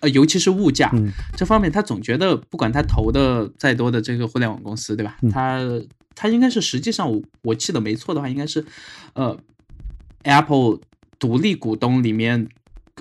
[0.00, 1.10] 呃，尤其是物价、嗯。
[1.36, 5.16] 这方面，他总觉得不管他投的再多的这个互联网公司，对吧？
[5.22, 5.30] 嗯。
[5.30, 5.60] 他
[6.14, 8.64] 他应该是实际上我我记得没错的话，应该是
[9.14, 9.38] 呃
[10.22, 10.80] Apple
[11.18, 12.48] 独立股东里面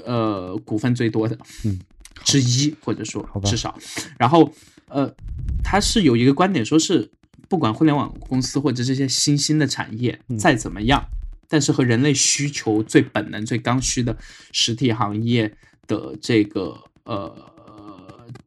[0.04, 1.80] 呃股份最多的，嗯，
[2.24, 3.78] 之一或者说至少，
[4.18, 4.52] 然后
[4.88, 5.14] 呃，
[5.64, 7.10] 他是有一个观点，说是
[7.50, 11.04] 不管互联网公司或者这些新兴的产业嗯再怎么样，
[11.48, 14.16] 但是和人类需求最本能、最刚需的
[14.52, 15.52] 实体行业
[15.88, 17.34] 的这个呃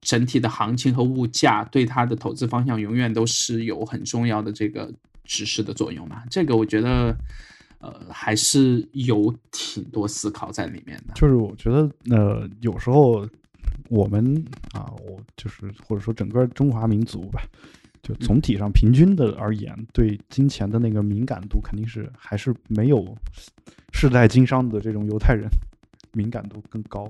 [0.01, 4.93] 整体的行情和物价，对它的投资方向永远都是有很重要的这个
[5.25, 6.23] 指示的作用嘛。
[6.31, 7.17] 这个我觉得。
[7.81, 11.15] 呃，还是有挺多思考在里面的。
[11.15, 13.25] 就是我觉得呃，有时候
[13.89, 17.41] 我们啊，我就是或者说整个中华民族吧，
[18.03, 23.17] 就总体上平均的而言，对金钱的那个敏感度肯定是还是没有
[23.93, 25.49] 世代经商的这种犹太人
[26.13, 27.09] 敏感度更高。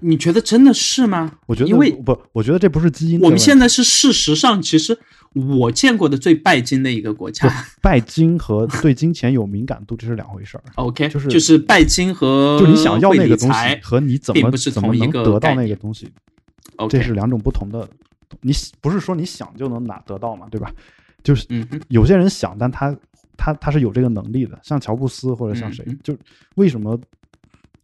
[0.00, 1.38] 你觉得真的是吗？
[1.46, 3.28] 我觉得因为不，我觉得这不是基因我。
[3.28, 4.96] 们现在是事实上，其实
[5.32, 7.52] 我见过的最拜金的一个国家。
[7.82, 10.62] 拜金和对金钱有敏感度这是两回事儿。
[10.76, 16.08] OK，就是就是拜金和就你想要那个东西和你怎么怎么同一个能得到那个东西
[16.88, 17.88] 这是两种不同的。
[18.40, 20.72] 你不是说你想就能拿得到嘛，对吧？
[21.22, 22.96] 就是嗯，有些人想，但他
[23.36, 26.16] 他他是有这个能力的，像乔布斯或者像谁，就
[26.54, 26.98] 为什么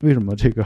[0.01, 0.65] 为什么这个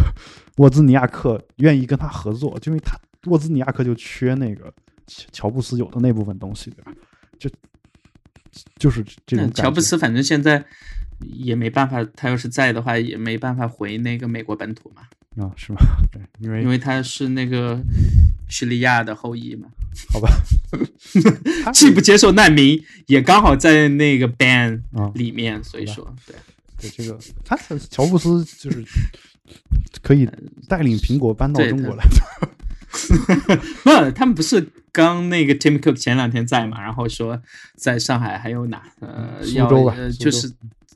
[0.56, 4.72] 沃兹尼亚克愿意跟他合作，就因为他沃兹尼亚克就缺那个
[5.06, 6.92] 乔乔布斯有的那部分东西，对吧？
[7.38, 7.50] 就
[8.76, 10.64] 就是这种那乔布斯反正现在
[11.20, 15.02] 也没办法，他要是在的话，也没办法回那个美国本土嘛。
[15.40, 15.78] 啊，是吗？
[16.12, 17.81] 对，因为因为他是那个
[18.48, 19.69] 叙利亚的后裔嘛，
[20.12, 20.28] 好吧，
[21.65, 26.35] 他既不接受难民，也刚好在那个 ban 啊，里面，所以说对。
[26.81, 27.56] 对这个，他
[27.90, 28.85] 乔布斯就是
[30.01, 30.28] 可以
[30.69, 32.05] 带领苹果搬到中国来。
[33.82, 37.43] 不，他们不是刚那个 Tim Cook 前两天在嘛，然后说
[37.74, 40.48] 在上海还有哪呃苏要州吧呃就是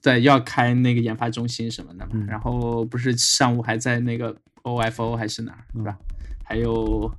[0.03, 5.97] 对要开那个研发中心什么的嘛，嗯然后不是上午还在那个 OFO 还是哪儿是吧？
[6.43, 7.11] 还有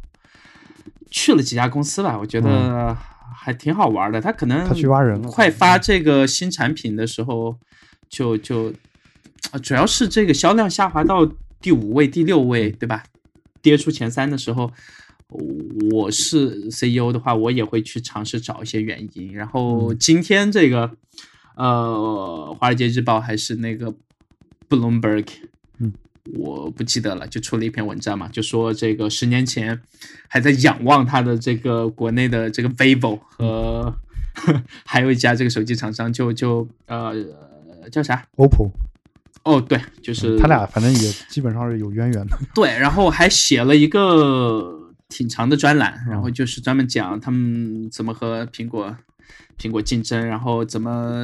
[1.10, 2.95] 去了几家公司吧，我觉得
[3.35, 4.19] 还挺好玩的。
[4.19, 7.57] 他可能他去挖人了快发这个新产品的时候，
[8.10, 8.73] 就就
[9.51, 11.26] 呃主要是这个销量下滑到
[11.61, 13.03] 第五位、第六位，对吧？
[13.61, 14.69] 跌出前三的时候，
[15.91, 19.34] 我是 CEO 的话，我也会去尝试找一些原因。
[19.34, 20.91] 然后今天这个，
[21.55, 23.93] 呃，《华尔街日报》还是那个
[24.69, 25.27] Bloomberg，
[25.80, 25.93] 嗯，
[26.35, 29.81] 我不记得了，就出了一篇文章嘛，就说这个十年前
[30.27, 33.95] 还在仰望他的这个国内的这个 vivo 和
[34.85, 37.13] 还有一家这个手机厂商就就呃
[37.91, 38.71] 叫啥？OPPO，
[39.43, 42.39] 哦，对，就是他俩反正也基本上是有渊源的。
[42.55, 48.95] 对，然后还写了一个挺长的专栏，然后就是专门讲他们怎么和苹果
[49.57, 51.23] 苹果竞争，然后怎么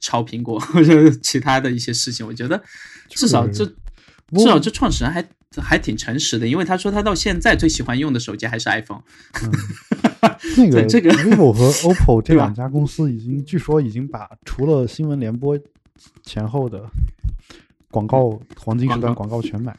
[0.00, 2.26] 抄苹果或者 其他的一些事情。
[2.26, 2.62] 我觉得
[3.08, 5.26] 至少这至少这创始人还
[5.56, 9.02] 还挺诚实的，因为他说他到现在最喜欢用的手机还是 iPhone。
[10.56, 15.58] 那个这个 vivo 和 OPPO 这两家公司已经据说已经把除了新闻联播
[16.24, 16.84] 前后的
[17.90, 19.78] 广告黄金时段广告全买了。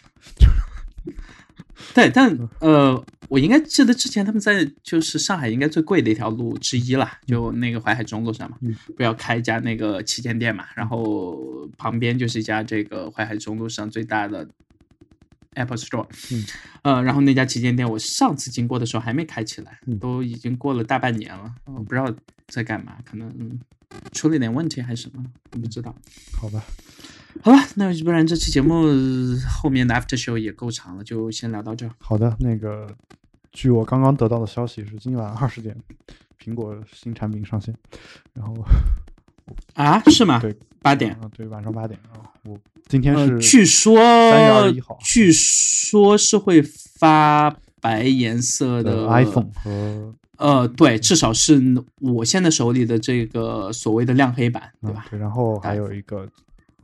[1.93, 8.75] 对，但呃，我应该记得之前他们在就是上海应该最贵的一条路之一啦，就那个淮海中路上嘛，嗯。
[8.95, 14.47] 不要开一家那个旗舰店嘛，然后旁边就是一家这个淮海中路上最大的
[15.53, 16.45] Apple Store，嗯，
[16.83, 19.97] 呃，然后那家旗舰店我上次经过的时候还没开起来，嗯。
[19.99, 22.13] 都已经过了大半年了，我不知道
[22.47, 23.59] 在干嘛，可能嗯
[24.11, 25.23] 出了点问题还是什么，
[25.53, 25.95] 我不知道。
[26.33, 26.63] 好吧，
[27.41, 31.91] 好吧，那不然这期节目呃后面的 After Show 也够长了，就先聊到这儿。
[31.99, 32.87] 好的，那个
[33.51, 35.75] 据我刚刚得到的消息是，今晚二十点
[36.41, 37.75] 苹果新产品上线，
[38.33, 38.55] 然后
[39.73, 40.39] 啊，是吗？
[40.39, 41.13] 对，八点。
[41.13, 42.57] 啊，对，晚上八点啊，我
[42.87, 51.59] 今天呃，是据说三月21号据说是会发白颜色的 iPhone 和呃，对，至少是
[51.99, 55.05] 我现在手里的这个所谓的亮黑版，对吧？
[55.05, 56.27] 嗯对，然后还有一个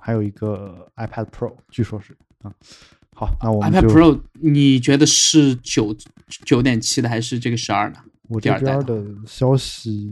[0.04, 2.52] 还有一个 iPad Pro，据说是啊。
[3.16, 5.96] 好，那我们 iPad Pro 你觉得是九
[6.46, 8.00] 九点七的还是这个十二呢？
[8.28, 10.12] 我这边的消息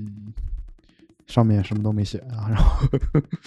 [1.28, 2.88] 上面什么都没写啊，然后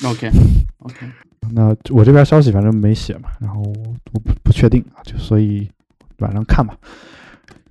[0.10, 0.30] OK
[0.78, 1.06] OK，
[1.52, 5.70] 那我这边消息反正没写嘛，然后我不不确定啊，就所以
[6.18, 6.76] 晚上看吧，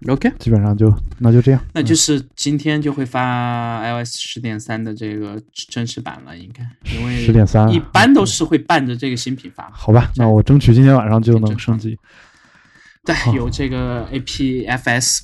[0.08, 6.62] OK，基本上就那就这样，那就是今天就会发 iOS 十点三的这个真实版了，应该，
[6.94, 9.70] 因为十点三，一般都是会伴着这个新品发。
[9.72, 11.98] 好吧，那我争取今天晚上就能升级。
[13.06, 15.22] 对，有这个 APFS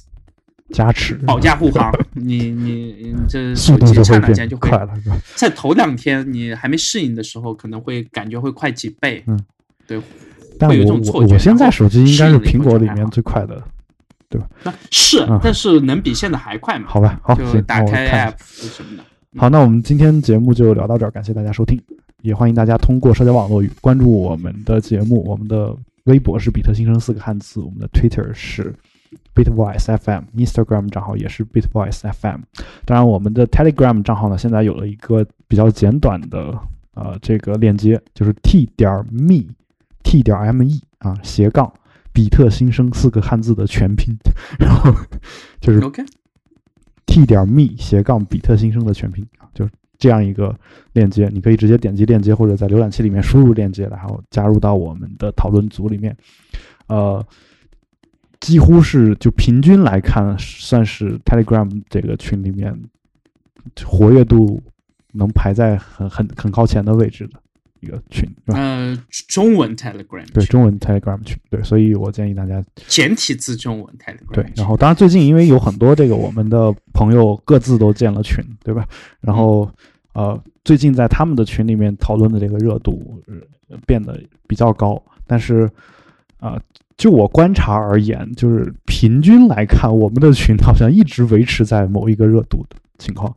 [0.71, 4.93] 加持，保驾护航， 你你你这手机刹就会变那间就会快了，
[5.35, 9.21] 在头两天你还没适应的时候，可能会感觉会快几倍。
[9.27, 9.38] 嗯，
[9.85, 10.01] 对，
[10.57, 13.61] 但会有这我种错觉现在手机应该是苹果里面最快的，
[14.64, 16.85] 那是嗯，但是能比现在还快吗？
[16.88, 17.19] 好吧？
[17.23, 17.35] 好，
[17.65, 19.03] 打开 app 什么的。
[19.38, 21.81] 好，那我们今天节目就聊到这儿，感谢大家收听，
[22.22, 25.23] 也欢迎大家通过社交网络与关注我们的节目。
[25.23, 28.73] 我们的微博是比特新生四个汉字，我们的 Twitter 是
[29.34, 32.41] Bitvoice FM，Instagram 账号也是 Bitvoice FM。
[32.85, 36.56] 当然，我们的 Telegram 账号呢，现在有了一个比较简短的
[36.93, 39.43] 呃这个链接，就是 t 点 me
[40.03, 40.65] t 点 me
[40.99, 41.72] 啊斜杠
[42.14, 44.15] 比特新生四个汉字的全拼，
[44.60, 44.94] 然后
[45.61, 50.57] 就是 OK，t 点 me 斜杠比特新生的全拼啊，就是这样一个
[50.94, 56.15] 链接，你可以直接点击链接，或者在浏览器里面输入链接，然后加入到我们的讨论组里面。
[56.88, 57.26] 呃，
[58.40, 62.73] 几乎是就平均来看，算是 Telegram 这个群里面
[63.86, 64.61] 活跃度
[65.11, 67.40] 能排在很很很靠前的位置的
[67.81, 68.30] 一个群？
[68.47, 68.97] 呃，
[69.27, 78.88] 中文 Telegram 对，中文 Telegram 群，对，所以我建议大家简体字中文 Telegram 对，然后当然最近因为有很多这个我们的朋友各自都建了群，对吧？
[79.22, 79.69] 然后
[80.14, 83.22] 呃，最近在他们的群里面讨论的这个热度、
[83.69, 85.69] 呃、变得比较高，但是
[86.38, 86.61] 啊、呃
[86.97, 93.34] 就我观察而言，就是平均来看，我们的群好像一直维持在某一个热度的情况，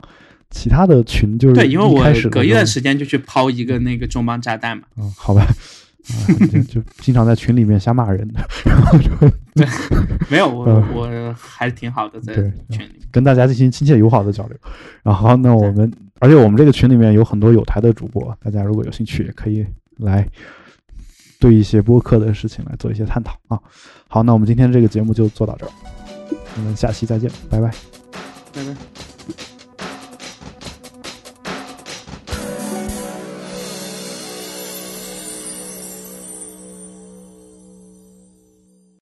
[0.53, 4.83] 其他的群就是对，因为我隔一段时间就去抛一个那个重磅炸弹嘛。
[4.97, 5.45] 嗯，好吧，
[6.51, 8.29] 就就经常在群里面瞎骂人，
[8.63, 9.09] 然后就
[9.55, 9.67] 对，
[10.29, 12.91] 没有我嗯我还是挺好的，在群里面。
[13.11, 14.57] 跟大家进行亲切友好的交流。
[15.01, 19.65] 然后，那我们，而且我们这个群里面有很多有台的主播，大家如果有兴趣，也可以
[19.97, 20.27] 来
[21.39, 23.59] 对一些播客的事情来做一些探讨啊。
[24.07, 25.71] 好，那我们今天这个节目就做到这儿，
[26.57, 27.71] 我们下期再见，拜拜。
[28.53, 29.12] 拜拜。